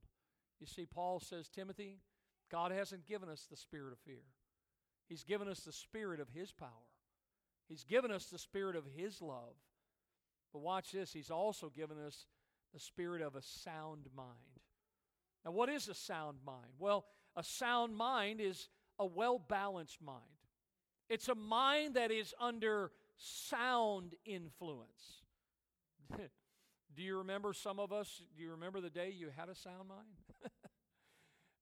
You 0.61 0.67
see, 0.67 0.85
Paul 0.85 1.19
says, 1.19 1.49
Timothy, 1.49 1.97
God 2.49 2.71
hasn't 2.71 3.05
given 3.05 3.29
us 3.29 3.45
the 3.49 3.57
spirit 3.57 3.91
of 3.91 3.99
fear. 3.99 4.23
He's 5.07 5.23
given 5.23 5.49
us 5.49 5.59
the 5.59 5.73
spirit 5.73 6.19
of 6.19 6.29
His 6.29 6.53
power. 6.53 6.69
He's 7.67 7.83
given 7.83 8.11
us 8.11 8.25
the 8.25 8.39
spirit 8.39 8.75
of 8.75 8.85
His 8.95 9.21
love. 9.21 9.55
But 10.53 10.61
watch 10.61 10.91
this, 10.91 11.11
He's 11.11 11.29
also 11.29 11.69
given 11.69 11.97
us 11.99 12.25
the 12.73 12.79
spirit 12.79 13.21
of 13.21 13.35
a 13.35 13.41
sound 13.41 14.07
mind. 14.15 14.58
Now, 15.45 15.51
what 15.51 15.69
is 15.69 15.87
a 15.87 15.93
sound 15.93 16.37
mind? 16.45 16.73
Well, 16.77 17.05
a 17.35 17.43
sound 17.43 17.95
mind 17.95 18.41
is 18.41 18.69
a 18.97 19.05
well 19.05 19.39
balanced 19.39 20.01
mind, 20.01 20.19
it's 21.09 21.29
a 21.29 21.35
mind 21.35 21.95
that 21.95 22.11
is 22.11 22.33
under 22.39 22.91
sound 23.17 24.15
influence. 24.25 25.23
do 26.17 27.03
you 27.03 27.17
remember 27.17 27.53
some 27.53 27.79
of 27.79 27.91
us? 27.91 28.21
Do 28.35 28.43
you 28.43 28.51
remember 28.51 28.81
the 28.81 28.89
day 28.89 29.13
you 29.15 29.29
had 29.35 29.49
a 29.49 29.55
sound 29.55 29.87
mind? 29.87 30.07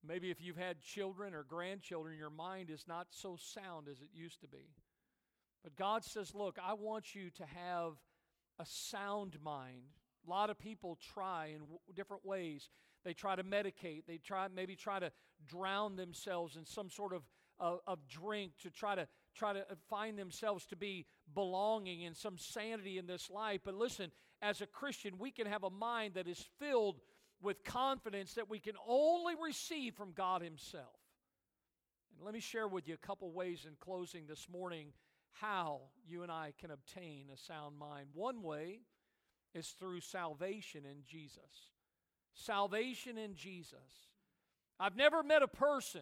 Maybe 0.08 0.32
if 0.32 0.42
you've 0.42 0.58
had 0.58 0.80
children 0.80 1.34
or 1.34 1.44
grandchildren, 1.44 2.18
your 2.18 2.30
mind 2.30 2.70
is 2.70 2.86
not 2.88 3.08
so 3.10 3.36
sound 3.38 3.88
as 3.90 4.00
it 4.00 4.10
used 4.14 4.42
to 4.42 4.48
be. 4.48 4.70
But 5.64 5.76
God 5.76 6.06
says, 6.06 6.34
Look, 6.34 6.58
I 6.64 6.74
want 6.74 7.14
you 7.14 7.30
to 7.32 7.46
have 7.46 7.94
a 8.60 8.66
sound 8.66 9.38
mind 9.44 9.84
A 10.26 10.30
lot 10.30 10.50
of 10.50 10.58
people 10.58 10.98
try 11.14 11.48
in 11.48 11.60
w- 11.60 11.80
different 11.96 12.26
ways. 12.26 12.70
They 13.08 13.14
try 13.14 13.38
to 13.38 13.44
medicate. 13.46 14.04
They 14.06 14.18
try 14.18 14.50
maybe 14.54 14.76
try 14.76 15.00
to 15.00 15.14
drown 15.48 15.96
themselves 15.96 16.58
in 16.58 16.66
some 16.66 16.90
sort 16.90 17.14
of, 17.14 17.22
of, 17.58 17.80
of 17.88 18.00
drink 18.10 18.52
to 18.64 18.70
try 18.70 18.96
to 18.96 19.08
try 19.34 19.54
to 19.54 19.66
find 19.90 20.20
themselves 20.20 20.66
to 20.66 20.76
be 20.76 21.06
belonging 21.34 22.02
in 22.02 22.14
some 22.14 22.38
sanity 22.38 22.98
in 22.98 23.08
this 23.08 23.30
life. 23.30 23.62
But 23.64 23.76
listen, 23.76 24.12
as 24.42 24.60
a 24.60 24.66
Christian, 24.66 25.14
we 25.18 25.32
can 25.32 25.48
have 25.48 25.64
a 25.64 25.70
mind 25.70 26.16
that 26.16 26.28
is 26.28 26.44
filled 26.60 27.00
with 27.42 27.64
confidence 27.64 28.34
that 28.34 28.50
we 28.50 28.60
can 28.60 28.76
only 28.86 29.36
receive 29.42 29.96
from 29.96 30.12
God 30.12 30.42
Himself. 30.42 31.00
And 32.14 32.26
let 32.26 32.34
me 32.34 32.42
share 32.42 32.68
with 32.68 32.90
you 32.90 32.96
a 32.96 33.08
couple 33.08 33.32
ways 33.32 33.64
in 33.66 33.76
closing 33.80 34.26
this 34.28 34.50
morning 34.52 34.88
how 35.32 35.80
you 36.06 36.24
and 36.24 36.32
I 36.32 36.52
can 36.60 36.72
obtain 36.72 37.28
a 37.34 37.38
sound 37.38 37.78
mind. 37.78 38.08
One 38.14 38.44
way 38.44 38.82
is 39.54 39.70
through 39.80 40.02
salvation 40.02 40.84
in 40.84 41.04
Jesus. 41.06 41.77
Salvation 42.38 43.18
in 43.18 43.36
Jesus. 43.36 43.74
I've 44.80 44.96
never 44.96 45.24
met 45.24 45.42
a 45.42 45.48
person 45.48 46.02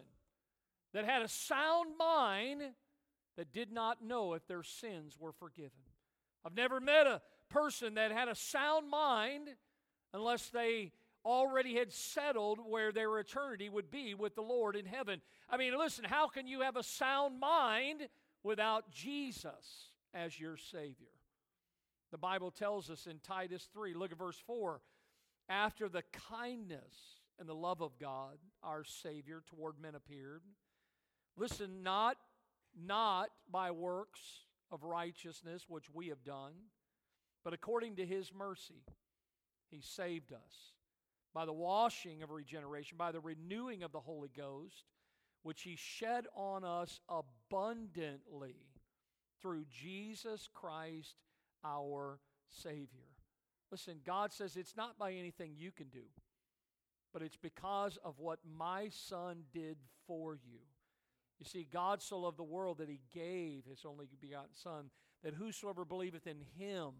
that 0.92 1.04
had 1.04 1.22
a 1.22 1.28
sound 1.28 1.96
mind 1.98 2.62
that 3.36 3.52
did 3.52 3.72
not 3.72 4.02
know 4.02 4.34
if 4.34 4.46
their 4.46 4.62
sins 4.62 5.16
were 5.18 5.32
forgiven. 5.32 5.70
I've 6.44 6.54
never 6.54 6.80
met 6.80 7.06
a 7.06 7.22
person 7.48 7.94
that 7.94 8.12
had 8.12 8.28
a 8.28 8.34
sound 8.34 8.88
mind 8.90 9.48
unless 10.12 10.48
they 10.48 10.92
already 11.24 11.74
had 11.74 11.92
settled 11.92 12.60
where 12.64 12.92
their 12.92 13.18
eternity 13.18 13.68
would 13.68 13.90
be 13.90 14.14
with 14.14 14.34
the 14.34 14.42
Lord 14.42 14.76
in 14.76 14.86
heaven. 14.86 15.20
I 15.50 15.56
mean, 15.56 15.76
listen, 15.76 16.04
how 16.04 16.28
can 16.28 16.46
you 16.46 16.60
have 16.60 16.76
a 16.76 16.82
sound 16.82 17.40
mind 17.40 18.08
without 18.42 18.90
Jesus 18.90 19.90
as 20.14 20.38
your 20.38 20.56
Savior? 20.56 21.08
The 22.12 22.18
Bible 22.18 22.50
tells 22.50 22.90
us 22.90 23.06
in 23.06 23.18
Titus 23.18 23.68
3, 23.72 23.94
look 23.94 24.12
at 24.12 24.18
verse 24.18 24.40
4 24.46 24.80
after 25.48 25.88
the 25.88 26.02
kindness 26.30 27.20
and 27.38 27.48
the 27.48 27.54
love 27.54 27.80
of 27.80 27.98
God, 27.98 28.38
our 28.62 28.84
Savior, 28.84 29.42
toward 29.46 29.80
men 29.80 29.94
appeared. 29.94 30.42
Listen, 31.36 31.82
not, 31.82 32.16
not 32.76 33.28
by 33.50 33.70
works 33.70 34.20
of 34.70 34.82
righteousness 34.82 35.64
which 35.68 35.90
we 35.92 36.08
have 36.08 36.24
done, 36.24 36.52
but 37.44 37.52
according 37.52 37.96
to 37.96 38.06
his 38.06 38.32
mercy, 38.32 38.82
he 39.70 39.80
saved 39.80 40.32
us 40.32 40.72
by 41.34 41.44
the 41.44 41.52
washing 41.52 42.22
of 42.22 42.30
regeneration, 42.30 42.96
by 42.96 43.12
the 43.12 43.20
renewing 43.20 43.82
of 43.82 43.92
the 43.92 44.00
Holy 44.00 44.30
Ghost, 44.34 44.84
which 45.42 45.62
he 45.62 45.76
shed 45.76 46.26
on 46.34 46.64
us 46.64 47.00
abundantly 47.08 48.56
through 49.40 49.64
Jesus 49.70 50.48
Christ 50.52 51.14
our 51.64 52.18
Savior. 52.48 53.05
Listen, 53.70 54.00
God 54.04 54.32
says 54.32 54.56
it's 54.56 54.76
not 54.76 54.98
by 54.98 55.12
anything 55.12 55.54
you 55.56 55.72
can 55.72 55.88
do, 55.88 56.04
but 57.12 57.22
it's 57.22 57.36
because 57.36 57.98
of 58.04 58.18
what 58.18 58.38
my 58.44 58.88
Son 58.90 59.44
did 59.52 59.76
for 60.06 60.34
you. 60.34 60.60
You 61.38 61.46
see, 61.46 61.66
God 61.70 62.00
so 62.00 62.20
loved 62.20 62.38
the 62.38 62.44
world 62.44 62.78
that 62.78 62.88
he 62.88 63.00
gave 63.12 63.64
his 63.68 63.84
only 63.84 64.06
begotten 64.20 64.54
Son, 64.54 64.90
that 65.22 65.34
whosoever 65.34 65.84
believeth 65.84 66.26
in 66.26 66.42
him 66.58 66.92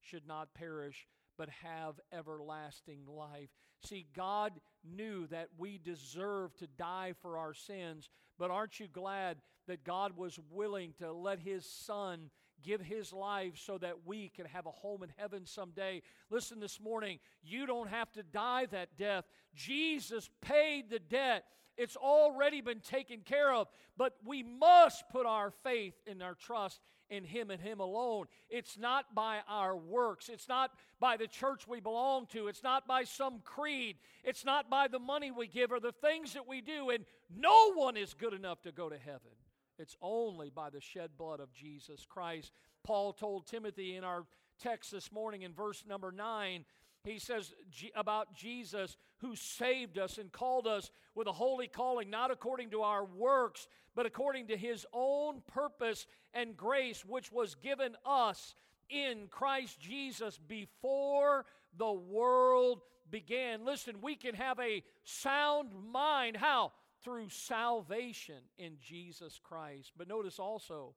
should 0.00 0.26
not 0.26 0.54
perish, 0.54 1.06
but 1.36 1.48
have 1.62 2.00
everlasting 2.12 3.06
life. 3.06 3.50
See, 3.82 4.06
God 4.14 4.52
knew 4.84 5.26
that 5.28 5.48
we 5.58 5.78
deserved 5.78 6.58
to 6.58 6.66
die 6.66 7.12
for 7.20 7.38
our 7.38 7.54
sins, 7.54 8.08
but 8.38 8.50
aren't 8.50 8.80
you 8.80 8.88
glad 8.88 9.38
that 9.66 9.84
God 9.84 10.16
was 10.16 10.38
willing 10.50 10.92
to 10.98 11.12
let 11.12 11.40
his 11.40 11.66
Son 11.66 12.30
give 12.64 12.80
his 12.80 13.12
life 13.12 13.52
so 13.56 13.78
that 13.78 14.06
we 14.06 14.30
can 14.30 14.46
have 14.46 14.66
a 14.66 14.70
home 14.70 15.02
in 15.02 15.10
heaven 15.16 15.46
someday. 15.46 16.02
Listen, 16.30 16.60
this 16.60 16.80
morning, 16.80 17.18
you 17.42 17.66
don't 17.66 17.90
have 17.90 18.10
to 18.12 18.22
die 18.22 18.66
that 18.66 18.96
death. 18.98 19.24
Jesus 19.54 20.30
paid 20.40 20.90
the 20.90 20.98
debt. 20.98 21.44
It's 21.76 21.96
already 21.96 22.60
been 22.60 22.80
taken 22.80 23.20
care 23.20 23.52
of, 23.52 23.68
but 23.96 24.14
we 24.24 24.42
must 24.42 25.08
put 25.10 25.26
our 25.26 25.50
faith 25.50 25.94
and 26.06 26.22
our 26.22 26.34
trust 26.34 26.80
in 27.10 27.24
Him 27.24 27.50
and 27.50 27.60
Him 27.60 27.80
alone. 27.80 28.26
It's 28.48 28.78
not 28.78 29.14
by 29.14 29.40
our 29.48 29.76
works, 29.76 30.28
it's 30.28 30.48
not 30.48 30.70
by 31.00 31.16
the 31.16 31.26
church 31.26 31.66
we 31.66 31.80
belong 31.80 32.26
to, 32.26 32.46
it's 32.46 32.62
not 32.62 32.86
by 32.86 33.04
some 33.04 33.40
creed, 33.44 33.96
it's 34.22 34.44
not 34.44 34.70
by 34.70 34.88
the 34.88 34.98
money 34.98 35.30
we 35.30 35.48
give 35.48 35.72
or 35.72 35.80
the 35.80 35.92
things 35.92 36.34
that 36.34 36.46
we 36.46 36.60
do, 36.60 36.90
and 36.90 37.04
no 37.36 37.72
one 37.72 37.96
is 37.96 38.14
good 38.14 38.34
enough 38.34 38.62
to 38.62 38.72
go 38.72 38.88
to 38.88 38.98
heaven. 38.98 39.32
It's 39.78 39.96
only 40.00 40.50
by 40.50 40.70
the 40.70 40.80
shed 40.80 41.10
blood 41.16 41.40
of 41.40 41.52
Jesus 41.52 42.06
Christ. 42.08 42.52
Paul 42.84 43.12
told 43.12 43.46
Timothy 43.46 43.96
in 43.96 44.04
our 44.04 44.24
text 44.62 44.92
this 44.92 45.10
morning 45.10 45.42
in 45.42 45.52
verse 45.52 45.84
number 45.86 46.12
9 46.12 46.64
he 47.04 47.18
says 47.18 47.52
about 47.94 48.34
Jesus 48.34 48.96
who 49.18 49.36
saved 49.36 49.98
us 49.98 50.16
and 50.16 50.32
called 50.32 50.66
us 50.66 50.90
with 51.14 51.26
a 51.26 51.32
holy 51.32 51.68
calling, 51.68 52.08
not 52.08 52.30
according 52.30 52.70
to 52.70 52.80
our 52.80 53.04
works, 53.04 53.68
but 53.94 54.06
according 54.06 54.48
to 54.48 54.56
his 54.56 54.86
own 54.92 55.42
purpose 55.46 56.06
and 56.32 56.56
grace, 56.56 57.04
which 57.04 57.30
was 57.30 57.54
given 57.56 57.94
us 58.06 58.54
in 58.88 59.28
Christ 59.30 59.78
Jesus 59.78 60.38
before 60.38 61.44
the 61.76 61.92
world 61.92 62.80
began. 63.10 63.64
Listen, 63.66 63.96
we 64.00 64.16
can 64.16 64.34
have 64.34 64.58
a 64.58 64.82
sound 65.04 65.70
mind. 65.92 66.36
How? 66.36 66.72
Through 67.04 67.28
salvation 67.28 68.42
in 68.58 68.78
Jesus 68.80 69.38
Christ. 69.42 69.92
But 69.96 70.08
notice 70.08 70.38
also, 70.38 70.94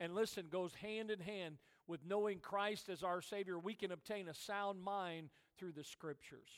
and 0.00 0.14
listen, 0.14 0.46
goes 0.50 0.74
hand 0.74 1.10
in 1.10 1.20
hand 1.20 1.56
with 1.86 2.06
knowing 2.06 2.38
Christ 2.38 2.88
as 2.88 3.02
our 3.02 3.20
Savior, 3.20 3.58
we 3.58 3.74
can 3.74 3.90
obtain 3.90 4.28
a 4.28 4.34
sound 4.34 4.80
mind 4.82 5.30
through 5.58 5.72
the 5.72 5.84
Scriptures. 5.84 6.48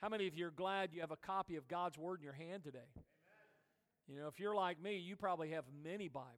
How 0.00 0.08
many 0.08 0.26
of 0.26 0.34
you 0.34 0.46
are 0.46 0.52
glad 0.52 0.90
you 0.92 1.00
have 1.00 1.10
a 1.10 1.16
copy 1.16 1.56
of 1.56 1.68
God's 1.68 1.98
Word 1.98 2.20
in 2.20 2.24
your 2.24 2.32
hand 2.32 2.64
today? 2.64 2.78
Amen. 2.96 4.08
You 4.08 4.20
know, 4.20 4.28
if 4.28 4.40
you're 4.40 4.54
like 4.54 4.82
me, 4.82 4.96
you 4.96 5.16
probably 5.16 5.50
have 5.50 5.64
many 5.84 6.08
Bibles. 6.08 6.32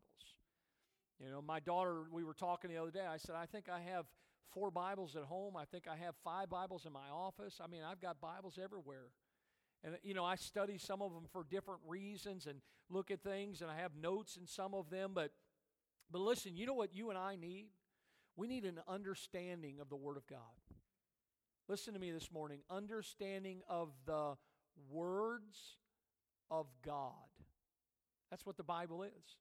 You 1.21 1.31
know, 1.31 1.41
my 1.41 1.61
daughter, 1.61 2.03
we 2.11 2.25
were 2.25 2.35
talking 2.35 2.71
the 2.71 2.79
other 2.79 2.91
day. 2.91 3.07
I 3.09 3.19
said, 3.19 3.37
I 3.37 3.47
think 3.47 3.69
I 3.69 3.81
have 3.93 4.07
four 4.53 4.71
Bibles 4.71 5.17
at 5.17 5.23
home. 5.23 5.57
I 5.57 5.65
think 5.65 5.85
I 5.89 5.97
have 5.97 6.15
five 6.25 6.51
Bibles 6.51 6.87
in 6.87 6.93
my 6.93 7.09
office. 7.13 7.61
I 7.63 7.67
mean, 7.67 7.83
I've 7.89 8.01
got 8.01 8.21
Bibles 8.21 8.59
everywhere. 8.63 9.07
And, 9.85 9.99
you 10.03 10.15
know, 10.15 10.25
I 10.25 10.37
study 10.37 10.79
some 10.79 11.03
of 11.03 11.13
them 11.13 11.25
for 11.31 11.45
different 11.49 11.81
reasons 11.87 12.47
and 12.47 12.61
look 12.89 13.11
at 13.11 13.23
things, 13.23 13.61
and 13.61 13.71
I 13.71 13.77
have 13.77 13.93
notes 14.01 14.37
in 14.37 14.47
some 14.47 14.73
of 14.73 14.89
them. 14.89 15.13
But, 15.15 15.31
but 16.11 16.23
listen, 16.23 16.57
you 16.57 16.65
know 16.67 16.75
what 16.75 16.95
you 16.95 17.11
and 17.11 17.19
I 17.19 17.37
need? 17.37 17.67
We 18.37 18.49
need 18.49 18.65
an 18.65 18.81
understanding 18.89 19.81
of 19.81 19.91
the 19.91 19.97
Word 19.97 20.17
of 20.17 20.27
God. 20.27 20.39
Listen 21.69 21.95
to 21.95 22.01
me 22.01 22.11
this 22.11 22.31
morning 22.33 22.61
understanding 22.71 23.61
of 23.69 23.91
the 24.07 24.35
words 24.91 25.77
of 26.51 26.67
God. 26.85 27.13
That's 28.31 28.45
what 28.45 28.57
the 28.57 28.65
Bible 28.65 29.03
is. 29.03 29.37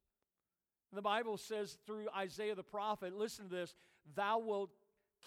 The 0.94 1.02
Bible 1.02 1.38
says 1.38 1.78
through 1.88 2.08
Isaiah 2.16 2.54
the 2.54 2.64
prophet, 2.64 3.16
listen 3.18 3.50
to 3.50 3.56
this, 3.56 3.74
thou 4.16 4.40
wilt 4.40 4.70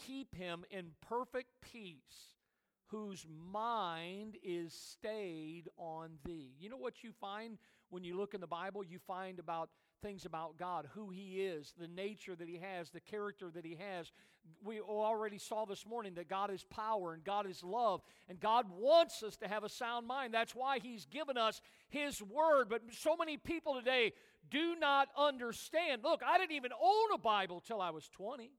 keep 0.06 0.34
him 0.34 0.64
in 0.70 0.92
perfect 1.08 1.48
peace 1.72 2.35
whose 2.88 3.26
mind 3.52 4.36
is 4.42 4.72
stayed 4.72 5.68
on 5.76 6.10
thee. 6.24 6.54
You 6.58 6.70
know 6.70 6.76
what 6.76 7.02
you 7.02 7.12
find 7.20 7.58
when 7.90 8.04
you 8.04 8.16
look 8.16 8.34
in 8.34 8.40
the 8.40 8.46
Bible? 8.46 8.84
You 8.84 8.98
find 8.98 9.38
about 9.38 9.70
things 10.02 10.24
about 10.24 10.56
God, 10.56 10.88
who 10.94 11.10
He 11.10 11.42
is, 11.42 11.72
the 11.78 11.88
nature 11.88 12.36
that 12.36 12.48
He 12.48 12.58
has, 12.58 12.90
the 12.90 13.00
character 13.00 13.50
that 13.54 13.64
He 13.64 13.76
has. 13.76 14.12
We 14.62 14.80
already 14.80 15.38
saw 15.38 15.64
this 15.64 15.84
morning 15.84 16.14
that 16.14 16.28
God 16.28 16.52
is 16.52 16.62
power 16.64 17.12
and 17.12 17.24
God 17.24 17.48
is 17.48 17.64
love, 17.64 18.02
and 18.28 18.38
God 18.38 18.66
wants 18.70 19.22
us 19.24 19.36
to 19.38 19.48
have 19.48 19.64
a 19.64 19.68
sound 19.68 20.06
mind. 20.06 20.32
That's 20.32 20.54
why 20.54 20.78
He's 20.78 21.06
given 21.06 21.36
us 21.36 21.60
His 21.88 22.22
Word. 22.22 22.68
But 22.68 22.82
so 22.92 23.16
many 23.16 23.36
people 23.36 23.74
today 23.74 24.12
do 24.48 24.76
not 24.78 25.08
understand. 25.18 26.02
Look, 26.04 26.20
I 26.24 26.38
didn't 26.38 26.56
even 26.56 26.70
own 26.80 27.12
a 27.14 27.18
Bible 27.18 27.60
till 27.66 27.80
I 27.80 27.90
was 27.90 28.08
20. 28.08 28.52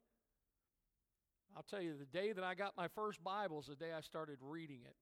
I'll 1.58 1.64
tell 1.64 1.82
you, 1.82 1.95
the 1.97 2.05
day 2.05 2.34
that 2.34 2.43
I 2.43 2.53
got 2.53 2.78
my 2.78 2.88
first 2.88 3.24
Bible 3.24 3.60
is 3.60 3.66
the 3.66 3.76
day 3.76 3.91
I 3.97 4.01
started 4.01 4.38
reading 4.43 4.82
it. 4.86 4.95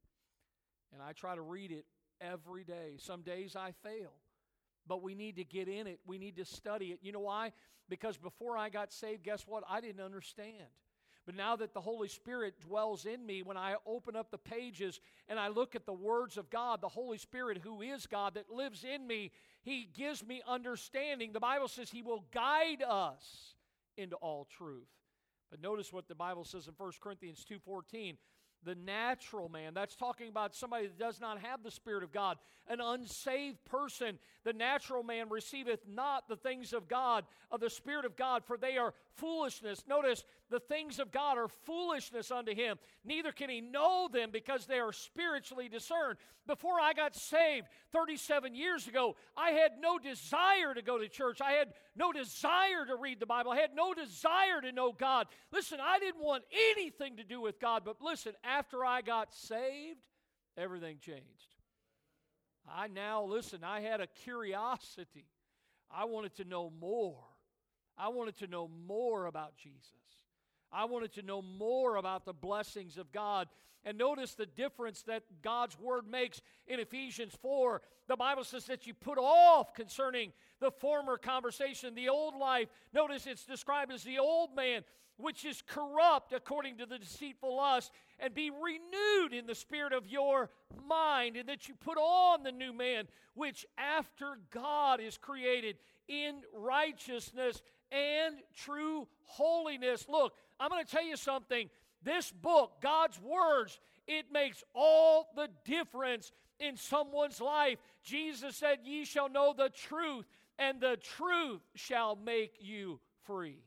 And 0.94 1.02
I 1.04 1.12
try 1.12 1.36
to 1.36 1.42
read 1.42 1.74
it 1.74 1.86
every 2.22 2.64
day. 2.64 2.94
Some 2.98 3.24
days 3.24 3.58
I 3.58 3.74
fail, 3.84 4.14
but 4.88 5.04
we 5.04 5.16
need 5.16 5.36
to 5.36 5.44
get 5.44 5.68
in 5.68 5.86
it. 5.86 6.00
We 6.08 6.18
need 6.18 6.38
to 6.38 6.46
study 6.46 6.88
it. 6.88 7.00
You 7.02 7.12
know 7.12 7.20
why? 7.20 7.52
Because 7.90 8.16
before 8.16 8.58
I 8.58 8.70
got 8.70 8.94
saved, 8.94 9.24
guess 9.24 9.44
what? 9.46 9.66
I 9.70 9.82
didn't 9.82 10.00
understand. 10.00 10.70
But 11.26 11.36
now 11.36 11.58
that 11.58 11.74
the 11.74 11.82
Holy 11.82 12.08
Spirit 12.08 12.54
dwells 12.62 13.06
in 13.06 13.26
me, 13.26 13.42
when 13.42 13.58
I 13.58 13.76
open 13.86 14.16
up 14.16 14.32
the 14.32 14.38
pages 14.38 15.02
and 15.28 15.38
I 15.38 15.50
look 15.50 15.76
at 15.76 15.86
the 15.86 15.92
words 15.92 16.38
of 16.38 16.50
God, 16.50 16.80
the 16.80 16.88
Holy 16.88 17.18
Spirit, 17.18 17.60
who 17.62 17.82
is 17.82 18.08
God, 18.08 18.36
that 18.36 18.50
lives 18.50 18.86
in 18.86 19.06
me, 19.06 19.32
He 19.62 19.90
gives 19.94 20.26
me 20.26 20.42
understanding. 20.48 21.34
The 21.34 21.42
Bible 21.42 21.68
says 21.68 21.90
He 21.90 22.02
will 22.02 22.24
guide 22.32 22.82
us 22.82 23.56
into 23.98 24.16
all 24.16 24.48
truth. 24.58 24.88
But 25.56 25.62
notice 25.62 25.94
what 25.94 26.10
the 26.10 26.16
Bible 26.16 26.44
says 26.44 26.68
in 26.68 26.74
1 26.74 26.92
Corinthians 27.00 27.46
2:14. 27.50 28.18
The 28.66 28.76
natural 28.76 29.48
man. 29.48 29.74
That's 29.74 29.96
talking 29.96 30.28
about 30.28 30.56
somebody 30.56 30.88
that 30.88 30.98
does 30.98 31.22
not 31.22 31.40
have 31.40 31.64
the 31.64 31.72
Spirit 31.72 32.04
of 32.04 32.12
God, 32.12 32.38
an 32.68 32.82
unsaved 32.82 33.64
person. 33.66 34.18
The 34.44 34.54
natural 34.54 35.04
man 35.04 35.30
receiveth 35.30 35.82
not 35.88 36.28
the 36.28 36.36
things 36.36 36.74
of 36.74 36.88
God, 36.88 37.26
of 37.52 37.60
the 37.60 37.70
Spirit 37.70 38.06
of 38.06 38.16
God, 38.16 38.44
for 38.44 38.58
they 38.58 38.78
are 38.78 38.94
foolishness. 39.16 39.84
Notice 39.88 40.24
the 40.50 40.60
things 40.60 41.00
of 41.00 41.12
God 41.12 41.38
are 41.38 41.48
foolishness 41.48 42.32
unto 42.32 42.54
him. 42.54 42.78
Neither 43.04 43.32
can 43.32 43.50
he 43.50 43.62
know 43.62 44.10
them 44.12 44.30
because 44.32 44.66
they 44.66 44.80
are 44.80 44.92
spiritually 44.92 45.70
discerned. 45.70 46.18
Before 46.48 46.80
I 46.80 46.94
got 46.94 47.16
saved 47.16 47.68
37 47.92 48.54
years 48.54 48.88
ago, 48.88 49.16
I 49.36 49.52
had 49.52 49.72
no 49.80 49.98
desire 49.98 50.76
to 50.76 50.82
go 50.84 51.00
to 51.00 51.08
church. 51.08 51.42
I 51.42 51.54
had 51.54 51.70
no 51.96 52.12
desire 52.12 52.86
to 52.88 52.96
read 52.96 53.20
the 53.20 53.26
Bible. 53.26 53.52
I 53.52 53.58
had 53.58 53.76
no 53.76 53.96
desire 53.96 54.62
to 54.62 54.72
know 54.72 54.92
God. 54.92 55.26
Listen, 55.52 55.80
I 55.82 55.98
didn't 55.98 56.24
want 56.24 56.44
anything 56.76 57.18
to 57.18 57.24
do 57.24 57.42
with 57.42 57.60
God, 57.60 57.82
but 57.84 58.00
listen, 58.00 58.34
after 58.58 58.86
I 58.86 59.02
got 59.02 59.34
saved, 59.34 60.00
everything 60.58 60.98
changed. 61.00 61.56
I 62.72 62.88
now, 62.88 63.24
listen, 63.24 63.64
I 63.64 63.82
had 63.82 64.02
a 64.02 64.08
curiosity. 64.08 65.26
I 65.92 66.06
wanted 66.06 66.36
to 66.36 66.46
know 66.46 66.72
more. 66.80 67.24
I 67.98 68.10
wanted 68.10 68.38
to 68.38 68.48
know 68.48 68.70
more 68.88 69.26
about 69.26 69.56
Jesus. 69.58 69.92
I 70.72 70.86
wanted 70.86 71.14
to 71.14 71.22
know 71.22 71.42
more 71.42 71.96
about 71.96 72.26
the 72.26 72.34
blessings 72.34 72.98
of 72.98 73.12
God. 73.12 73.48
And 73.84 73.98
notice 73.98 74.34
the 74.34 74.48
difference 74.48 75.04
that 75.04 75.24
God's 75.44 75.80
word 75.80 76.08
makes 76.10 76.42
in 76.66 76.80
Ephesians 76.80 77.38
4. 77.42 77.82
The 78.08 78.16
Bible 78.16 78.44
says 78.44 78.66
that 78.66 78.88
you 78.88 78.94
put 78.94 79.20
off 79.20 79.74
concerning 79.74 80.34
the 80.60 80.72
former 80.72 81.18
conversation, 81.18 81.94
the 81.94 82.10
old 82.10 82.36
life. 82.36 82.68
Notice 82.94 83.28
it's 83.28 83.46
described 83.46 83.92
as 83.92 84.04
the 84.04 84.18
old 84.18 84.56
man, 84.56 84.84
which 85.18 85.46
is 85.46 85.62
corrupt 85.62 86.34
according 86.34 86.78
to 86.78 86.86
the 86.86 86.98
deceitful 86.98 87.56
lust, 87.56 87.92
and 88.20 88.34
be 88.34 88.50
renewed 88.50 89.34
in 89.34 89.46
the 89.46 89.56
spirit 89.56 89.94
of 89.94 90.08
your 90.08 90.50
mind, 90.88 91.36
and 91.36 91.50
that 91.50 91.68
you 91.68 91.76
put 91.76 91.98
on 91.98 92.44
the 92.44 92.52
new 92.52 92.74
man, 92.74 93.06
which 93.34 93.66
after 93.78 94.40
God 94.52 95.00
is 95.00 95.18
created 95.18 95.78
in 96.08 96.42
righteousness 96.54 97.62
and 97.92 98.36
true 98.56 99.08
holiness. 99.24 100.06
Look, 100.10 100.34
I'm 100.60 100.70
going 100.70 100.86
to 100.86 100.92
tell 100.92 101.06
you 101.06 101.18
something. 101.18 101.70
This 102.04 102.32
book, 102.32 102.74
God's 102.82 103.20
words, 103.20 103.80
it 104.08 104.26
makes 104.32 104.64
all 104.74 105.28
the 105.36 105.50
difference 105.66 106.32
in 106.60 106.78
someone's 106.78 107.42
life. 107.42 107.80
Jesus 108.04 108.56
said, 108.56 108.80
Ye 108.84 109.06
shall 109.06 109.30
know 109.30 109.54
the 109.58 109.70
truth, 109.70 110.26
and 110.60 110.80
the 110.80 110.98
truth 110.98 111.62
shall 111.76 112.16
make 112.16 112.54
you 112.60 113.00
free. 113.26 113.64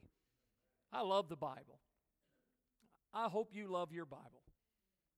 I 0.92 1.02
love 1.02 1.28
the 1.28 1.36
Bible. 1.36 1.80
I 3.12 3.28
hope 3.28 3.50
you 3.52 3.68
love 3.68 3.92
your 3.92 4.06
Bible. 4.06 4.37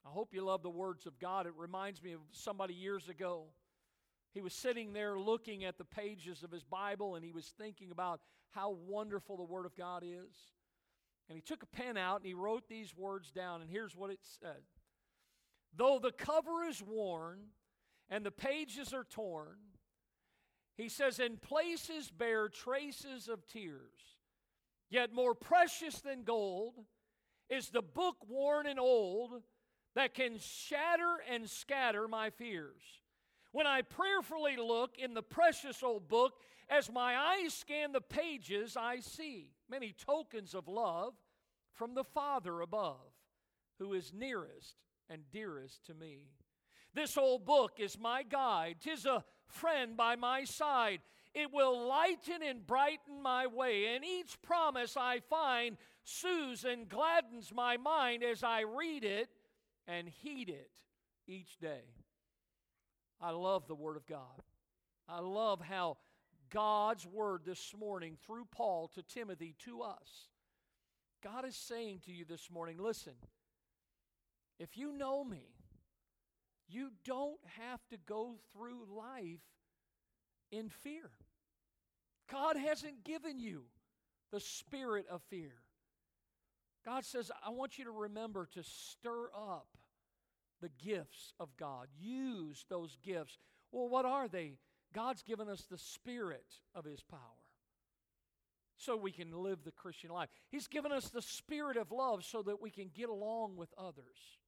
I 0.04 0.08
hope 0.10 0.32
you 0.32 0.44
love 0.44 0.62
the 0.62 0.70
words 0.70 1.06
of 1.06 1.18
God. 1.18 1.46
It 1.46 1.52
reminds 1.56 2.02
me 2.02 2.12
of 2.12 2.20
somebody 2.32 2.74
years 2.74 3.08
ago. 3.08 3.46
He 4.32 4.40
was 4.40 4.54
sitting 4.54 4.92
there 4.92 5.18
looking 5.18 5.64
at 5.64 5.76
the 5.76 5.84
pages 5.84 6.42
of 6.42 6.50
his 6.50 6.64
Bible 6.64 7.16
and 7.16 7.24
he 7.24 7.32
was 7.32 7.52
thinking 7.58 7.90
about 7.90 8.20
how 8.50 8.70
wonderful 8.70 9.36
the 9.36 9.44
Word 9.44 9.66
of 9.66 9.76
God 9.76 10.02
is. 10.04 10.34
And 11.28 11.36
he 11.36 11.42
took 11.42 11.62
a 11.62 11.66
pen 11.66 11.96
out 11.96 12.16
and 12.16 12.26
he 12.26 12.34
wrote 12.34 12.68
these 12.68 12.96
words 12.96 13.30
down, 13.30 13.60
and 13.60 13.70
here's 13.70 13.94
what 13.94 14.10
it 14.10 14.18
said 14.40 14.62
Though 15.76 15.98
the 16.02 16.12
cover 16.12 16.64
is 16.68 16.82
worn 16.82 17.38
and 18.08 18.24
the 18.24 18.32
pages 18.32 18.92
are 18.92 19.04
torn, 19.04 19.58
he 20.76 20.88
says, 20.88 21.20
in 21.20 21.36
places 21.36 22.10
bear 22.10 22.48
traces 22.48 23.28
of 23.28 23.46
tears. 23.46 24.16
Yet 24.88 25.12
more 25.12 25.34
precious 25.34 26.00
than 26.00 26.24
gold 26.24 26.74
is 27.48 27.68
the 27.68 27.82
book 27.82 28.16
worn 28.28 28.66
and 28.66 28.80
old 28.80 29.42
that 29.94 30.14
can 30.14 30.38
shatter 30.38 31.16
and 31.28 31.48
scatter 31.48 32.06
my 32.06 32.30
fears. 32.30 32.82
When 33.52 33.66
I 33.66 33.82
prayerfully 33.82 34.56
look 34.56 34.96
in 34.98 35.14
the 35.14 35.22
precious 35.22 35.82
old 35.82 36.08
book, 36.08 36.34
as 36.68 36.90
my 36.90 37.16
eyes 37.16 37.52
scan 37.52 37.92
the 37.92 38.00
pages, 38.00 38.76
I 38.76 39.00
see 39.00 39.50
many 39.68 39.92
tokens 39.92 40.54
of 40.54 40.68
love 40.68 41.14
from 41.72 41.94
the 41.94 42.04
Father 42.04 42.60
above, 42.60 43.10
who 43.78 43.92
is 43.92 44.12
nearest 44.14 44.76
and 45.08 45.22
dearest 45.32 45.84
to 45.86 45.94
me. 45.94 46.28
This 46.94 47.16
old 47.16 47.44
book 47.44 47.78
is 47.78 47.98
my 47.98 48.22
guide, 48.22 48.76
tis 48.80 49.06
a 49.06 49.24
friend 49.48 49.96
by 49.96 50.14
my 50.14 50.44
side. 50.44 51.00
It 51.34 51.52
will 51.52 51.88
lighten 51.88 52.42
and 52.42 52.66
brighten 52.66 53.22
my 53.22 53.46
way, 53.46 53.94
and 53.94 54.04
each 54.04 54.40
promise 54.42 54.96
I 54.96 55.20
find 55.20 55.76
soothes 56.04 56.64
and 56.64 56.88
gladdens 56.88 57.52
my 57.52 57.76
mind 57.76 58.22
as 58.22 58.42
I 58.44 58.60
read 58.62 59.04
it 59.04 59.28
and 59.90 60.08
heed 60.08 60.48
it 60.48 60.70
each 61.26 61.58
day. 61.58 61.82
I 63.20 63.30
love 63.30 63.66
the 63.66 63.74
Word 63.74 63.96
of 63.96 64.06
God. 64.06 64.42
I 65.08 65.20
love 65.20 65.60
how 65.60 65.98
God's 66.50 67.06
Word 67.06 67.42
this 67.44 67.74
morning, 67.78 68.16
through 68.24 68.46
Paul 68.52 68.88
to 68.94 69.02
Timothy, 69.02 69.56
to 69.64 69.82
us, 69.82 70.28
God 71.22 71.44
is 71.44 71.56
saying 71.56 72.00
to 72.06 72.12
you 72.12 72.24
this 72.24 72.50
morning 72.50 72.78
listen, 72.78 73.12
if 74.58 74.76
you 74.76 74.96
know 74.96 75.24
me, 75.24 75.48
you 76.68 76.90
don't 77.04 77.40
have 77.58 77.80
to 77.90 77.96
go 78.06 78.36
through 78.52 78.86
life 78.96 79.40
in 80.52 80.68
fear. 80.68 81.10
God 82.30 82.56
hasn't 82.56 83.04
given 83.04 83.40
you 83.40 83.64
the 84.30 84.40
spirit 84.40 85.06
of 85.10 85.20
fear. 85.22 85.54
God 86.84 87.04
says, 87.04 87.30
I 87.44 87.50
want 87.50 87.76
you 87.76 87.84
to 87.84 87.90
remember 87.90 88.48
to 88.54 88.62
stir 88.62 89.26
up 89.34 89.66
the 90.60 90.70
gifts 90.82 91.32
of 91.38 91.56
God. 91.56 91.88
Use 91.98 92.64
those 92.68 92.96
gifts. 93.02 93.38
Well, 93.72 93.88
what 93.88 94.04
are 94.04 94.28
they? 94.28 94.54
God's 94.94 95.22
given 95.22 95.48
us 95.48 95.64
the 95.70 95.78
spirit 95.78 96.46
of 96.74 96.84
His 96.84 97.02
power 97.02 97.20
so 98.76 98.96
we 98.96 99.12
can 99.12 99.30
live 99.32 99.58
the 99.62 99.70
Christian 99.70 100.10
life. 100.10 100.30
He's 100.48 100.66
given 100.66 100.90
us 100.90 101.10
the 101.10 101.22
spirit 101.22 101.76
of 101.76 101.92
love 101.92 102.24
so 102.24 102.42
that 102.42 102.60
we 102.60 102.70
can 102.70 102.90
get 102.94 103.08
along 103.08 103.56
with 103.56 103.68
others 103.76 104.38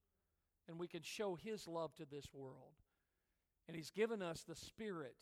and 0.68 0.78
we 0.78 0.88
can 0.88 1.02
show 1.02 1.34
His 1.34 1.68
love 1.68 1.94
to 1.96 2.06
this 2.10 2.26
world. 2.32 2.74
And 3.68 3.76
He's 3.76 3.90
given 3.90 4.22
us 4.22 4.42
the 4.42 4.56
spirit 4.56 5.16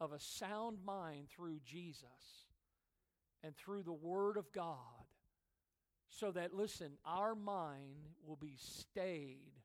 of 0.00 0.12
a 0.12 0.20
sound 0.20 0.78
mind 0.84 1.28
through 1.28 1.60
Jesus 1.64 2.46
and 3.42 3.56
through 3.56 3.82
the 3.82 3.92
Word 3.92 4.36
of 4.36 4.52
God 4.52 4.76
so 6.08 6.30
that, 6.32 6.54
listen, 6.54 6.92
our 7.04 7.34
mind 7.34 8.08
will 8.26 8.36
be 8.36 8.56
stayed 8.58 9.59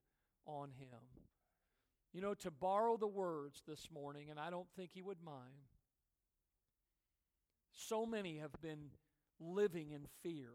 on 0.45 0.69
Him. 0.77 0.99
You 2.13 2.21
know, 2.21 2.33
to 2.35 2.51
borrow 2.51 2.97
the 2.97 3.07
words 3.07 3.61
this 3.67 3.89
morning, 3.93 4.29
and 4.29 4.39
I 4.39 4.49
don't 4.49 4.69
think 4.75 4.91
He 4.93 5.01
would 5.01 5.21
mind, 5.23 5.69
so 7.73 8.05
many 8.05 8.37
have 8.37 8.53
been 8.61 8.91
living 9.39 9.91
in 9.91 10.05
fear. 10.23 10.51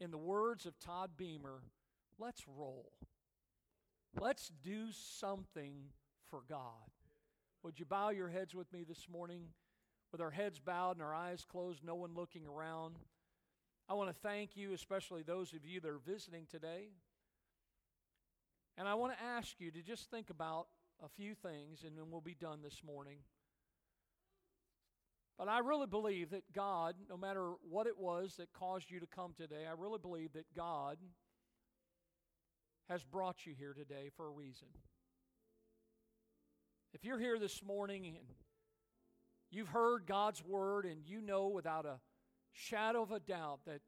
In 0.00 0.10
the 0.10 0.18
words 0.18 0.66
of 0.66 0.78
Todd 0.78 1.10
Beamer, 1.16 1.62
let's 2.18 2.42
roll. 2.46 2.92
Let's 4.20 4.50
do 4.62 4.86
something 4.92 5.74
for 6.30 6.42
God. 6.48 6.90
Would 7.62 7.78
you 7.78 7.86
bow 7.86 8.10
your 8.10 8.28
heads 8.28 8.54
with 8.54 8.72
me 8.72 8.84
this 8.84 9.08
morning? 9.08 9.48
With 10.10 10.20
our 10.20 10.30
heads 10.30 10.60
bowed 10.60 10.96
and 10.96 11.02
our 11.02 11.14
eyes 11.14 11.44
closed, 11.50 11.84
no 11.84 11.94
one 11.94 12.14
looking 12.14 12.46
around. 12.46 12.96
I 13.88 13.94
want 13.94 14.10
to 14.10 14.20
thank 14.20 14.56
you, 14.56 14.72
especially 14.72 15.22
those 15.22 15.52
of 15.54 15.64
you 15.64 15.80
that 15.80 15.88
are 15.88 15.98
visiting 15.98 16.46
today. 16.50 16.88
And 18.82 18.88
I 18.88 18.94
want 18.94 19.12
to 19.16 19.24
ask 19.24 19.60
you 19.60 19.70
to 19.70 19.80
just 19.80 20.10
think 20.10 20.28
about 20.28 20.66
a 21.04 21.08
few 21.08 21.36
things, 21.36 21.84
and 21.86 21.96
then 21.96 22.06
we'll 22.10 22.20
be 22.20 22.34
done 22.34 22.62
this 22.64 22.80
morning. 22.84 23.18
But 25.38 25.46
I 25.46 25.60
really 25.60 25.86
believe 25.86 26.30
that 26.30 26.52
God, 26.52 26.96
no 27.08 27.16
matter 27.16 27.52
what 27.70 27.86
it 27.86 27.96
was 27.96 28.34
that 28.38 28.52
caused 28.52 28.90
you 28.90 28.98
to 28.98 29.06
come 29.06 29.34
today, 29.36 29.66
I 29.70 29.80
really 29.80 30.00
believe 30.02 30.32
that 30.32 30.52
God 30.56 30.98
has 32.88 33.04
brought 33.04 33.46
you 33.46 33.54
here 33.56 33.72
today 33.72 34.10
for 34.16 34.26
a 34.26 34.30
reason. 34.30 34.66
If 36.92 37.04
you're 37.04 37.20
here 37.20 37.38
this 37.38 37.62
morning 37.62 38.06
and 38.08 38.16
you've 39.52 39.68
heard 39.68 40.06
God's 40.08 40.44
word 40.44 40.86
and 40.86 41.06
you 41.06 41.20
know 41.20 41.46
without 41.46 41.86
a 41.86 42.00
shadow 42.52 43.02
of 43.02 43.12
a 43.12 43.20
doubt 43.20 43.60
that 43.64 43.80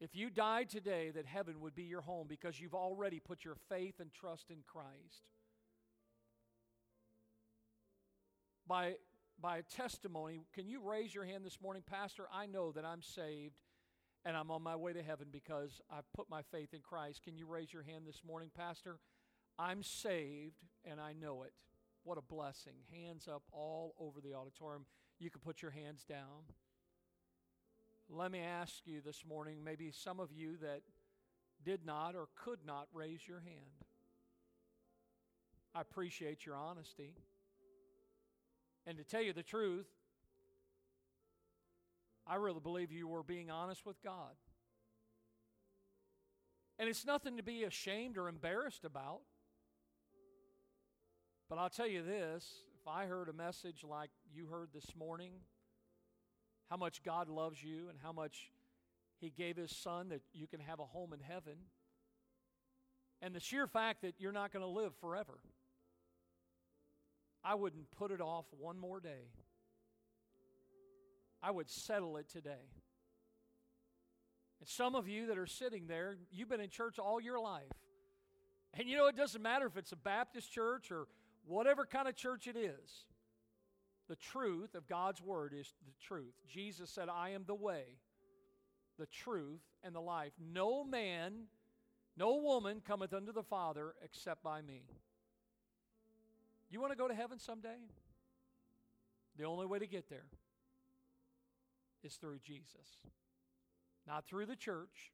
if 0.00 0.14
you 0.14 0.28
died 0.28 0.68
today, 0.68 1.10
that 1.14 1.26
heaven 1.26 1.60
would 1.60 1.74
be 1.74 1.84
your 1.84 2.02
home 2.02 2.26
because 2.28 2.60
you've 2.60 2.74
already 2.74 3.18
put 3.18 3.44
your 3.44 3.56
faith 3.68 3.94
and 3.98 4.12
trust 4.12 4.50
in 4.50 4.58
Christ. 4.66 5.24
By, 8.66 8.94
by 9.40 9.58
a 9.58 9.62
testimony, 9.62 10.44
can 10.54 10.68
you 10.68 10.80
raise 10.82 11.14
your 11.14 11.24
hand 11.24 11.46
this 11.46 11.60
morning? 11.62 11.82
Pastor, 11.88 12.24
I 12.32 12.46
know 12.46 12.72
that 12.72 12.84
I'm 12.84 13.00
saved 13.00 13.54
and 14.24 14.36
I'm 14.36 14.50
on 14.50 14.62
my 14.62 14.76
way 14.76 14.92
to 14.92 15.02
heaven 15.02 15.28
because 15.30 15.80
I've 15.90 16.12
put 16.12 16.28
my 16.28 16.42
faith 16.50 16.74
in 16.74 16.80
Christ. 16.80 17.22
Can 17.22 17.38
you 17.38 17.46
raise 17.46 17.72
your 17.72 17.84
hand 17.84 18.04
this 18.06 18.20
morning, 18.26 18.50
Pastor? 18.54 18.98
I'm 19.58 19.82
saved 19.82 20.64
and 20.84 21.00
I 21.00 21.12
know 21.12 21.44
it. 21.44 21.52
What 22.02 22.18
a 22.18 22.22
blessing. 22.22 22.74
Hands 22.92 23.26
up 23.32 23.44
all 23.50 23.94
over 23.98 24.20
the 24.20 24.34
auditorium. 24.34 24.84
You 25.18 25.30
can 25.30 25.40
put 25.40 25.62
your 25.62 25.70
hands 25.70 26.04
down. 26.04 26.44
Let 28.08 28.30
me 28.30 28.40
ask 28.40 28.74
you 28.84 29.00
this 29.04 29.24
morning 29.28 29.64
maybe 29.64 29.90
some 29.90 30.20
of 30.20 30.30
you 30.32 30.56
that 30.62 30.82
did 31.64 31.84
not 31.84 32.14
or 32.14 32.28
could 32.36 32.60
not 32.64 32.86
raise 32.92 33.26
your 33.26 33.40
hand. 33.40 33.84
I 35.74 35.80
appreciate 35.80 36.46
your 36.46 36.56
honesty. 36.56 37.14
And 38.86 38.96
to 38.98 39.04
tell 39.04 39.22
you 39.22 39.32
the 39.32 39.42
truth, 39.42 39.88
I 42.26 42.36
really 42.36 42.60
believe 42.60 42.92
you 42.92 43.08
were 43.08 43.24
being 43.24 43.50
honest 43.50 43.84
with 43.84 44.00
God. 44.02 44.34
And 46.78 46.88
it's 46.88 47.04
nothing 47.04 47.36
to 47.38 47.42
be 47.42 47.64
ashamed 47.64 48.16
or 48.16 48.28
embarrassed 48.28 48.84
about. 48.84 49.20
But 51.48 51.58
I'll 51.58 51.70
tell 51.70 51.86
you 51.86 52.02
this 52.02 52.62
if 52.80 52.86
I 52.86 53.06
heard 53.06 53.28
a 53.28 53.32
message 53.32 53.84
like 53.88 54.10
you 54.32 54.46
heard 54.46 54.68
this 54.72 54.94
morning, 54.96 55.32
how 56.70 56.76
much 56.76 57.02
God 57.02 57.28
loves 57.28 57.62
you 57.62 57.88
and 57.88 57.98
how 58.02 58.12
much 58.12 58.50
He 59.18 59.30
gave 59.30 59.56
His 59.56 59.70
Son 59.70 60.08
that 60.10 60.22
you 60.32 60.46
can 60.46 60.60
have 60.60 60.80
a 60.80 60.84
home 60.84 61.12
in 61.12 61.20
heaven, 61.20 61.54
and 63.22 63.34
the 63.34 63.40
sheer 63.40 63.66
fact 63.66 64.02
that 64.02 64.14
you're 64.18 64.32
not 64.32 64.52
going 64.52 64.64
to 64.64 64.70
live 64.70 64.94
forever, 65.00 65.38
I 67.42 67.54
wouldn't 67.54 67.90
put 67.92 68.10
it 68.10 68.20
off 68.20 68.46
one 68.58 68.78
more 68.78 69.00
day. 69.00 69.30
I 71.42 71.50
would 71.50 71.70
settle 71.70 72.16
it 72.16 72.28
today. 72.28 72.70
And 74.58 74.68
some 74.68 74.94
of 74.94 75.06
you 75.06 75.28
that 75.28 75.38
are 75.38 75.46
sitting 75.46 75.86
there, 75.86 76.16
you've 76.30 76.48
been 76.48 76.60
in 76.60 76.70
church 76.70 76.98
all 76.98 77.20
your 77.20 77.38
life. 77.38 77.64
And 78.74 78.88
you 78.88 78.96
know, 78.96 79.06
it 79.06 79.16
doesn't 79.16 79.42
matter 79.42 79.66
if 79.66 79.76
it's 79.76 79.92
a 79.92 79.96
Baptist 79.96 80.52
church 80.52 80.90
or 80.90 81.06
whatever 81.46 81.86
kind 81.86 82.08
of 82.08 82.16
church 82.16 82.46
it 82.46 82.56
is. 82.56 83.04
The 84.08 84.16
truth 84.16 84.74
of 84.74 84.86
God's 84.86 85.20
word 85.20 85.52
is 85.58 85.72
the 85.84 85.92
truth. 86.00 86.34
Jesus 86.48 86.90
said, 86.90 87.08
I 87.08 87.30
am 87.30 87.44
the 87.46 87.54
way, 87.54 87.84
the 88.98 89.06
truth, 89.06 89.62
and 89.82 89.94
the 89.94 90.00
life. 90.00 90.32
No 90.52 90.84
man, 90.84 91.46
no 92.16 92.36
woman 92.36 92.80
cometh 92.86 93.12
unto 93.12 93.32
the 93.32 93.42
Father 93.42 93.94
except 94.04 94.42
by 94.42 94.62
me. 94.62 94.84
You 96.70 96.80
want 96.80 96.92
to 96.92 96.98
go 96.98 97.08
to 97.08 97.14
heaven 97.14 97.38
someday? 97.38 97.78
The 99.36 99.44
only 99.44 99.66
way 99.66 99.78
to 99.78 99.86
get 99.86 100.08
there 100.08 100.26
is 102.02 102.14
through 102.14 102.38
Jesus, 102.44 103.02
not 104.06 104.26
through 104.26 104.46
the 104.46 104.56
church. 104.56 105.12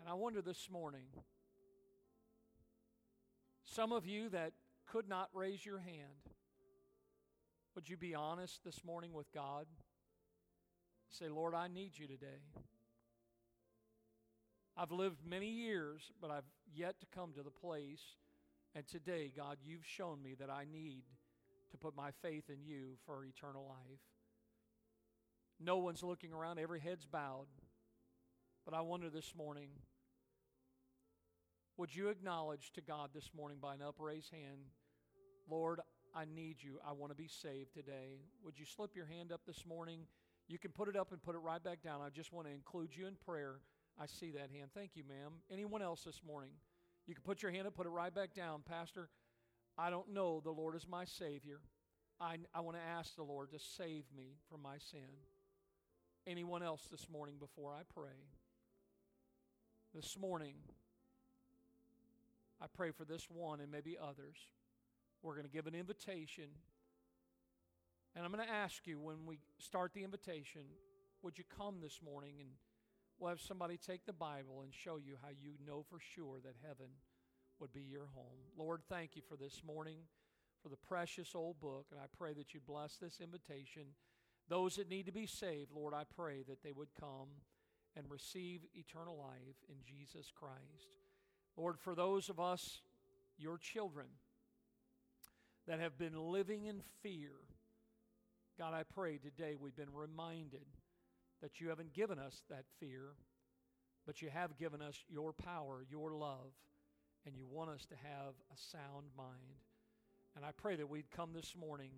And 0.00 0.08
I 0.08 0.14
wonder 0.14 0.42
this 0.42 0.68
morning 0.70 1.06
some 3.64 3.92
of 3.92 4.04
you 4.04 4.28
that 4.30 4.52
could 4.86 5.08
not 5.08 5.28
raise 5.32 5.64
your 5.64 5.78
hand, 5.78 6.34
would 7.74 7.88
you 7.88 7.96
be 7.96 8.14
honest 8.14 8.60
this 8.64 8.84
morning 8.84 9.12
with 9.12 9.32
God? 9.32 9.66
Say, 11.10 11.28
Lord, 11.28 11.54
I 11.54 11.68
need 11.68 11.92
you 11.96 12.06
today. 12.06 12.42
I've 14.76 14.90
lived 14.92 15.18
many 15.26 15.48
years, 15.48 16.10
but 16.20 16.30
I've 16.30 16.48
yet 16.74 17.00
to 17.00 17.06
come 17.14 17.32
to 17.34 17.42
the 17.42 17.50
place. 17.50 18.02
And 18.74 18.86
today, 18.86 19.30
God, 19.36 19.58
you've 19.64 19.84
shown 19.84 20.22
me 20.22 20.34
that 20.38 20.48
I 20.48 20.64
need 20.70 21.02
to 21.70 21.76
put 21.76 21.94
my 21.94 22.10
faith 22.22 22.44
in 22.48 22.64
you 22.64 22.96
for 23.06 23.24
eternal 23.24 23.66
life. 23.68 24.00
No 25.60 25.78
one's 25.78 26.02
looking 26.02 26.32
around, 26.32 26.58
every 26.58 26.80
head's 26.80 27.06
bowed. 27.06 27.46
But 28.64 28.74
I 28.74 28.80
wonder 28.80 29.10
this 29.10 29.34
morning 29.36 29.68
would 31.78 31.94
you 31.94 32.08
acknowledge 32.08 32.70
to 32.74 32.80
God 32.80 33.10
this 33.14 33.30
morning 33.34 33.58
by 33.60 33.74
an 33.74 33.80
upraised 33.82 34.30
hand, 34.30 34.60
Lord, 35.48 35.80
I 36.14 36.24
need 36.24 36.56
you. 36.60 36.78
I 36.86 36.92
want 36.92 37.10
to 37.10 37.16
be 37.16 37.28
saved 37.28 37.72
today. 37.72 38.20
Would 38.44 38.58
you 38.58 38.66
slip 38.66 38.94
your 38.94 39.06
hand 39.06 39.32
up 39.32 39.40
this 39.46 39.64
morning? 39.66 40.00
You 40.48 40.58
can 40.58 40.70
put 40.70 40.88
it 40.88 40.96
up 40.96 41.12
and 41.12 41.22
put 41.22 41.34
it 41.34 41.38
right 41.38 41.62
back 41.62 41.82
down. 41.82 42.00
I 42.02 42.10
just 42.10 42.32
want 42.32 42.46
to 42.46 42.52
include 42.52 42.94
you 42.94 43.06
in 43.06 43.14
prayer. 43.14 43.56
I 44.00 44.06
see 44.06 44.30
that 44.32 44.50
hand. 44.50 44.70
Thank 44.74 44.90
you, 44.94 45.04
ma'am. 45.08 45.32
Anyone 45.50 45.82
else 45.82 46.02
this 46.04 46.20
morning? 46.26 46.50
You 47.06 47.14
can 47.14 47.22
put 47.24 47.42
your 47.42 47.50
hand 47.50 47.66
up, 47.66 47.74
put 47.74 47.86
it 47.86 47.90
right 47.90 48.14
back 48.14 48.34
down. 48.34 48.62
Pastor, 48.68 49.08
I 49.78 49.90
don't 49.90 50.12
know 50.12 50.40
the 50.40 50.50
Lord 50.50 50.76
is 50.76 50.86
my 50.88 51.04
Savior. 51.04 51.60
I, 52.20 52.36
I 52.54 52.60
want 52.60 52.76
to 52.76 52.82
ask 52.82 53.16
the 53.16 53.22
Lord 53.22 53.50
to 53.52 53.58
save 53.58 54.04
me 54.16 54.36
from 54.50 54.62
my 54.62 54.76
sin. 54.78 55.00
Anyone 56.26 56.62
else 56.62 56.86
this 56.90 57.08
morning 57.10 57.36
before 57.38 57.72
I 57.72 57.82
pray? 57.92 58.28
This 59.94 60.16
morning, 60.18 60.54
I 62.60 62.66
pray 62.72 62.92
for 62.92 63.04
this 63.04 63.26
one 63.28 63.60
and 63.60 63.70
maybe 63.70 63.96
others. 64.00 64.36
We're 65.22 65.34
going 65.34 65.46
to 65.46 65.52
give 65.52 65.66
an 65.66 65.74
invitation. 65.74 66.44
And 68.14 68.24
I'm 68.24 68.32
going 68.32 68.44
to 68.44 68.52
ask 68.52 68.86
you 68.86 68.98
when 68.98 69.24
we 69.26 69.38
start 69.58 69.92
the 69.94 70.02
invitation, 70.02 70.62
would 71.22 71.38
you 71.38 71.44
come 71.56 71.76
this 71.80 72.00
morning 72.04 72.34
and 72.40 72.48
we'll 73.18 73.30
have 73.30 73.40
somebody 73.40 73.76
take 73.76 74.04
the 74.04 74.12
Bible 74.12 74.62
and 74.62 74.74
show 74.74 74.96
you 74.96 75.16
how 75.22 75.28
you 75.28 75.52
know 75.64 75.84
for 75.88 75.98
sure 76.00 76.38
that 76.42 76.56
heaven 76.66 76.88
would 77.60 77.72
be 77.72 77.82
your 77.82 78.08
home. 78.14 78.50
Lord, 78.58 78.82
thank 78.88 79.14
you 79.14 79.22
for 79.28 79.36
this 79.36 79.62
morning, 79.64 79.98
for 80.60 80.68
the 80.68 80.76
precious 80.76 81.30
old 81.34 81.60
book, 81.60 81.86
and 81.92 82.00
I 82.00 82.06
pray 82.18 82.32
that 82.34 82.52
you 82.52 82.60
bless 82.66 82.96
this 82.96 83.20
invitation. 83.22 83.82
Those 84.48 84.74
that 84.76 84.90
need 84.90 85.06
to 85.06 85.12
be 85.12 85.26
saved, 85.26 85.70
Lord, 85.72 85.94
I 85.94 86.02
pray 86.16 86.42
that 86.48 86.64
they 86.64 86.72
would 86.72 86.88
come 86.98 87.28
and 87.96 88.10
receive 88.10 88.62
eternal 88.74 89.16
life 89.16 89.62
in 89.68 89.76
Jesus 89.86 90.32
Christ. 90.34 90.88
Lord, 91.56 91.78
for 91.78 91.94
those 91.94 92.28
of 92.28 92.40
us, 92.40 92.80
your 93.38 93.58
children, 93.58 94.06
that 95.66 95.80
have 95.80 95.98
been 95.98 96.16
living 96.16 96.64
in 96.64 96.82
fear, 97.02 97.30
God, 98.58 98.74
I 98.74 98.82
pray 98.82 99.18
today 99.18 99.56
we've 99.58 99.76
been 99.76 99.94
reminded 99.94 100.66
that 101.40 101.60
you 101.60 101.68
haven't 101.68 101.92
given 101.92 102.18
us 102.18 102.42
that 102.50 102.64
fear, 102.78 103.14
but 104.06 104.22
you 104.22 104.30
have 104.30 104.58
given 104.58 104.82
us 104.82 105.04
your 105.08 105.32
power, 105.32 105.84
your 105.90 106.12
love, 106.12 106.52
and 107.26 107.36
you 107.36 107.46
want 107.46 107.70
us 107.70 107.86
to 107.86 107.94
have 107.94 108.34
a 108.52 108.56
sound 108.56 109.06
mind. 109.16 109.62
And 110.36 110.44
I 110.44 110.50
pray 110.52 110.76
that 110.76 110.88
we'd 110.88 111.10
come 111.10 111.30
this 111.34 111.54
morning 111.58 111.90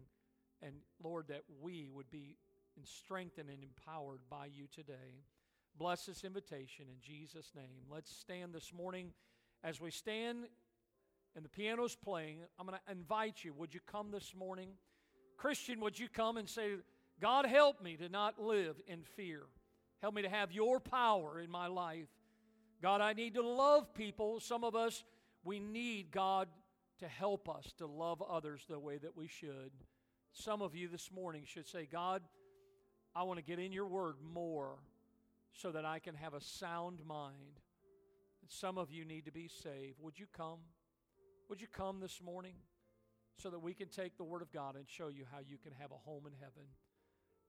and, 0.62 0.74
Lord, 1.02 1.28
that 1.28 1.42
we 1.60 1.88
would 1.92 2.10
be 2.10 2.36
strengthened 2.82 3.48
and 3.48 3.62
empowered 3.62 4.20
by 4.28 4.46
you 4.46 4.66
today. 4.74 5.24
Bless 5.76 6.06
this 6.06 6.24
invitation 6.24 6.86
in 6.88 7.00
Jesus' 7.00 7.52
name. 7.54 7.82
Let's 7.90 8.14
stand 8.14 8.52
this 8.52 8.72
morning. 8.72 9.12
As 9.62 9.80
we 9.80 9.90
stand 9.90 10.44
and 11.36 11.44
the 11.44 11.48
piano's 11.48 11.96
playing, 11.96 12.38
I'm 12.58 12.66
going 12.66 12.78
to 12.86 12.92
invite 12.92 13.44
you. 13.44 13.52
Would 13.54 13.74
you 13.74 13.80
come 13.86 14.10
this 14.10 14.34
morning? 14.36 14.70
Christian, 15.36 15.80
would 15.80 15.98
you 15.98 16.08
come 16.08 16.36
and 16.36 16.48
say, 16.48 16.74
God, 17.20 17.46
help 17.46 17.82
me 17.82 17.96
to 17.96 18.08
not 18.08 18.40
live 18.40 18.76
in 18.86 19.02
fear. 19.02 19.42
Help 20.00 20.14
me 20.14 20.22
to 20.22 20.28
have 20.28 20.52
your 20.52 20.80
power 20.80 21.40
in 21.40 21.50
my 21.50 21.66
life. 21.66 22.08
God, 22.82 23.00
I 23.00 23.12
need 23.12 23.34
to 23.34 23.42
love 23.42 23.94
people. 23.94 24.40
Some 24.40 24.64
of 24.64 24.74
us, 24.74 25.04
we 25.44 25.58
need 25.58 26.10
God 26.10 26.48
to 26.98 27.08
help 27.08 27.48
us 27.48 27.72
to 27.78 27.86
love 27.86 28.22
others 28.22 28.64
the 28.68 28.78
way 28.78 28.98
that 28.98 29.16
we 29.16 29.26
should. 29.26 29.70
Some 30.32 30.62
of 30.62 30.74
you 30.74 30.88
this 30.88 31.10
morning 31.12 31.44
should 31.46 31.66
say, 31.66 31.88
God, 31.90 32.22
I 33.14 33.22
want 33.22 33.38
to 33.38 33.44
get 33.44 33.58
in 33.58 33.72
your 33.72 33.86
word 33.86 34.16
more 34.32 34.74
so 35.52 35.70
that 35.70 35.84
I 35.84 36.00
can 36.00 36.14
have 36.16 36.34
a 36.34 36.40
sound 36.40 36.98
mind. 37.06 37.60
And 38.42 38.50
some 38.50 38.76
of 38.76 38.90
you 38.90 39.04
need 39.04 39.24
to 39.26 39.32
be 39.32 39.48
saved. 39.48 39.98
Would 40.00 40.18
you 40.18 40.26
come? 40.36 40.58
Would 41.48 41.60
you 41.60 41.66
come 41.70 42.00
this 42.00 42.20
morning 42.22 42.54
so 43.38 43.50
that 43.50 43.58
we 43.60 43.74
can 43.74 43.88
take 43.88 44.16
the 44.16 44.24
Word 44.24 44.40
of 44.40 44.50
God 44.50 44.76
and 44.76 44.88
show 44.88 45.08
you 45.08 45.24
how 45.30 45.40
you 45.46 45.58
can 45.58 45.72
have 45.78 45.90
a 45.90 46.08
home 46.08 46.24
in 46.26 46.32
heaven? 46.40 46.64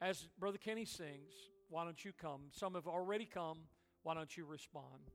As 0.02 0.28
Brother 0.38 0.58
Kenny 0.58 0.84
sings, 0.84 1.34
why 1.70 1.86
don't 1.86 2.04
you 2.04 2.12
come? 2.12 2.42
Some 2.52 2.74
have 2.74 2.88
already 2.88 3.26
come. 3.26 3.60
Why 4.04 4.14
don't 4.14 4.36
you 4.36 4.46
respond? 4.46 5.10